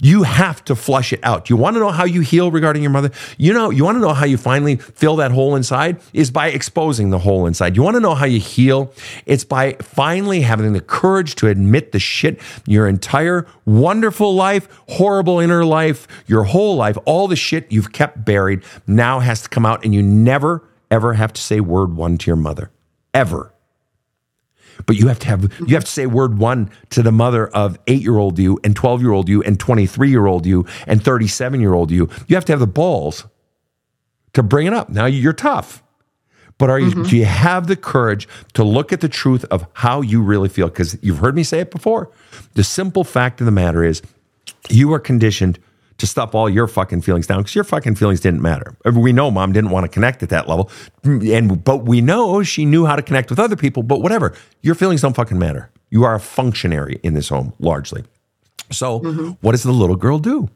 You 0.00 0.22
have 0.22 0.64
to 0.66 0.76
flush 0.76 1.12
it 1.12 1.20
out. 1.22 1.50
You 1.50 1.56
want 1.56 1.74
to 1.74 1.80
know 1.80 1.90
how 1.90 2.04
you 2.04 2.20
heal 2.20 2.50
regarding 2.50 2.82
your 2.82 2.92
mother? 2.92 3.10
You 3.38 3.52
know, 3.52 3.70
you 3.70 3.84
want 3.84 3.96
to 3.96 4.00
know 4.00 4.12
how 4.12 4.24
you 4.24 4.36
finally 4.36 4.76
fill 4.76 5.16
that 5.16 5.32
hole 5.32 5.56
inside 5.56 6.00
is 6.12 6.30
by 6.30 6.48
exposing 6.48 7.10
the 7.10 7.18
hole 7.18 7.46
inside. 7.46 7.76
You 7.76 7.82
want 7.82 7.96
to 7.96 8.00
know 8.00 8.14
how 8.14 8.26
you 8.26 8.38
heal? 8.38 8.92
It's 9.26 9.44
by 9.44 9.72
finally 9.80 10.42
having 10.42 10.72
the 10.72 10.80
courage 10.80 11.34
to 11.36 11.48
admit 11.48 11.92
the 11.92 11.98
shit 11.98 12.40
your 12.66 12.86
entire 12.86 13.46
wonderful 13.64 14.34
life, 14.34 14.68
horrible 14.88 15.40
inner 15.40 15.64
life, 15.64 16.06
your 16.26 16.44
whole 16.44 16.76
life, 16.76 16.96
all 17.04 17.26
the 17.26 17.36
shit 17.36 17.66
you've 17.70 17.92
kept 17.92 18.24
buried 18.24 18.62
now 18.86 19.18
has 19.20 19.42
to 19.42 19.48
come 19.48 19.66
out 19.66 19.84
and 19.84 19.94
you 19.94 20.02
never 20.02 20.62
ever 20.90 21.14
have 21.14 21.32
to 21.32 21.40
say 21.40 21.60
word 21.60 21.96
one 21.96 22.18
to 22.18 22.26
your 22.26 22.36
mother. 22.36 22.70
Ever. 23.14 23.52
But 24.86 24.96
you 24.96 25.08
have 25.08 25.18
to 25.20 25.26
have 25.26 25.52
you 25.60 25.74
have 25.74 25.84
to 25.84 25.90
say 25.90 26.06
word 26.06 26.38
one 26.38 26.70
to 26.90 27.02
the 27.02 27.12
mother 27.12 27.48
of 27.48 27.78
eight 27.86 28.02
year 28.02 28.18
old 28.18 28.38
you 28.38 28.58
and 28.64 28.74
twelve 28.74 29.00
year 29.00 29.12
old 29.12 29.28
you 29.28 29.42
and 29.42 29.58
twenty 29.58 29.86
three 29.86 30.10
year 30.10 30.26
old 30.26 30.46
you 30.46 30.66
and 30.86 31.02
thirty 31.02 31.26
seven 31.26 31.60
year 31.60 31.74
old 31.74 31.90
you. 31.90 32.08
You 32.26 32.36
have 32.36 32.44
to 32.46 32.52
have 32.52 32.60
the 32.60 32.66
balls 32.66 33.26
to 34.32 34.42
bring 34.42 34.66
it 34.66 34.72
up. 34.72 34.88
Now 34.88 35.06
you're 35.06 35.32
tough. 35.32 35.82
But 36.58 36.68
are 36.68 36.78
you, 36.78 36.90
mm-hmm. 36.90 37.04
do 37.04 37.16
you 37.16 37.24
have 37.24 37.68
the 37.68 37.76
courage 37.76 38.28
to 38.52 38.62
look 38.62 38.92
at 38.92 39.00
the 39.00 39.08
truth 39.08 39.46
of 39.46 39.66
how 39.72 40.02
you 40.02 40.22
really 40.22 40.50
feel? 40.50 40.68
Because 40.68 40.98
you've 41.00 41.16
heard 41.16 41.34
me 41.34 41.42
say 41.42 41.60
it 41.60 41.70
before. 41.70 42.10
The 42.52 42.62
simple 42.62 43.02
fact 43.02 43.40
of 43.40 43.46
the 43.46 43.50
matter 43.50 43.82
is, 43.82 44.02
you 44.68 44.92
are 44.92 44.98
conditioned 44.98 45.58
to 46.00 46.06
stuff 46.06 46.34
all 46.34 46.48
your 46.48 46.66
fucking 46.66 47.02
feelings 47.02 47.26
down 47.26 47.38
because 47.38 47.54
your 47.54 47.64
fucking 47.64 47.94
feelings 47.94 48.20
didn't 48.20 48.42
matter. 48.42 48.76
We 48.84 49.12
know 49.12 49.30
mom 49.30 49.52
didn't 49.52 49.70
want 49.70 49.84
to 49.84 49.88
connect 49.88 50.22
at 50.22 50.30
that 50.30 50.48
level, 50.48 50.70
and 51.04 51.62
but 51.62 51.84
we 51.84 52.00
know 52.00 52.42
she 52.42 52.64
knew 52.64 52.86
how 52.86 52.96
to 52.96 53.02
connect 53.02 53.30
with 53.30 53.38
other 53.38 53.56
people. 53.56 53.82
But 53.82 54.00
whatever, 54.00 54.34
your 54.62 54.74
feelings 54.74 55.02
don't 55.02 55.14
fucking 55.14 55.38
matter. 55.38 55.70
You 55.90 56.04
are 56.04 56.14
a 56.14 56.20
functionary 56.20 57.00
in 57.02 57.14
this 57.14 57.28
home 57.28 57.52
largely. 57.58 58.04
So, 58.70 59.00
mm-hmm. 59.00 59.30
what 59.40 59.52
does 59.52 59.62
the 59.62 59.72
little 59.72 59.96
girl 59.96 60.18
do? 60.18 60.48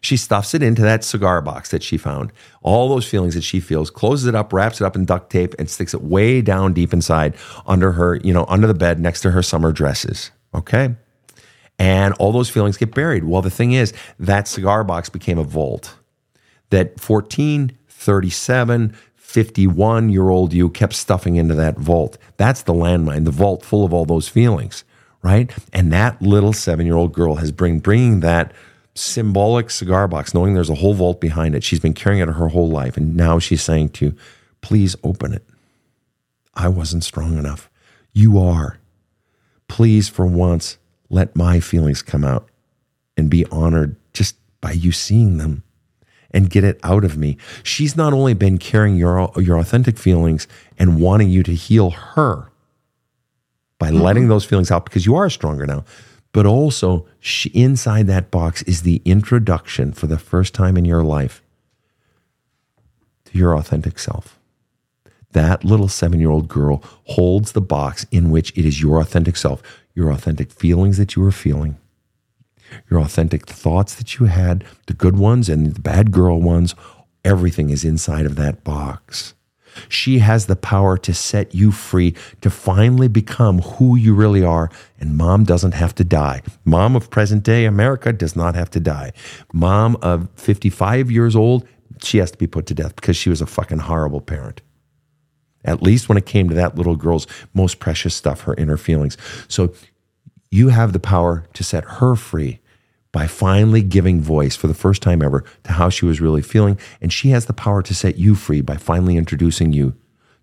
She 0.00 0.16
stuffs 0.16 0.54
it 0.54 0.62
into 0.62 0.82
that 0.82 1.04
cigar 1.04 1.40
box 1.40 1.70
that 1.70 1.82
she 1.82 1.96
found. 1.96 2.32
All 2.62 2.88
those 2.88 3.08
feelings 3.08 3.34
that 3.34 3.42
she 3.42 3.60
feels, 3.60 3.90
closes 3.90 4.26
it 4.26 4.34
up, 4.34 4.52
wraps 4.52 4.80
it 4.80 4.84
up 4.84 4.94
in 4.94 5.04
duct 5.04 5.30
tape, 5.30 5.54
and 5.58 5.68
sticks 5.70 5.94
it 5.94 6.02
way 6.02 6.42
down 6.42 6.74
deep 6.74 6.92
inside 6.92 7.34
under 7.66 7.92
her, 7.92 8.16
you 8.16 8.32
know, 8.32 8.44
under 8.48 8.66
the 8.66 8.74
bed 8.74 9.00
next 9.00 9.20
to 9.22 9.30
her 9.30 9.42
summer 9.42 9.72
dresses. 9.72 10.30
Okay 10.54 10.96
and 11.78 12.14
all 12.14 12.32
those 12.32 12.48
feelings 12.48 12.76
get 12.76 12.94
buried. 12.94 13.24
Well, 13.24 13.42
the 13.42 13.50
thing 13.50 13.72
is, 13.72 13.92
that 14.18 14.48
cigar 14.48 14.84
box 14.84 15.08
became 15.08 15.38
a 15.38 15.44
vault 15.44 15.94
that 16.70 16.98
14, 16.98 17.76
37, 17.88 18.96
51 19.14 20.08
year 20.08 20.28
old 20.30 20.52
you 20.52 20.68
kept 20.68 20.94
stuffing 20.94 21.36
into 21.36 21.54
that 21.54 21.76
vault. 21.78 22.18
That's 22.36 22.62
the 22.62 22.72
landmine, 22.72 23.24
the 23.24 23.30
vault 23.30 23.64
full 23.64 23.84
of 23.84 23.92
all 23.92 24.04
those 24.04 24.28
feelings, 24.28 24.84
right? 25.22 25.52
And 25.72 25.92
that 25.92 26.20
little 26.22 26.52
seven 26.52 26.86
year 26.86 26.96
old 26.96 27.12
girl 27.12 27.36
has 27.36 27.52
been 27.52 27.80
bringing 27.80 28.20
that 28.20 28.52
symbolic 28.94 29.70
cigar 29.70 30.08
box, 30.08 30.32
knowing 30.32 30.54
there's 30.54 30.70
a 30.70 30.76
whole 30.76 30.94
vault 30.94 31.20
behind 31.20 31.54
it. 31.54 31.62
She's 31.62 31.80
been 31.80 31.92
carrying 31.92 32.22
it 32.22 32.32
her 32.32 32.48
whole 32.48 32.68
life. 32.68 32.96
And 32.96 33.16
now 33.16 33.38
she's 33.38 33.62
saying 33.62 33.90
to 33.90 34.06
you, 34.06 34.16
please 34.62 34.96
open 35.04 35.34
it. 35.34 35.44
I 36.54 36.68
wasn't 36.68 37.04
strong 37.04 37.36
enough. 37.36 37.68
You 38.12 38.38
are. 38.38 38.78
Please, 39.68 40.08
for 40.08 40.24
once, 40.24 40.78
let 41.08 41.36
my 41.36 41.60
feelings 41.60 42.02
come 42.02 42.24
out 42.24 42.48
and 43.16 43.30
be 43.30 43.44
honored 43.46 43.96
just 44.12 44.36
by 44.60 44.72
you 44.72 44.92
seeing 44.92 45.38
them 45.38 45.62
and 46.30 46.50
get 46.50 46.64
it 46.64 46.78
out 46.82 47.04
of 47.04 47.16
me. 47.16 47.36
She's 47.62 47.96
not 47.96 48.12
only 48.12 48.34
been 48.34 48.58
carrying 48.58 48.96
your, 48.96 49.30
your 49.36 49.58
authentic 49.58 49.98
feelings 49.98 50.46
and 50.78 51.00
wanting 51.00 51.30
you 51.30 51.42
to 51.44 51.54
heal 51.54 51.90
her 51.90 52.50
by 53.78 53.90
mm-hmm. 53.90 54.02
letting 54.02 54.28
those 54.28 54.44
feelings 54.44 54.70
out 54.70 54.84
because 54.84 55.06
you 55.06 55.14
are 55.14 55.30
stronger 55.30 55.66
now, 55.66 55.84
but 56.32 56.46
also 56.46 57.06
she, 57.20 57.48
inside 57.50 58.06
that 58.08 58.30
box 58.30 58.62
is 58.62 58.82
the 58.82 59.00
introduction 59.04 59.92
for 59.92 60.06
the 60.06 60.18
first 60.18 60.54
time 60.54 60.76
in 60.76 60.84
your 60.84 61.02
life 61.02 61.42
to 63.26 63.38
your 63.38 63.56
authentic 63.56 63.98
self. 63.98 64.38
That 65.32 65.64
little 65.64 65.88
seven 65.88 66.20
year 66.20 66.30
old 66.30 66.48
girl 66.48 66.82
holds 67.04 67.52
the 67.52 67.60
box 67.60 68.06
in 68.10 68.30
which 68.30 68.52
it 68.56 68.64
is 68.64 68.80
your 68.80 69.00
authentic 69.00 69.36
self, 69.36 69.62
your 69.96 70.10
authentic 70.10 70.52
feelings 70.52 70.98
that 70.98 71.16
you 71.16 71.22
were 71.22 71.32
feeling, 71.32 71.78
your 72.88 73.00
authentic 73.00 73.46
thoughts 73.46 73.94
that 73.94 74.18
you 74.18 74.26
had, 74.26 74.62
the 74.86 74.92
good 74.92 75.18
ones 75.18 75.48
and 75.48 75.74
the 75.74 75.80
bad 75.80 76.12
girl 76.12 76.40
ones. 76.40 76.76
Everything 77.24 77.70
is 77.70 77.84
inside 77.84 78.26
of 78.26 78.36
that 78.36 78.62
box. 78.62 79.34
She 79.88 80.20
has 80.20 80.46
the 80.46 80.56
power 80.56 80.96
to 80.98 81.12
set 81.12 81.54
you 81.54 81.72
free 81.72 82.14
to 82.40 82.50
finally 82.50 83.08
become 83.08 83.60
who 83.60 83.96
you 83.96 84.14
really 84.14 84.44
are. 84.44 84.70
And 85.00 85.16
mom 85.16 85.44
doesn't 85.44 85.72
have 85.72 85.94
to 85.96 86.04
die. 86.04 86.42
Mom 86.64 86.94
of 86.94 87.10
present 87.10 87.42
day 87.42 87.64
America 87.64 88.12
does 88.12 88.36
not 88.36 88.54
have 88.54 88.70
to 88.70 88.80
die. 88.80 89.12
Mom 89.52 89.96
of 90.02 90.28
55 90.36 91.10
years 91.10 91.34
old, 91.34 91.66
she 92.02 92.18
has 92.18 92.30
to 92.30 92.38
be 92.38 92.46
put 92.46 92.66
to 92.66 92.74
death 92.74 92.96
because 92.96 93.16
she 93.16 93.28
was 93.28 93.40
a 93.40 93.46
fucking 93.46 93.80
horrible 93.80 94.20
parent 94.20 94.62
at 95.66 95.82
least 95.82 96.08
when 96.08 96.16
it 96.16 96.26
came 96.26 96.48
to 96.48 96.54
that 96.54 96.76
little 96.76 96.96
girl's 96.96 97.26
most 97.54 97.78
precious 97.78 98.14
stuff, 98.14 98.42
her 98.42 98.54
inner 98.54 98.76
feelings. 98.76 99.16
So 99.48 99.74
you 100.50 100.68
have 100.68 100.92
the 100.92 101.00
power 101.00 101.44
to 101.54 101.64
set 101.64 101.84
her 101.84 102.16
free 102.16 102.60
by 103.12 103.26
finally 103.26 103.82
giving 103.82 104.20
voice 104.20 104.56
for 104.56 104.66
the 104.66 104.74
first 104.74 105.02
time 105.02 105.22
ever 105.22 105.44
to 105.64 105.72
how 105.72 105.88
she 105.88 106.04
was 106.04 106.20
really 106.20 106.42
feeling. 106.42 106.78
And 107.00 107.12
she 107.12 107.30
has 107.30 107.46
the 107.46 107.52
power 107.52 107.82
to 107.82 107.94
set 107.94 108.18
you 108.18 108.34
free 108.34 108.60
by 108.60 108.76
finally 108.76 109.16
introducing 109.16 109.72
you 109.72 109.94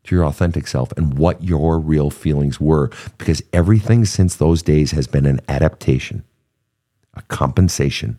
to 0.05 0.15
your 0.15 0.25
authentic 0.25 0.67
self 0.67 0.91
and 0.93 1.17
what 1.17 1.43
your 1.43 1.79
real 1.79 2.09
feelings 2.09 2.59
were. 2.59 2.89
Because 3.17 3.41
everything 3.53 4.05
since 4.05 4.35
those 4.35 4.61
days 4.61 4.91
has 4.91 5.07
been 5.07 5.25
an 5.25 5.39
adaptation, 5.47 6.23
a 7.13 7.21
compensation 7.23 8.17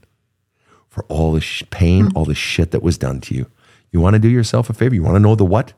for 0.88 1.04
all 1.08 1.32
the 1.32 1.40
sh- 1.40 1.64
pain, 1.70 2.06
mm. 2.06 2.12
all 2.14 2.24
the 2.24 2.34
shit 2.34 2.70
that 2.70 2.82
was 2.82 2.96
done 2.96 3.20
to 3.22 3.34
you. 3.34 3.50
You 3.90 4.00
want 4.00 4.14
to 4.14 4.20
do 4.20 4.28
yourself 4.28 4.70
a 4.70 4.72
favor? 4.72 4.94
You 4.94 5.02
want 5.02 5.16
to 5.16 5.20
know 5.20 5.34
the 5.34 5.44
what? 5.44 5.72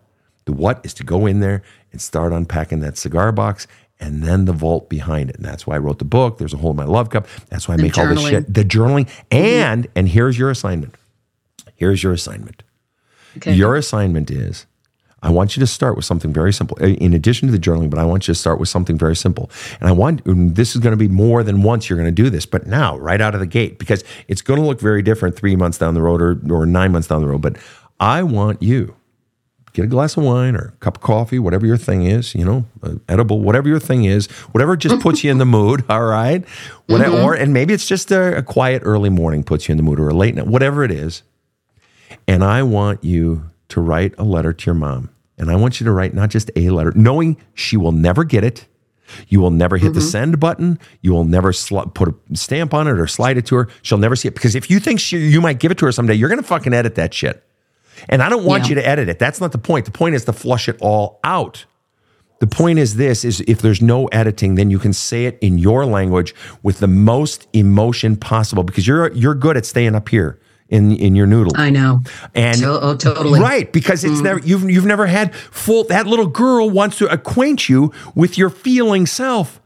The 0.47 0.53
what 0.53 0.85
is 0.85 0.95
to 0.95 1.05
go 1.05 1.27
in 1.27 1.41
there 1.41 1.63
and 1.93 2.01
start 2.01 2.33
unpacking 2.33 2.81
that 2.81 2.97
cigar 2.97 3.33
box 3.33 3.67
and 4.01 4.23
then 4.23 4.45
the 4.45 4.53
vault 4.53 4.89
behind 4.89 5.31
it. 5.31 5.37
And 5.37 5.45
that's 5.45 5.67
why 5.67 5.77
I 5.77 5.79
wrote 5.79 5.99
the 5.99 6.05
book. 6.05 6.39
There's 6.39 6.55
a 6.55 6.59
hole 6.59 6.71
in 6.71 6.77
my 6.77 6.85
love 6.85 7.11
cup. 7.11 7.27
That's 7.49 7.69
why 7.69 7.75
I 7.75 7.77
make 7.79 7.97
all 7.99 8.07
this 8.07 8.27
shit. 8.27 8.53
The 8.53 8.65
journaling. 8.65 9.09
And 9.31 9.87
and 9.95 10.09
here's 10.09 10.39
your 10.39 10.51
assignment. 10.51 10.95
Here's 11.75 12.03
your 12.03 12.13
assignment. 12.13 12.63
Okay. 13.37 13.53
Your 13.53 13.77
assignment 13.77 14.31
is 14.31 14.67
I 15.23 15.31
want 15.31 15.57
you 15.57 15.61
to 15.61 15.67
start 15.67 15.97
with 15.97 16.05
something 16.05 16.33
very 16.33 16.53
simple. 16.53 16.77
In 16.79 17.13
addition 17.15 17.49
to 17.49 17.53
the 17.53 17.59
journaling, 17.59 17.91
but 17.91 17.99
I 17.99 18.05
want 18.05 18.29
you 18.29 18.35
to 18.35 18.39
start 18.39 18.61
with 18.61 18.69
something 18.69 18.97
very 18.97 19.17
simple. 19.17 19.51
And 19.81 19.89
I 19.89 19.93
want 19.93 20.23
this 20.25 20.75
is 20.75 20.81
going 20.81 20.93
to 20.93 20.97
be 20.97 21.09
more 21.09 21.43
than 21.43 21.63
once 21.63 21.89
you're 21.89 21.99
going 21.99 22.15
to 22.15 22.23
do 22.23 22.31
this, 22.31 22.47
but 22.47 22.67
now, 22.67 22.97
right 22.99 23.21
out 23.21 23.35
of 23.35 23.41
the 23.41 23.47
gate, 23.47 23.79
because 23.79 24.05
it's 24.29 24.43
going 24.43 24.61
to 24.61 24.67
look 24.67 24.81
very 24.81 25.03
different 25.03 25.37
three 25.37 25.57
months 25.57 25.79
down 25.79 25.95
the 25.95 26.03
road 26.03 26.23
or, 26.23 26.41
or 26.51 26.67
nine 26.67 26.93
months 26.93 27.09
down 27.09 27.23
the 27.23 27.29
road. 27.29 27.41
But 27.41 27.57
I 27.99 28.23
want 28.23 28.63
you 28.63 28.95
get 29.77 29.85
a 29.85 29.89
glass 29.89 30.16
of 30.16 30.24
wine 30.24 30.57
or 30.57 30.68
a 30.68 30.72
cup 30.81 30.97
of 30.97 31.03
coffee, 31.03 31.39
whatever 31.39 31.66
your 31.66 31.77
thing 31.77 32.03
is, 32.03 32.35
you 32.35 32.45
know, 32.45 32.64
uh, 32.83 32.95
edible, 33.09 33.41
whatever 33.41 33.68
your 33.68 33.79
thing 33.79 34.05
is, 34.05 34.27
whatever 34.53 34.77
just 34.77 35.01
puts 35.01 35.22
you 35.22 35.31
in 35.31 35.39
the 35.39 35.45
mood. 35.45 35.85
All 35.91 36.05
right. 36.05 36.45
Whatever, 36.87 37.16
mm-hmm. 37.16 37.24
Or, 37.24 37.35
and 37.35 37.53
maybe 37.53 37.74
it's 37.74 37.87
just 37.87 38.11
a, 38.11 38.39
a, 38.39 38.43
quiet 38.43 38.83
early 38.85 39.11
morning 39.11 39.45
puts 39.45 39.68
you 39.68 39.72
in 39.72 39.77
the 39.77 39.83
mood 39.83 40.01
or 40.01 40.09
a 40.09 40.14
late 40.14 40.35
night, 40.35 40.47
whatever 40.47 40.83
it 40.83 40.91
is. 40.91 41.22
And 42.27 42.43
I 42.43 42.62
want 42.62 43.05
you 43.05 43.51
to 43.68 43.81
write 43.81 44.14
a 44.16 44.24
letter 44.24 44.53
to 44.53 44.66
your 44.66 44.74
mom. 44.74 45.11
And 45.39 45.51
I 45.51 45.57
want 45.57 45.79
you 45.79 45.85
to 45.85 45.93
write 45.93 46.14
not 46.14 46.31
just 46.31 46.51
a 46.57 46.70
letter, 46.70 46.93
knowing 46.97 47.37
she 47.53 47.77
will 47.77 47.93
never 47.93 48.24
get 48.24 48.43
it. 48.43 48.66
You 49.29 49.41
will 49.41 49.51
never 49.51 49.77
hit 49.77 49.89
mm-hmm. 49.89 49.95
the 49.95 50.01
send 50.01 50.41
button. 50.41 50.79
You 51.03 51.12
will 51.12 51.24
never 51.24 51.53
sl- 51.53 51.81
put 51.81 52.09
a 52.09 52.37
stamp 52.37 52.72
on 52.72 52.89
it 52.89 52.99
or 52.99 53.07
slide 53.07 53.37
it 53.37 53.47
to 53.47 53.57
her. 53.57 53.68
She'll 53.83 53.99
never 53.99 54.16
see 54.16 54.29
it 54.29 54.35
because 54.35 54.55
if 54.55 54.70
you 54.70 54.81
think 54.81 55.01
she, 55.01 55.18
you 55.18 55.41
might 55.41 55.59
give 55.59 55.70
it 55.70 55.79
to 55.79 55.87
her 55.87 55.93
someday, 55.93 56.14
you're 56.14 56.29
going 56.29 56.41
to 56.41 56.47
fucking 56.47 56.72
edit 56.72 56.95
that 56.97 57.12
shit. 57.12 57.46
And 58.09 58.23
I 58.23 58.29
don't 58.29 58.45
want 58.45 58.65
yeah. 58.65 58.71
you 58.71 58.75
to 58.77 58.87
edit 58.87 59.09
it. 59.09 59.19
That's 59.19 59.41
not 59.41 59.53
the 59.53 59.59
point. 59.59 59.85
The 59.85 59.91
point 59.91 60.15
is 60.15 60.25
to 60.25 60.33
flush 60.33 60.69
it 60.69 60.77
all 60.81 61.21
out. 61.25 61.65
The 62.39 62.47
point 62.47 62.79
is 62.79 62.97
this 62.97 63.25
is 63.25 63.41
if 63.47 63.63
there's 63.63 63.81
no 63.81 64.07
editing, 64.07 64.57
then 64.57 64.71
you 64.71 64.79
can 64.79 64.93
say 64.93 65.25
it 65.25 65.39
in 65.41 65.59
your 65.59 65.87
language 65.87 66.35
with 66.63 66.81
the 66.81 66.87
most 66.87 67.49
emotion 67.53 68.17
possible 68.17 68.63
because 68.63 68.87
you're 68.87 69.11
you're 69.13 69.35
good 69.35 69.57
at 69.57 69.65
staying 69.65 69.95
up 69.95 70.09
here 70.09 70.39
in 70.69 70.93
in 70.97 71.15
your 71.17 71.27
noodle. 71.27 71.53
I 71.57 71.71
know. 71.71 72.03
And 72.35 72.59
to- 72.59 72.81
oh, 72.81 72.97
totally. 72.97 73.41
Right, 73.41 73.73
because 73.73 74.05
it's 74.05 74.21
mm. 74.21 74.25
never 74.25 74.41
you've 74.41 74.69
you've 74.69 74.85
never 74.85 75.07
had 75.07 75.35
full 75.35 75.85
that 75.85 76.07
little 76.07 76.27
girl 76.27 76.69
wants 76.69 76.99
to 76.99 77.11
acquaint 77.11 77.69
you 77.69 77.93
with 78.15 78.37
your 78.37 78.51
feeling 78.51 79.07
self. 79.07 79.61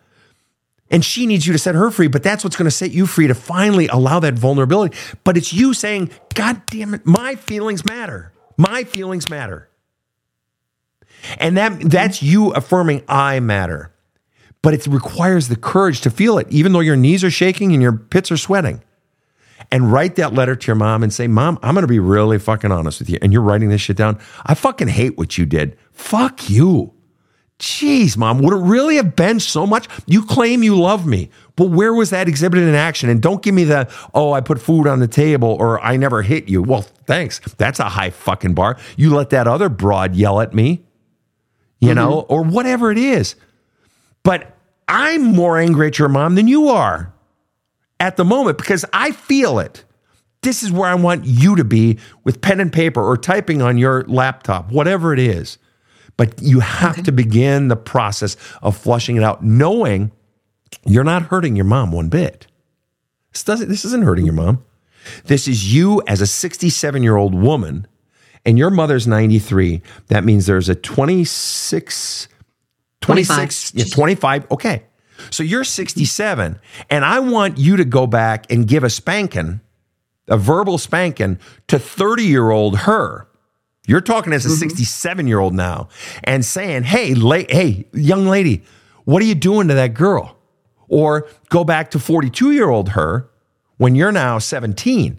And 0.91 1.05
she 1.05 1.27
needs 1.27 1.47
you 1.47 1.53
to 1.53 1.59
set 1.59 1.77
her 1.77 1.91
free, 1.91 2.09
but 2.09 2.23
that's 2.23 2.43
what's 2.43 2.57
going 2.57 2.67
to 2.67 2.71
set 2.71 2.91
you 2.91 3.07
free 3.07 3.29
to 3.29 3.35
finally 3.35 3.87
allow 3.87 4.19
that 4.21 4.35
vulnerability. 4.35 4.97
But 5.23 5.37
it's 5.37 5.53
you 5.53 5.73
saying, 5.73 6.11
God 6.35 6.63
damn 6.67 6.95
it, 6.95 7.07
my 7.07 7.37
feelings 7.37 7.85
matter. 7.85 8.33
My 8.57 8.85
feelings 8.85 9.31
matter. 9.31 9.69
And 11.39 11.57
that 11.57 11.81
that's 11.81 12.23
you 12.23 12.51
affirming 12.51 13.05
I 13.09 13.41
matter. 13.41 13.93
But 14.63 14.75
it 14.75 14.87
requires 14.87 15.49
the 15.49 15.57
courage 15.57 16.01
to 16.03 16.11
feel 16.11 16.39
it, 16.39 16.47
even 16.51 16.73
though 16.73 16.81
your 16.81 16.97
knees 16.97 17.25
are 17.25 17.31
shaking 17.31 17.73
and 17.73 17.81
your 17.81 17.93
pits 17.93 18.31
are 18.31 18.37
sweating. 18.37 18.83
And 19.71 19.93
write 19.93 20.17
that 20.17 20.35
letter 20.35 20.57
to 20.57 20.67
your 20.67 20.75
mom 20.77 21.03
and 21.03 21.13
say, 21.13 21.29
Mom, 21.29 21.59
I'm 21.63 21.75
going 21.75 21.83
to 21.83 21.89
be 21.89 22.01
really 22.01 22.39
fucking 22.39 22.73
honest 22.73 22.99
with 22.99 23.09
you. 23.09 23.19
And 23.23 23.33
you're 23.33 23.43
writing 23.43 23.69
this 23.69 23.81
shit 23.81 23.97
down. 23.97 24.19
I 24.45 24.55
fucking 24.55 24.89
hate 24.89 25.17
what 25.17 25.39
you 25.39 25.47
did. 25.47 25.79
Fuck 25.93 26.51
you 26.51 26.93
Jeez, 27.61 28.17
mom, 28.17 28.39
would 28.39 28.55
it 28.55 28.63
really 28.63 28.97
have 28.97 29.15
been 29.15 29.39
so 29.39 29.67
much? 29.67 29.87
You 30.07 30.25
claim 30.25 30.63
you 30.63 30.81
love 30.81 31.07
me, 31.07 31.29
but 31.57 31.67
where 31.67 31.93
was 31.93 32.09
that 32.09 32.27
exhibited 32.27 32.67
in 32.67 32.75
action? 32.75 33.11
And 33.11 33.21
don't 33.21 33.43
give 33.43 33.55
me 33.55 33.65
the, 33.65 33.87
oh, 34.15 34.33
I 34.33 34.41
put 34.41 34.59
food 34.63 34.87
on 34.87 34.99
the 34.99 35.07
table 35.07 35.59
or 35.61 35.79
I 35.81 35.99
never 35.99 36.23
hit 36.23 36.49
you. 36.49 36.63
Well, 36.63 36.87
thanks. 37.07 37.39
That's 37.59 37.79
a 37.79 37.91
high 37.91 38.11
fucking 38.11 38.55
bar. 38.55 38.79
You 38.97 39.15
let 39.15 39.29
that 39.31 39.47
other 39.47 39.69
broad 39.69 40.15
yell 40.15 40.41
at 40.41 40.55
me, 40.55 40.83
you 41.81 41.89
mm-hmm. 41.89 41.97
know, 41.97 42.21
or 42.21 42.43
whatever 42.43 42.91
it 42.91 42.97
is. 42.97 43.37
But 44.23 44.57
I'm 44.89 45.23
more 45.23 45.59
angry 45.59 45.89
at 45.89 45.99
your 45.99 46.09
mom 46.09 46.37
than 46.37 46.49
you 46.49 46.69
are 46.69 47.13
at 48.01 48.17
the 48.17 48.25
moment 48.25 48.57
because 48.57 48.87
I 48.95 49.13
feel 49.13 49.59
it. 49.59 49.85
This 50.41 50.63
is 50.63 50.73
where 50.73 50.89
I 50.89 50.95
want 50.95 51.27
you 51.27 51.57
to 51.57 51.65
be 51.65 51.99
with 52.25 52.41
pen 52.41 52.61
and 52.61 52.73
paper 52.73 53.07
or 53.07 53.19
typing 53.19 53.61
on 53.61 53.77
your 53.77 54.05
laptop, 54.05 54.73
whatever 54.73 55.13
it 55.13 55.19
is. 55.19 55.59
But 56.21 56.43
you 56.43 56.61
have 56.61 57.03
to 57.05 57.13
begin 57.13 57.69
the 57.69 57.77
process 57.77 58.37
of 58.61 58.77
flushing 58.77 59.17
it 59.17 59.23
out, 59.23 59.43
knowing 59.43 60.13
you're 60.85 61.03
not 61.03 61.23
hurting 61.23 61.57
your 61.57 61.65
mom 61.65 61.93
one 61.93 62.11
bit. 62.11 62.47
This 63.33 63.43
doesn't 63.43 63.71
this 63.71 63.87
isn't 63.87 64.05
hurting 64.05 64.27
your 64.27 64.35
mom. 64.35 64.63
This 65.25 65.49
is 65.49 65.73
you 65.73 66.03
as 66.07 66.21
a 66.21 66.27
67 66.27 67.03
year 67.03 67.17
old 67.17 67.35
woman, 67.35 67.87
and 68.45 68.59
your 68.59 68.69
mother's 68.69 69.07
93. 69.07 69.81
That 70.09 70.25
means 70.25 70.45
there's 70.45 70.69
a 70.69 70.75
26, 70.75 72.29
26, 73.01 73.71
25. 73.71 73.89
yeah, 73.89 73.95
25. 73.95 74.51
Okay. 74.51 74.83
So 75.31 75.43
you're 75.43 75.65
67, 75.65 76.61
and 76.91 77.03
I 77.03 77.21
want 77.21 77.57
you 77.57 77.79
to 77.79 77.85
go 77.87 78.07
back 78.07 78.45
and 78.53 78.69
give 78.69 78.85
a 78.85 78.91
spanking, 78.91 79.63
a 80.29 80.37
verbal 80.37 80.77
spanking 80.77 81.39
to 81.69 81.79
30 81.79 82.25
year 82.25 82.51
old 82.51 82.81
her. 82.81 83.27
You're 83.91 84.01
talking 84.01 84.33
as 84.33 84.47
a 84.47 84.51
mm-hmm. 84.51 84.59
67 84.59 85.27
year 85.27 85.41
old 85.41 85.53
now 85.53 85.89
and 86.23 86.45
saying, 86.45 86.85
hey, 86.85 87.13
la- 87.13 87.43
hey, 87.49 87.87
young 87.93 88.25
lady, 88.29 88.63
what 89.05 89.21
are 89.21 89.25
you 89.25 89.35
doing 89.35 89.67
to 89.67 89.75
that 89.75 89.95
girl? 89.95 90.37
Or 90.87 91.27
go 91.49 91.65
back 91.65 91.91
to 91.91 91.99
42 91.99 92.53
year 92.53 92.71
old 92.71 92.91
her 92.91 93.29
when 93.79 93.97
you're 93.97 94.13
now 94.13 94.39
17 94.39 95.19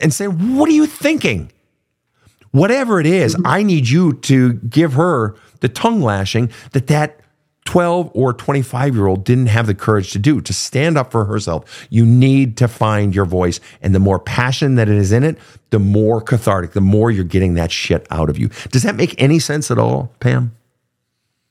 and 0.00 0.14
say, 0.14 0.26
what 0.26 0.70
are 0.70 0.72
you 0.72 0.86
thinking? 0.86 1.52
Whatever 2.52 2.98
it 2.98 3.04
is, 3.04 3.34
mm-hmm. 3.34 3.46
I 3.46 3.62
need 3.62 3.86
you 3.90 4.14
to 4.14 4.54
give 4.54 4.94
her 4.94 5.36
the 5.60 5.68
tongue 5.68 6.00
lashing 6.00 6.50
that 6.72 6.86
that 6.86 7.20
12 7.64 8.10
or 8.14 8.32
25 8.32 8.94
year 8.94 9.06
old 9.06 9.24
didn't 9.24 9.46
have 9.46 9.66
the 9.66 9.74
courage 9.74 10.12
to 10.12 10.18
do, 10.18 10.40
to 10.40 10.52
stand 10.52 10.98
up 10.98 11.12
for 11.12 11.24
herself. 11.24 11.86
You 11.90 12.04
need 12.04 12.56
to 12.58 12.68
find 12.68 13.14
your 13.14 13.24
voice. 13.24 13.60
And 13.80 13.94
the 13.94 14.00
more 14.00 14.18
passion 14.18 14.74
that 14.74 14.88
it 14.88 14.96
is 14.96 15.12
in 15.12 15.22
it, 15.22 15.38
the 15.70 15.78
more 15.78 16.20
cathartic, 16.20 16.72
the 16.72 16.80
more 16.80 17.10
you're 17.10 17.24
getting 17.24 17.54
that 17.54 17.70
shit 17.70 18.06
out 18.10 18.28
of 18.28 18.38
you. 18.38 18.48
Does 18.70 18.82
that 18.82 18.96
make 18.96 19.20
any 19.20 19.38
sense 19.38 19.70
at 19.70 19.78
all, 19.78 20.12
Pam? 20.20 20.54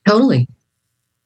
Totally. 0.07 0.47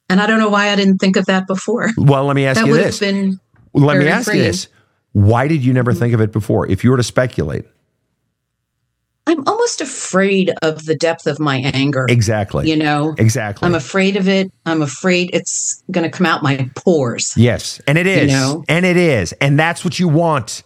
And 0.10 0.22
I 0.22 0.28
don't 0.28 0.40
know 0.40 0.50
why 0.50 0.70
I 0.70 0.76
didn't 0.76 1.00
think 1.00 1.16
of 1.16 1.26
that 1.26 1.48
before. 1.48 1.90
Well, 1.98 2.26
let 2.26 2.36
me 2.36 2.46
ask 2.46 2.62
That 2.62 2.68
you 2.68 2.76
this. 2.76 3.00
been 3.00 3.40
let 3.74 3.98
me 3.98 4.08
ask 4.08 4.32
you 4.32 4.40
this. 4.40 4.68
Why 5.14 5.48
did 5.48 5.64
you 5.64 5.74
never 5.74 5.94
think 5.94 6.14
of 6.14 6.22
it 6.22 6.32
before? 6.32 6.70
If 6.70 6.84
you 6.84 6.92
were 6.92 6.98
to 6.98 7.04
speculate. 7.04 7.66
I'm 9.28 9.48
almost 9.48 9.82
afraid 9.82 10.54
of 10.62 10.86
the 10.86 10.96
depth 10.96 11.26
of 11.26 11.40
my 11.40 11.58
anger. 11.74 12.06
Exactly. 12.10 12.70
You 12.70 12.76
know, 12.76 13.16
Exactly. 13.18 13.66
I'm 13.66 13.74
afraid 13.74 14.18
of 14.18 14.28
it. 14.28 14.52
I'm 14.66 14.82
afraid 14.82 15.32
it's 15.34 15.84
going 15.92 16.10
to 16.10 16.16
come 16.16 16.28
out 16.28 16.44
my 16.44 16.70
pores. 16.76 17.34
Yes, 17.36 17.82
and 17.88 17.98
it 17.98 18.06
is, 18.06 18.32
know? 18.32 18.64
and 18.68 18.86
it 18.86 18.98
is, 18.98 19.34
and 19.34 19.58
that's 19.58 19.84
what 19.84 20.00
you 20.00 20.08
want. 20.08 20.62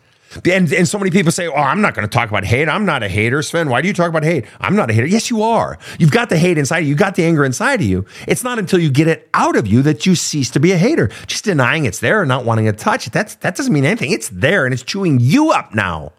And 0.45 0.71
and 0.71 0.87
so 0.87 0.99
many 0.99 1.09
people 1.09 1.31
say, 1.31 1.47
"Oh, 1.47 1.55
I'm 1.55 1.81
not 1.81 1.95
going 1.95 2.07
to 2.07 2.11
talk 2.11 2.29
about 2.29 2.43
hate. 2.43 2.69
I'm 2.69 2.85
not 2.85 3.01
a 3.01 3.07
hater, 3.07 3.41
Sven. 3.41 3.67
Why 3.69 3.81
do 3.81 3.87
you 3.87 3.93
talk 3.93 4.09
about 4.09 4.23
hate? 4.23 4.45
I'm 4.59 4.75
not 4.75 4.91
a 4.91 4.93
hater." 4.93 5.07
Yes, 5.07 5.29
you 5.31 5.41
are. 5.41 5.79
You've 5.97 6.11
got 6.11 6.29
the 6.29 6.37
hate 6.37 6.57
inside 6.57 6.79
of 6.79 6.83
you. 6.83 6.89
You've 6.89 6.99
got 6.99 7.15
the 7.15 7.23
anger 7.23 7.43
inside 7.43 7.81
of 7.81 7.87
you. 7.87 8.05
It's 8.27 8.43
not 8.43 8.59
until 8.59 8.79
you 8.79 8.91
get 8.91 9.07
it 9.07 9.27
out 9.33 9.55
of 9.55 9.65
you 9.65 9.81
that 9.83 10.05
you 10.05 10.13
cease 10.13 10.51
to 10.51 10.59
be 10.59 10.71
a 10.71 10.77
hater. 10.77 11.09
Just 11.25 11.45
denying 11.45 11.85
it's 11.85 11.99
there 11.99 12.21
and 12.21 12.29
not 12.29 12.45
wanting 12.45 12.65
to 12.65 12.73
touch 12.73 13.07
it. 13.07 13.13
That's 13.13 13.35
that 13.35 13.55
doesn't 13.55 13.73
mean 13.73 13.85
anything. 13.85 14.11
It's 14.11 14.29
there 14.29 14.65
and 14.65 14.73
it's 14.73 14.83
chewing 14.83 15.19
you 15.19 15.49
up 15.51 15.73
now 15.73 16.11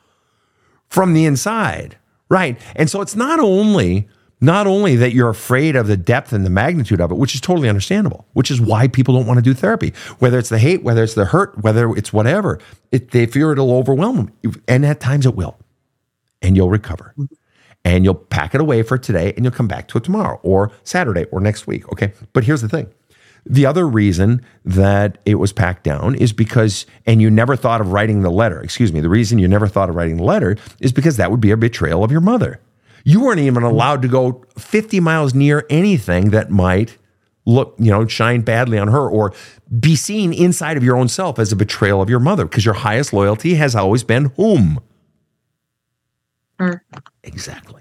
from 0.89 1.13
the 1.13 1.25
inside. 1.25 1.97
Right. 2.31 2.59
And 2.77 2.89
so 2.89 3.01
it's 3.01 3.17
not 3.17 3.41
only 3.41 4.09
not 4.41 4.67
only 4.67 4.97
that 4.97 5.13
you're 5.13 5.29
afraid 5.29 5.77
of 5.77 5.87
the 5.87 5.97
depth 5.97 6.33
and 6.33 6.47
the 6.47 6.51
magnitude 6.51 7.01
of 7.01 7.11
it, 7.11 7.17
which 7.17 7.35
is 7.35 7.41
totally 7.41 7.69
understandable, 7.69 8.27
which 8.33 8.51
is 8.51 8.61
why 8.61 8.89
people 8.89 9.15
don't 9.15 9.27
want 9.27 9.37
to 9.37 9.43
do 9.43 9.53
therapy. 9.53 9.93
Whether 10.19 10.39
it's 10.39 10.49
the 10.49 10.59
hate, 10.59 10.83
whether 10.83 11.03
it's 11.03 11.15
the 11.15 11.27
hurt, 11.27 11.59
whether 11.59 11.95
it's 11.95 12.13
whatever, 12.13 12.59
it, 12.91 13.11
they 13.11 13.27
fear 13.27 13.53
it'll 13.53 13.73
overwhelm 13.73 14.17
them. 14.43 14.63
And 14.67 14.87
at 14.87 14.99
times 15.01 15.27
it 15.27 15.35
will. 15.35 15.59
And 16.41 16.57
you'll 16.57 16.71
recover. 16.71 17.15
And 17.85 18.05
you'll 18.05 18.15
pack 18.15 18.55
it 18.55 18.63
away 18.63 18.83
for 18.83 18.97
today 18.97 19.35
and 19.37 19.45
you'll 19.45 19.53
come 19.53 19.69
back 19.69 19.89
to 19.89 19.99
it 19.99 20.05
tomorrow 20.05 20.41
or 20.43 20.73
Saturday 20.85 21.25
or 21.25 21.41
next 21.41 21.67
week. 21.67 21.91
Okay. 21.93 22.13
But 22.33 22.45
here's 22.45 22.63
the 22.63 22.69
thing. 22.69 22.91
The 23.47 23.67
other 23.67 23.89
reason 23.89 24.45
that 24.65 25.19
it 25.25 25.37
was 25.37 25.53
packed 25.53 25.85
down 25.85 26.15
is 26.15 26.33
because, 26.33 26.87
and 27.07 27.21
you 27.21 27.31
never 27.31 27.57
thought 27.57 27.81
of 27.81 27.93
writing 27.93 28.23
the 28.23 28.31
letter, 28.31 28.61
excuse 28.61 28.93
me, 28.93 29.01
the 29.01 29.09
reason 29.09 29.39
you 29.39 29.49
never 29.49 29.67
thought 29.67 29.89
of 29.89 29.97
writing 29.97 30.17
the 30.17 30.25
letter 30.25 30.57
is 30.81 30.93
because 30.93 31.17
that 31.17 31.31
would 31.31 31.41
be 31.41 31.51
a 31.51 31.57
betrayal 31.57 32.05
of 32.05 32.11
your 32.11 32.21
mother. 32.21 32.61
You 33.05 33.21
weren't 33.21 33.41
even 33.41 33.63
allowed 33.63 34.03
to 34.03 34.09
go 34.09 34.45
50 34.59 35.01
miles 35.01 35.35
near 35.35 35.67
anything 35.71 36.31
that 36.31 36.51
might 36.51 36.99
look, 37.47 37.75
you 37.79 37.91
know, 37.91 38.07
shine 38.07 38.43
badly 38.43 38.79
on 38.79 38.89
her 38.89 39.09
or 39.09 39.33
be 39.79 39.97
seen 39.97 40.33
inside 40.33 40.77
of 40.77 40.85
your 40.85 40.97
own 40.97 41.09
self 41.09 41.39
as 41.39 41.51
a 41.53 41.57
betrayal 41.57 42.03
of 42.03 42.11
your 42.11 42.21
mother 42.21 42.45
because 42.45 42.65
your 42.65 42.75
highest 42.75 43.13
loyalty 43.13 43.55
has 43.55 43.75
always 43.75 44.05
been 44.05 44.27
whom? 44.37 44.81
Her. 46.59 46.85
Exactly. 47.25 47.80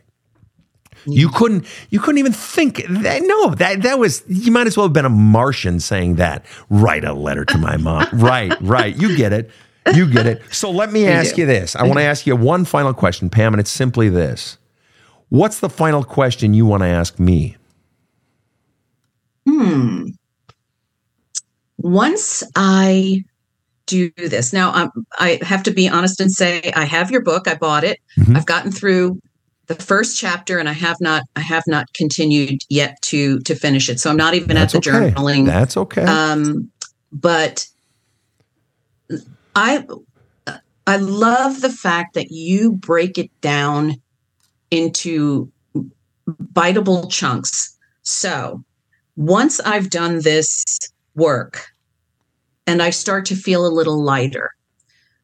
You 1.06 1.30
couldn't. 1.30 1.66
You 1.89 2.00
couldn't 2.00 2.20
even 2.20 2.34
think. 2.34 2.84
That, 2.89 3.22
no, 3.24 3.52
that 3.56 3.82
that 3.84 4.00
was. 4.00 4.24
You 4.28 4.52
might 4.52 4.68
as 4.68 4.78
well 4.78 4.86
have 4.86 4.93
been 4.93 5.06
a 5.06 5.10
Martian 5.10 5.80
saying 5.80 6.16
that. 6.16 6.45
Write 6.70 7.04
a 7.04 7.14
letter 7.14 7.45
to 7.45 7.58
my 7.58 7.78
mom. 7.78 8.08
right, 8.14 8.54
right. 8.62 8.95
You 8.95 9.16
get 9.16 9.34
it. 9.34 9.50
You 9.93 10.12
get 10.12 10.28
it. 10.28 10.41
So 10.52 10.70
let 10.70 10.91
me 10.91 11.08
ask 11.08 11.38
you 11.38 11.45
this. 11.45 11.76
I 11.76 11.84
want 11.84 12.00
to 12.00 12.04
ask 12.04 12.28
you 12.28 12.36
one 12.36 12.66
final 12.66 12.93
question, 12.93 13.30
Pam, 13.30 13.54
and 13.54 13.60
it's 13.60 13.72
simply 13.72 14.10
this: 14.10 14.58
What's 15.30 15.60
the 15.60 15.70
final 15.70 16.04
question 16.04 16.54
you 16.54 16.66
want 16.66 16.84
to 16.84 16.88
ask 16.88 17.20
me? 17.20 17.56
Hmm. 19.47 20.10
Once 21.78 22.43
I 22.56 23.24
do 23.88 24.12
this, 24.18 24.54
now 24.54 24.72
um, 24.74 25.08
I 25.18 25.39
have 25.41 25.64
to 25.64 25.72
be 25.72 25.88
honest 25.88 26.20
and 26.20 26.32
say 26.32 26.72
I 26.76 26.84
have 26.86 27.10
your 27.10 27.22
book. 27.22 27.47
I 27.47 27.56
bought 27.56 27.84
it. 27.84 28.00
Mhm. 28.18 28.36
I've 28.36 28.45
gotten 28.45 28.72
through 28.72 29.20
the 29.70 29.76
first 29.76 30.20
chapter, 30.20 30.57
and 30.57 30.67
I 30.67 30.74
have 30.74 30.97
not. 30.99 31.24
I 31.36 31.41
have 31.41 31.63
not 31.67 31.93
continued 31.93 32.59
yet 32.70 32.99
to 33.03 33.39
to 33.41 33.55
finish 33.55 33.88
it. 33.88 33.99
So 33.99 34.09
I'm 34.09 34.17
not 34.17 34.34
even 34.34 34.55
That's 34.55 34.74
at 34.76 34.84
the 34.84 34.89
okay. 34.89 35.11
journaling. 35.11 35.45
That's 35.45 35.78
okay. 35.78 36.03
um, 36.03 36.70
but 37.11 37.67
I 39.55 39.86
I 40.88 40.97
love 40.97 41.61
the 41.61 41.70
fact 41.70 42.15
that 42.15 42.32
you 42.32 42.72
break 42.72 43.20
it 43.20 43.30
down 43.41 44.01
into 44.72 45.51
biteable 46.28 47.09
chunks. 47.11 47.78
So 48.01 48.63
once 49.17 49.59
I've 49.59 49.91
done 49.91 50.22
this 50.24 50.80
work 51.13 51.67
and 52.65 52.82
I 52.82 52.89
start 52.89 53.28
to 53.28 53.36
feel 53.36 53.67
a 53.67 53.70
little 53.70 54.01
lighter, 54.01 54.49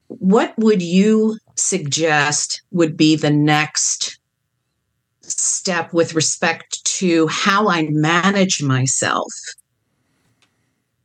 what 0.07 0.53
would 0.59 0.83
you 0.83 1.39
suggest 1.55 2.61
would 2.71 2.95
be 2.95 3.15
the 3.15 3.31
next 3.31 4.19
step 5.29 5.93
with 5.93 6.13
respect 6.13 6.83
to 6.85 7.27
how 7.27 7.67
I 7.67 7.87
manage 7.89 8.61
myself 8.61 9.31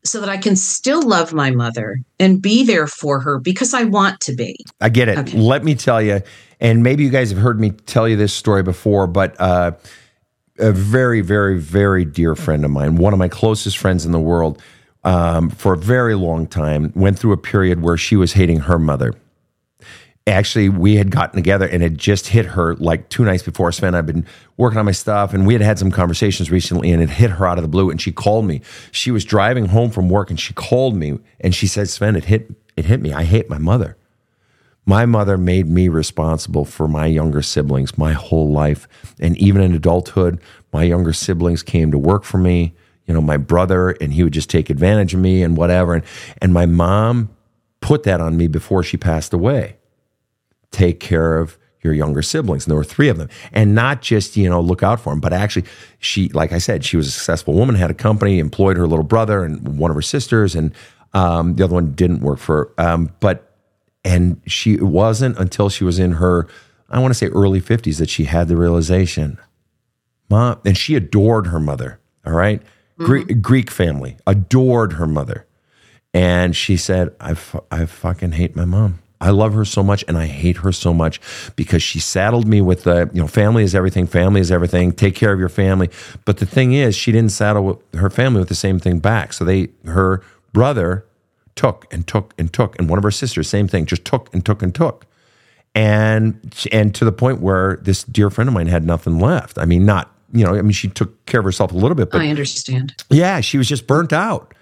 so 0.05 0.21
that 0.21 0.29
I 0.29 0.39
can 0.39 0.57
still 0.57 1.03
love 1.03 1.33
my 1.33 1.51
mother 1.51 1.99
and 2.19 2.41
be 2.41 2.65
there 2.65 2.87
for 2.87 3.21
her 3.21 3.39
because 3.39 3.75
I 3.75 3.85
want 3.85 4.21
to 4.21 4.35
be. 4.35 4.57
I 4.81 4.89
get 4.89 5.09
it. 5.09 5.19
Okay. 5.19 5.39
Let 5.39 5.63
me 5.63 5.75
tell 5.75 6.01
you, 6.01 6.23
and 6.61 6.83
maybe 6.83 7.05
you 7.05 7.11
guys 7.11 7.31
have 7.31 7.39
heard 7.39 7.61
me 7.61 7.71
tell 7.71 8.09
you 8.09 8.17
this 8.17 8.33
story 8.33 8.63
before, 8.63 9.07
but 9.07 9.39
uh, 9.39 9.73
a 10.59 10.73
very, 10.73 11.21
very, 11.21 11.59
very 11.59 12.05
dear 12.05 12.35
friend 12.35 12.65
of 12.65 12.71
mine, 12.71 12.97
one 12.97 13.13
of 13.13 13.19
my 13.19 13.29
closest 13.29 13.79
friends 13.79 14.07
in 14.07 14.13
the 14.13 14.21
world, 14.21 14.63
um, 15.05 15.51
for 15.51 15.75
a 15.75 15.79
very 15.79 16.15
long 16.15 16.47
time, 16.47 16.93
went 16.95 17.19
through 17.19 17.33
a 17.33 17.39
period 17.39 17.83
where 17.83 17.97
she 17.97 18.17
was 18.17 18.35
hating 18.35 18.61
her 18.61 18.79
mother. 18.79 19.15
Actually, 20.27 20.69
we 20.69 20.97
had 20.97 21.11
gotten 21.11 21.35
together 21.35 21.67
and 21.67 21.83
it 21.83 21.95
just 21.95 22.29
hit 22.29 22.47
her 22.47 22.77
like 22.77 23.09
two 23.09 23.25
nights 23.25 23.43
before. 23.43 23.73
Sven, 23.73 23.95
I've 23.95 24.07
been 24.07 24.27
working 24.57 24.79
on 24.79 24.85
my 24.85 24.93
stuff 24.93 25.33
and 25.33 25.47
we 25.47 25.55
had 25.55 25.63
had 25.63 25.79
some 25.79 25.91
conversations 25.91 26.51
recently 26.51 26.93
and 26.93 27.03
it 27.03 27.11
hit 27.11 27.31
her 27.31 27.47
out 27.47 27.59
of 27.59 27.63
the 27.63 27.69
blue. 27.69 27.91
And 27.91 28.01
she 28.01 28.13
called 28.13 28.45
me. 28.45 28.61
She 28.93 29.11
was 29.11 29.25
driving 29.25 29.67
home 29.67 29.91
from 29.91 30.09
work 30.09 30.31
and 30.31 30.39
she 30.39 30.53
called 30.53 30.95
me 30.95 31.19
and 31.41 31.55
she 31.55 31.67
said, 31.67 31.89
Sven, 31.89 32.17
it 32.17 32.25
hit, 32.25 32.55
it 32.77 32.85
hit 32.85 33.01
me. 33.01 33.13
I 33.13 33.25
hate 33.25 33.49
my 33.49 33.59
mother. 33.59 33.97
My 34.87 35.07
mother 35.07 35.39
made 35.39 35.69
me 35.69 35.89
responsible 35.89 36.65
for 36.65 36.89
my 36.89 37.07
younger 37.07 37.43
siblings 37.43 37.97
my 37.99 38.13
whole 38.13 38.51
life. 38.51 38.89
And 39.21 39.37
even 39.39 39.63
in 39.63 39.75
adulthood, 39.75 40.41
my 40.73 40.85
younger 40.85 41.13
siblings 41.13 41.63
came 41.63 41.91
to 41.91 41.99
work 41.99 42.25
for 42.25 42.39
me, 42.39 42.75
you 43.07 43.15
know, 43.15 43.21
my 43.21 43.37
brother, 43.37 43.91
and 44.01 44.13
he 44.13 44.23
would 44.23 44.33
just 44.33 44.51
take 44.51 44.71
advantage 44.71 45.15
of 45.15 45.21
me 45.21 45.43
and 45.43 45.57
whatever. 45.57 45.95
And, 45.95 46.05
and 46.41 46.53
my 46.53 46.67
mom 46.67 47.31
put 47.81 48.03
that 48.05 48.21
on 48.21 48.37
me 48.37 48.47
before 48.47 48.83
she 48.83 48.97
passed 48.97 49.33
away. 49.33 49.77
Take 50.71 51.01
care 51.01 51.39
of 51.39 51.59
your 51.83 51.95
younger 51.95 52.23
siblings. 52.23 52.65
And 52.65 52.71
there 52.71 52.77
were 52.77 52.85
three 52.85 53.09
of 53.09 53.17
them. 53.17 53.29
And 53.53 53.75
not 53.75 54.03
just, 54.03 54.37
you 54.37 54.49
know, 54.49 54.61
look 54.61 54.83
out 54.83 55.01
for 55.01 55.13
them, 55.13 55.21
but 55.21 55.33
actually, 55.33 55.65
she, 55.99 56.29
like 56.31 56.53
I 56.53 56.59
said, 56.59 56.85
she 56.85 56.97
was 56.97 57.07
a 57.07 57.11
successful 57.11 57.55
woman, 57.55 57.75
had 57.75 57.91
a 57.91 57.95
company, 57.95 58.39
employed 58.39 58.77
her 58.77 58.87
little 58.87 59.05
brother 59.05 59.45
and 59.45 59.79
one 59.79 59.91
of 59.91 59.95
her 59.95 60.03
sisters. 60.03 60.55
And 60.55 60.75
um, 61.15 61.57
the 61.57 61.65
other 61.65 61.75
one 61.75 61.93
didn't 61.93 62.21
work 62.21 62.39
for 62.39 62.73
her. 62.77 62.87
Um, 62.87 63.13
but, 63.21 63.57
and 64.05 64.41
she, 64.47 64.75
it 64.75 64.83
wasn't 64.83 65.39
until 65.39 65.69
she 65.69 65.85
was 65.85 65.99
in 65.99 66.13
her, 66.13 66.47
I 66.91 66.99
want 66.99 67.13
to 67.13 67.19
say 67.19 67.29
early 67.29 67.61
50s 67.61 67.99
that 67.99 68.11
she 68.11 68.25
had 68.25 68.49
the 68.49 68.57
realization, 68.57 69.39
mom, 70.29 70.61
and 70.65 70.77
she 70.77 70.97
adored 70.97 71.47
her 71.49 71.61
mother. 71.61 71.99
All 72.27 72.33
right? 72.35 72.63
Greek, 72.99 73.41
Greek 73.41 73.71
family 73.71 74.19
adored 74.27 74.95
her 74.95 75.07
mother. 75.07 75.47
And 76.13 76.55
she 76.55 76.77
said, 76.77 77.15
I, 77.19 77.35
fu- 77.35 77.65
I 77.71 77.87
fucking 77.87 78.33
hate 78.33 78.55
my 78.55 78.67
mom. 78.67 78.99
I 79.21 79.31
love 79.31 79.53
her 79.53 79.65
so 79.67 79.83
much 79.83 80.03
and 80.09 80.17
I 80.17 80.27
hate 80.27 80.59
her 80.59 80.73
so 80.73 80.95
much 80.95 81.21
because 81.55 81.83
she 81.83 82.01
saddled 82.01 82.47
me 82.49 82.61
with 82.63 82.85
the, 82.85 83.11
you 83.13 83.21
know, 83.21 83.29
family 83.29 83.63
is 83.63 83.75
everything, 83.75 84.07
family 84.07 84.41
is 84.41 84.51
everything, 84.51 84.93
take 84.93 85.15
care 85.15 85.33
of 85.33 85.39
your 85.39 85.51
family. 85.51 85.91
But 86.25 86.39
the 86.39 86.47
thing 86.47 86.73
is, 86.73 86.97
she 86.97 87.13
didn't 87.13 87.33
saddle 87.33 87.83
her 87.95 88.09
family 88.09 88.41
with 88.41 88.49
the 88.49 88.55
same 88.55 88.79
thing 88.79 88.99
back. 88.99 89.35
So 89.35 89.45
they, 89.45 89.69
her 89.85 90.23
brother 90.53 91.05
took 91.55 91.87
and 91.93 92.07
took 92.07 92.33
and 92.39 92.51
took, 92.53 92.79
and 92.79 92.89
one 92.89 92.97
of 92.97 93.05
her 93.05 93.11
sisters, 93.11 93.49
same 93.49 93.69
thing, 93.69 93.85
just 93.85 94.07
took 94.07 94.33
and 94.33 94.45
took 94.45 94.63
and 94.63 94.75
took. 94.75 95.07
And, 95.75 96.41
and 96.73 96.95
to 96.95 97.05
the 97.05 97.13
point 97.13 97.41
where 97.41 97.77
this 97.83 98.05
dear 98.05 98.31
friend 98.31 98.49
of 98.49 98.55
mine 98.55 98.67
had 98.67 98.85
nothing 98.85 99.19
left. 99.21 99.59
I 99.59 99.67
mean, 99.67 99.85
not, 99.85 100.11
you 100.33 100.45
know, 100.45 100.55
I 100.55 100.63
mean, 100.63 100.73
she 100.73 100.89
took 100.89 101.27
care 101.27 101.41
of 101.41 101.45
herself 101.45 101.73
a 101.73 101.77
little 101.77 101.95
bit, 101.95 102.11
but 102.11 102.23
I 102.23 102.29
understand. 102.29 102.95
yeah, 103.11 103.41
she 103.41 103.59
was 103.59 103.69
just 103.69 103.87
burnt 103.87 104.13
out. 104.13 104.55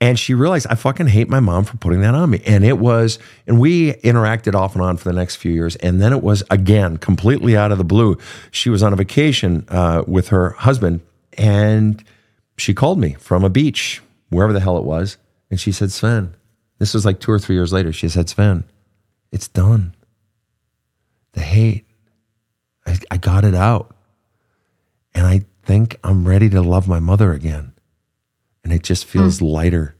And 0.00 0.18
she 0.18 0.32
realized 0.32 0.66
I 0.70 0.76
fucking 0.76 1.08
hate 1.08 1.28
my 1.28 1.40
mom 1.40 1.64
for 1.64 1.76
putting 1.76 2.00
that 2.00 2.14
on 2.14 2.30
me. 2.30 2.40
And 2.46 2.64
it 2.64 2.78
was, 2.78 3.18
and 3.46 3.60
we 3.60 3.92
interacted 3.94 4.54
off 4.54 4.74
and 4.74 4.82
on 4.82 4.96
for 4.96 5.04
the 5.04 5.12
next 5.12 5.36
few 5.36 5.52
years. 5.52 5.76
And 5.76 6.00
then 6.00 6.12
it 6.12 6.22
was 6.22 6.42
again 6.50 6.96
completely 6.96 7.54
out 7.54 7.70
of 7.70 7.76
the 7.76 7.84
blue. 7.84 8.16
She 8.50 8.70
was 8.70 8.82
on 8.82 8.94
a 8.94 8.96
vacation 8.96 9.66
uh, 9.68 10.04
with 10.06 10.28
her 10.28 10.50
husband, 10.50 11.02
and 11.36 12.02
she 12.56 12.72
called 12.72 12.98
me 12.98 13.14
from 13.14 13.44
a 13.44 13.50
beach, 13.50 14.00
wherever 14.30 14.54
the 14.54 14.60
hell 14.60 14.78
it 14.78 14.84
was. 14.84 15.18
And 15.50 15.60
she 15.60 15.70
said, 15.70 15.92
Sven, 15.92 16.34
this 16.78 16.94
was 16.94 17.04
like 17.04 17.20
two 17.20 17.30
or 17.30 17.38
three 17.38 17.56
years 17.56 17.72
later. 17.72 17.92
She 17.92 18.08
said, 18.08 18.30
Sven, 18.30 18.64
it's 19.30 19.48
done. 19.48 19.94
The 21.32 21.40
hate, 21.40 21.84
I, 22.86 22.98
I 23.10 23.16
got 23.18 23.44
it 23.44 23.54
out. 23.54 23.94
And 25.14 25.26
I 25.26 25.42
think 25.62 25.98
I'm 26.02 26.26
ready 26.26 26.48
to 26.50 26.62
love 26.62 26.88
my 26.88 27.00
mother 27.00 27.32
again 27.32 27.69
and 28.64 28.72
it 28.72 28.82
just 28.82 29.04
feels 29.04 29.38
hmm. 29.38 29.46
lighter. 29.46 29.96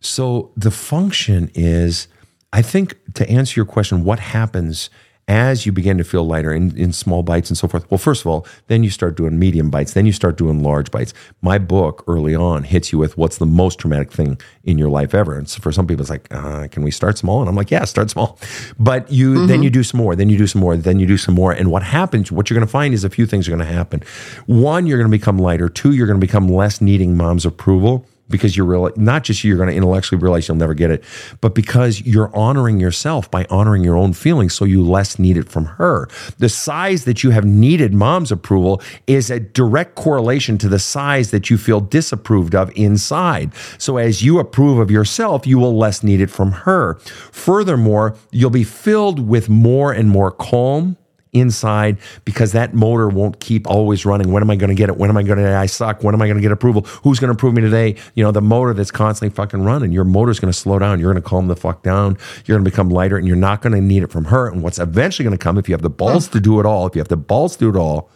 So 0.00 0.52
the 0.56 0.70
function 0.70 1.50
is, 1.54 2.08
I 2.52 2.62
think, 2.62 2.96
to 3.14 3.28
answer 3.28 3.58
your 3.58 3.66
question, 3.66 4.04
what 4.04 4.20
happens 4.20 4.90
as 5.28 5.66
you 5.66 5.72
begin 5.72 5.98
to 5.98 6.04
feel 6.04 6.24
lighter 6.24 6.52
in, 6.52 6.76
in 6.76 6.92
small 6.92 7.22
bites 7.22 7.50
and 7.50 7.56
so 7.56 7.68
forth? 7.68 7.88
Well, 7.90 7.98
first 7.98 8.22
of 8.22 8.26
all, 8.26 8.46
then 8.66 8.82
you 8.82 8.90
start 8.90 9.16
doing 9.16 9.38
medium 9.38 9.70
bites, 9.70 9.92
then 9.92 10.06
you 10.06 10.12
start 10.12 10.36
doing 10.36 10.62
large 10.62 10.90
bites. 10.90 11.14
My 11.42 11.58
book 11.58 12.02
early 12.08 12.34
on 12.34 12.64
hits 12.64 12.90
you 12.92 12.98
with 12.98 13.16
what's 13.16 13.38
the 13.38 13.46
most 13.46 13.78
traumatic 13.78 14.10
thing 14.10 14.40
in 14.64 14.78
your 14.78 14.88
life 14.88 15.14
ever. 15.14 15.36
And 15.36 15.48
so 15.48 15.60
for 15.60 15.70
some 15.70 15.86
people, 15.86 16.02
it's 16.02 16.10
like, 16.10 16.26
uh, 16.32 16.66
can 16.68 16.82
we 16.82 16.90
start 16.90 17.18
small? 17.18 17.40
And 17.40 17.48
I'm 17.48 17.54
like, 17.54 17.70
yeah, 17.70 17.84
start 17.84 18.10
small. 18.10 18.38
But 18.78 19.10
you 19.12 19.46
then 19.46 19.62
you 19.62 19.70
do 19.70 19.82
some 19.82 19.98
more, 19.98 20.16
then 20.16 20.30
you 20.30 20.38
do 20.38 20.46
some 20.46 20.60
more, 20.60 20.76
then 20.76 20.98
you 20.98 21.06
do 21.06 21.18
some 21.18 21.34
more. 21.34 21.52
And 21.52 21.70
what 21.70 21.82
happens, 21.82 22.32
what 22.32 22.48
you're 22.48 22.58
going 22.58 22.66
to 22.66 22.70
find 22.70 22.94
is 22.94 23.04
a 23.04 23.10
few 23.10 23.26
things 23.26 23.46
are 23.46 23.50
going 23.50 23.60
to 23.60 23.66
happen. 23.66 24.02
One, 24.46 24.86
you're 24.86 24.98
going 24.98 25.10
to 25.10 25.16
become 25.16 25.38
lighter. 25.38 25.68
Two, 25.68 25.92
you're 25.92 26.06
going 26.06 26.20
to 26.20 26.26
become 26.26 26.48
less 26.48 26.80
needing 26.80 27.16
mom's 27.16 27.44
approval 27.44 28.06
because 28.28 28.56
you're 28.56 28.66
real 28.66 28.90
not 28.96 29.24
just 29.24 29.44
you're 29.44 29.56
going 29.56 29.68
to 29.68 29.74
intellectually 29.74 30.20
realize 30.20 30.48
you'll 30.48 30.56
never 30.56 30.74
get 30.74 30.90
it 30.90 31.02
but 31.40 31.54
because 31.54 32.02
you're 32.02 32.34
honoring 32.36 32.78
yourself 32.78 33.30
by 33.30 33.46
honoring 33.50 33.82
your 33.82 33.96
own 33.96 34.12
feelings 34.12 34.54
so 34.54 34.64
you 34.64 34.84
less 34.84 35.18
need 35.18 35.36
it 35.36 35.48
from 35.48 35.64
her. 35.64 36.08
The 36.38 36.48
size 36.48 37.04
that 37.04 37.24
you 37.24 37.30
have 37.30 37.44
needed 37.44 37.94
mom's 37.94 38.30
approval 38.30 38.82
is 39.06 39.30
a 39.30 39.40
direct 39.40 39.94
correlation 39.94 40.58
to 40.58 40.68
the 40.68 40.78
size 40.78 41.30
that 41.30 41.48
you 41.48 41.56
feel 41.56 41.80
disapproved 41.80 42.54
of 42.54 42.70
inside. 42.76 43.52
So 43.78 43.96
as 43.96 44.22
you 44.22 44.38
approve 44.38 44.78
of 44.78 44.90
yourself 44.90 45.46
you 45.46 45.58
will 45.58 45.76
less 45.76 46.02
need 46.02 46.20
it 46.20 46.30
from 46.30 46.52
her. 46.52 46.94
Furthermore 47.32 48.16
you'll 48.30 48.50
be 48.50 48.64
filled 48.64 49.26
with 49.26 49.48
more 49.48 49.92
and 49.92 50.10
more 50.10 50.30
calm 50.30 50.97
inside 51.32 51.98
because 52.24 52.52
that 52.52 52.74
motor 52.74 53.08
won't 53.08 53.40
keep 53.40 53.66
always 53.66 54.06
running. 54.06 54.32
When 54.32 54.42
am 54.42 54.50
I 54.50 54.56
going 54.56 54.70
to 54.70 54.74
get 54.74 54.88
it? 54.88 54.96
When 54.96 55.10
am 55.10 55.16
I 55.16 55.22
going 55.22 55.38
to? 55.38 55.56
I 55.56 55.66
suck. 55.66 56.02
When 56.02 56.14
am 56.14 56.22
I 56.22 56.26
going 56.26 56.36
to 56.36 56.42
get 56.42 56.52
approval? 56.52 56.82
Who's 57.02 57.18
going 57.18 57.28
to 57.28 57.34
approve 57.34 57.54
me 57.54 57.62
today? 57.62 57.96
You 58.14 58.24
know, 58.24 58.30
the 58.30 58.40
motor 58.40 58.74
that's 58.74 58.90
constantly 58.90 59.34
fucking 59.34 59.62
running. 59.62 59.92
Your 59.92 60.04
motor's 60.04 60.40
going 60.40 60.52
to 60.52 60.58
slow 60.58 60.78
down. 60.78 61.00
You're 61.00 61.12
going 61.12 61.22
to 61.22 61.28
calm 61.28 61.48
the 61.48 61.56
fuck 61.56 61.82
down. 61.82 62.16
You're 62.44 62.56
going 62.56 62.64
to 62.64 62.70
become 62.70 62.88
lighter, 62.88 63.16
and 63.16 63.26
you're 63.26 63.36
not 63.36 63.62
going 63.62 63.74
to 63.74 63.80
need 63.80 64.02
it 64.02 64.10
from 64.10 64.26
her. 64.26 64.48
And 64.48 64.62
what's 64.62 64.78
eventually 64.78 65.24
going 65.24 65.36
to 65.36 65.42
come, 65.42 65.58
if 65.58 65.68
you 65.68 65.74
have 65.74 65.82
the 65.82 65.90
balls 65.90 66.28
to 66.28 66.40
do 66.40 66.60
it 66.60 66.66
all, 66.66 66.86
if 66.86 66.94
you 66.94 67.00
have 67.00 67.08
the 67.08 67.16
balls 67.16 67.56
to 67.56 67.58
do 67.58 67.70
it 67.70 67.76
all, 67.76 68.10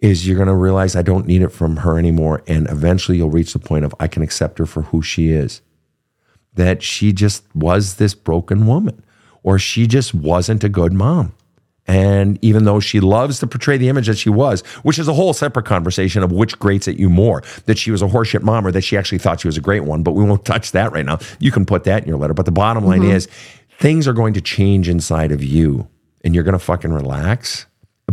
is 0.00 0.26
you're 0.26 0.36
going 0.36 0.48
to 0.48 0.54
realize 0.54 0.96
I 0.96 1.02
don't 1.02 1.26
need 1.26 1.42
it 1.42 1.52
from 1.52 1.78
her 1.78 1.98
anymore, 1.98 2.42
and 2.46 2.68
eventually 2.70 3.18
you'll 3.18 3.30
reach 3.30 3.52
the 3.52 3.58
point 3.58 3.84
of 3.84 3.94
I 4.00 4.08
can 4.08 4.22
accept 4.22 4.58
her 4.58 4.66
for 4.66 4.82
who 4.82 5.02
she 5.02 5.30
is. 5.30 5.60
That 6.54 6.82
she 6.82 7.12
just 7.12 7.44
was 7.54 7.96
this 7.96 8.14
broken 8.14 8.66
woman, 8.66 9.04
or 9.42 9.58
she 9.58 9.86
just 9.86 10.14
wasn't 10.14 10.64
a 10.64 10.68
good 10.68 10.92
mom. 10.92 11.34
And 11.86 12.38
even 12.42 12.64
though 12.64 12.78
she 12.78 13.00
loves 13.00 13.40
to 13.40 13.46
portray 13.46 13.76
the 13.76 13.88
image 13.88 14.06
that 14.06 14.18
she 14.18 14.30
was, 14.30 14.60
which 14.82 14.98
is 14.98 15.08
a 15.08 15.14
whole 15.14 15.32
separate 15.32 15.66
conversation 15.66 16.22
of 16.22 16.30
which 16.30 16.58
grates 16.58 16.86
at 16.86 16.98
you 16.98 17.08
more, 17.08 17.42
that 17.66 17.78
she 17.78 17.90
was 17.90 18.02
a 18.02 18.06
horseshit 18.06 18.42
mom 18.42 18.66
or 18.66 18.72
that 18.72 18.82
she 18.82 18.96
actually 18.96 19.18
thought 19.18 19.40
she 19.40 19.48
was 19.48 19.56
a 19.56 19.60
great 19.60 19.84
one, 19.84 20.02
but 20.02 20.12
we 20.12 20.24
won't 20.24 20.44
touch 20.44 20.72
that 20.72 20.92
right 20.92 21.06
now. 21.06 21.18
You 21.38 21.50
can 21.50 21.66
put 21.66 21.84
that 21.84 22.02
in 22.02 22.08
your 22.08 22.18
letter. 22.18 22.34
But 22.34 22.46
the 22.46 22.52
bottom 22.52 22.84
line 22.84 23.00
mm-hmm. 23.00 23.12
is 23.12 23.28
things 23.78 24.06
are 24.06 24.12
going 24.12 24.34
to 24.34 24.40
change 24.40 24.88
inside 24.88 25.32
of 25.32 25.42
you 25.42 25.88
and 26.22 26.34
you're 26.34 26.44
going 26.44 26.52
to 26.52 26.58
fucking 26.58 26.92
relax, 26.92 27.66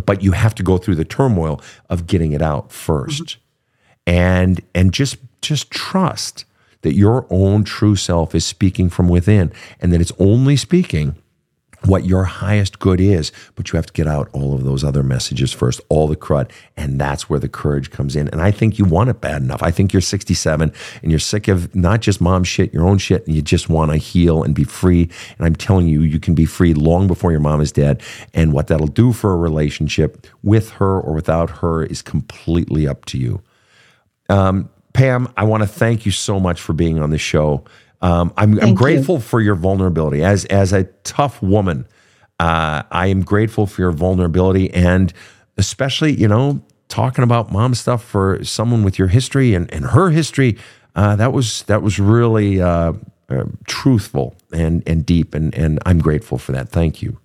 but 0.05 0.23
you 0.23 0.31
have 0.31 0.55
to 0.55 0.63
go 0.63 0.77
through 0.77 0.95
the 0.95 1.05
turmoil 1.05 1.61
of 1.89 2.07
getting 2.07 2.31
it 2.31 2.41
out 2.41 2.69
1st 2.69 3.07
mm-hmm. 3.07 3.41
And 4.07 4.61
and 4.73 4.93
just 4.93 5.17
just 5.41 5.69
trust 5.69 6.45
that 6.81 6.93
your 6.93 7.27
own 7.29 7.65
true 7.65 7.97
self 7.97 8.33
is 8.33 8.45
speaking 8.45 8.89
from 8.89 9.09
within 9.09 9.51
and 9.81 9.91
that 9.91 9.99
it's 9.99 10.13
only 10.17 10.55
speaking 10.55 11.15
what 11.85 12.05
your 12.05 12.23
highest 12.23 12.79
good 12.79 12.99
is, 12.99 13.31
but 13.55 13.71
you 13.71 13.77
have 13.77 13.85
to 13.85 13.93
get 13.93 14.07
out 14.07 14.29
all 14.33 14.53
of 14.53 14.63
those 14.63 14.83
other 14.83 15.03
messages 15.03 15.53
first, 15.53 15.79
all 15.89 16.07
the 16.07 16.15
crud. 16.15 16.51
And 16.75 16.99
that's 16.99 17.29
where 17.29 17.39
the 17.39 17.47
courage 17.47 17.91
comes 17.91 18.15
in. 18.15 18.27
And 18.29 18.41
I 18.41 18.51
think 18.51 18.79
you 18.79 18.85
want 18.85 19.09
it 19.09 19.21
bad 19.21 19.41
enough. 19.41 19.61
I 19.61 19.71
think 19.71 19.93
you're 19.93 20.01
67 20.01 20.73
and 21.01 21.11
you're 21.11 21.19
sick 21.19 21.47
of 21.47 21.73
not 21.75 22.01
just 22.01 22.19
mom 22.19 22.43
shit, 22.43 22.73
your 22.73 22.87
own 22.87 22.97
shit, 22.97 23.25
and 23.27 23.35
you 23.35 23.41
just 23.41 23.69
want 23.69 23.91
to 23.91 23.97
heal 23.97 24.43
and 24.43 24.55
be 24.55 24.63
free. 24.63 25.09
And 25.37 25.45
I'm 25.45 25.55
telling 25.55 25.87
you, 25.87 26.01
you 26.01 26.19
can 26.19 26.35
be 26.35 26.45
free 26.45 26.73
long 26.73 27.07
before 27.07 27.31
your 27.31 27.41
mom 27.41 27.61
is 27.61 27.71
dead. 27.71 28.01
And 28.33 28.53
what 28.53 28.67
that'll 28.67 28.87
do 28.87 29.13
for 29.13 29.33
a 29.33 29.37
relationship 29.37 30.27
with 30.43 30.71
her 30.71 30.99
or 30.99 31.13
without 31.13 31.49
her 31.49 31.83
is 31.83 32.01
completely 32.01 32.87
up 32.87 33.05
to 33.05 33.17
you. 33.17 33.41
Um, 34.29 34.69
Pam, 34.93 35.31
I 35.37 35.43
want 35.43 35.61
to 35.61 35.67
thank 35.67 36.07
you 36.07 36.11
so 36.11 36.39
much 36.39 36.59
for 36.59 36.73
being 36.73 36.99
on 36.99 37.11
the 37.11 37.19
show. 37.19 37.63
Um, 38.01 38.33
I'm, 38.37 38.53
I'm 38.53 38.57
Thank 38.59 38.69
you. 38.71 38.75
grateful 38.75 39.19
for 39.19 39.41
your 39.41 39.55
vulnerability 39.55 40.23
as 40.23 40.45
as 40.45 40.73
a 40.73 40.83
tough 41.03 41.41
woman. 41.41 41.87
Uh, 42.39 42.83
I 42.91 43.07
am 43.07 43.23
grateful 43.23 43.65
for 43.65 43.81
your 43.81 43.91
vulnerability 43.91 44.71
and 44.73 45.11
especially 45.57 46.13
you 46.13 46.27
know 46.27 46.61
talking 46.87 47.23
about 47.23 47.51
mom 47.51 47.73
stuff 47.73 48.03
for 48.03 48.43
someone 48.43 48.83
with 48.83 48.99
your 48.99 49.07
history 49.07 49.53
and, 49.53 49.71
and 49.73 49.85
her 49.85 50.09
history. 50.11 50.57
Uh, 50.95 51.15
that 51.15 51.33
was 51.33 51.63
that 51.63 51.81
was 51.81 51.99
really 51.99 52.61
uh, 52.61 52.93
uh, 53.29 53.45
truthful 53.65 54.35
and 54.53 54.83
and 54.87 55.05
deep 55.05 55.33
and 55.33 55.53
and 55.55 55.79
I'm 55.85 55.99
grateful 55.99 56.37
for 56.37 56.51
that. 56.51 56.69
Thank 56.69 57.01
you. 57.01 57.19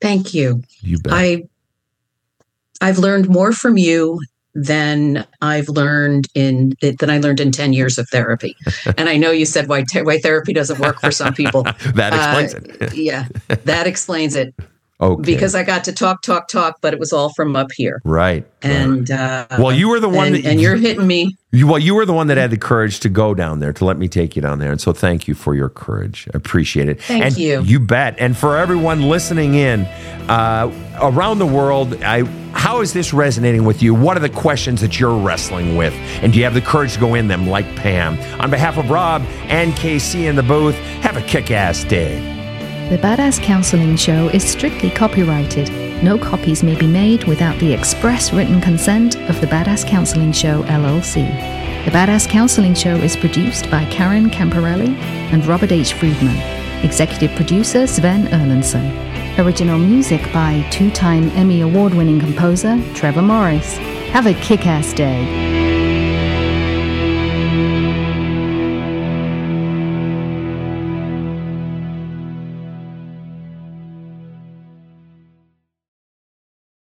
Thank 0.00 0.34
you. 0.34 0.62
You 0.80 0.98
bet. 0.98 1.12
I 1.12 1.42
I've 2.80 2.98
learned 2.98 3.28
more 3.28 3.52
from 3.52 3.78
you 3.78 4.20
than 4.54 5.26
I've 5.40 5.68
learned 5.68 6.28
in 6.34 6.74
than 6.80 7.10
I 7.10 7.18
learned 7.18 7.40
in 7.40 7.50
10 7.52 7.72
years 7.72 7.98
of 7.98 8.08
therapy. 8.08 8.56
and 8.98 9.08
I 9.08 9.16
know 9.16 9.30
you 9.30 9.44
said 9.46 9.68
why 9.68 9.84
te- 9.88 10.02
why 10.02 10.18
therapy 10.18 10.52
doesn't 10.52 10.78
work 10.80 11.00
for 11.00 11.10
some 11.10 11.34
people. 11.34 11.62
that 11.94 12.12
explains 12.14 12.54
Uh, 12.54 12.84
it. 12.86 12.94
yeah, 12.94 13.26
that 13.64 13.86
explains 13.86 14.36
it 14.36 14.54
Okay. 15.00 15.22
because 15.22 15.56
I 15.56 15.64
got 15.64 15.82
to 15.84 15.92
talk 15.92 16.22
talk 16.22 16.46
talk 16.46 16.78
but 16.80 16.94
it 16.94 17.00
was 17.00 17.12
all 17.12 17.32
from 17.34 17.56
up 17.56 17.72
here. 17.72 18.00
right. 18.04 18.46
And 18.62 19.10
uh 19.10 19.46
well, 19.58 19.72
you 19.72 19.88
were 19.88 20.00
the 20.00 20.08
one 20.08 20.28
and, 20.28 20.36
that 20.36 20.46
and 20.46 20.60
you're 20.60 20.76
hitting 20.76 21.06
me. 21.06 21.36
You, 21.54 21.68
well, 21.68 21.78
you 21.78 21.94
were 21.94 22.04
the 22.04 22.12
one 22.12 22.26
that 22.28 22.36
had 22.36 22.50
the 22.50 22.58
courage 22.58 22.98
to 23.00 23.08
go 23.08 23.32
down 23.32 23.60
there 23.60 23.72
to 23.72 23.84
let 23.84 23.96
me 23.96 24.08
take 24.08 24.34
you 24.34 24.42
down 24.42 24.58
there, 24.58 24.72
and 24.72 24.80
so 24.80 24.92
thank 24.92 25.28
you 25.28 25.34
for 25.34 25.54
your 25.54 25.68
courage. 25.68 26.26
I 26.34 26.36
appreciate 26.36 26.88
it. 26.88 27.00
Thank 27.00 27.24
and 27.24 27.36
you. 27.36 27.62
You 27.62 27.78
bet. 27.78 28.16
And 28.18 28.36
for 28.36 28.56
everyone 28.56 29.02
listening 29.02 29.54
in 29.54 29.82
uh, 30.28 30.72
around 31.00 31.38
the 31.38 31.46
world, 31.46 32.02
I, 32.02 32.24
how 32.54 32.80
is 32.80 32.92
this 32.92 33.14
resonating 33.14 33.64
with 33.64 33.84
you? 33.84 33.94
What 33.94 34.16
are 34.16 34.20
the 34.20 34.30
questions 34.30 34.80
that 34.80 34.98
you're 34.98 35.16
wrestling 35.16 35.76
with, 35.76 35.94
and 36.22 36.32
do 36.32 36.38
you 36.40 36.44
have 36.44 36.54
the 36.54 36.60
courage 36.60 36.94
to 36.94 37.00
go 37.00 37.14
in 37.14 37.28
them 37.28 37.46
like 37.46 37.66
Pam? 37.76 38.18
On 38.40 38.50
behalf 38.50 38.76
of 38.76 38.90
Rob 38.90 39.22
and 39.44 39.72
KC 39.74 40.24
in 40.24 40.34
the 40.34 40.42
booth, 40.42 40.74
have 41.02 41.16
a 41.16 41.22
kick-ass 41.22 41.84
day. 41.84 42.33
The 42.90 42.98
Badass 42.98 43.42
Counseling 43.42 43.96
Show 43.96 44.28
is 44.28 44.46
strictly 44.46 44.90
copyrighted. 44.90 45.72
No 46.04 46.18
copies 46.18 46.62
may 46.62 46.74
be 46.78 46.86
made 46.86 47.24
without 47.24 47.58
the 47.58 47.72
express 47.72 48.30
written 48.30 48.60
consent 48.60 49.16
of 49.30 49.40
the 49.40 49.46
Badass 49.46 49.88
Counseling 49.88 50.32
Show 50.32 50.62
LLC. 50.64 51.24
The 51.86 51.90
Badass 51.90 52.28
Counseling 52.28 52.74
Show 52.74 52.96
is 52.96 53.16
produced 53.16 53.70
by 53.70 53.86
Karen 53.86 54.28
Camparelli 54.28 54.94
and 55.32 55.46
Robert 55.46 55.72
H. 55.72 55.94
Friedman. 55.94 56.36
Executive 56.84 57.34
producer 57.36 57.86
Sven 57.86 58.26
Erlandson. 58.26 59.38
Original 59.38 59.78
music 59.78 60.20
by 60.30 60.60
two 60.70 60.90
time 60.90 61.30
Emmy 61.30 61.62
Award 61.62 61.94
winning 61.94 62.20
composer 62.20 62.78
Trevor 62.92 63.22
Morris. 63.22 63.78
Have 64.12 64.26
a 64.26 64.34
kick 64.34 64.66
ass 64.66 64.92
day. 64.92 65.73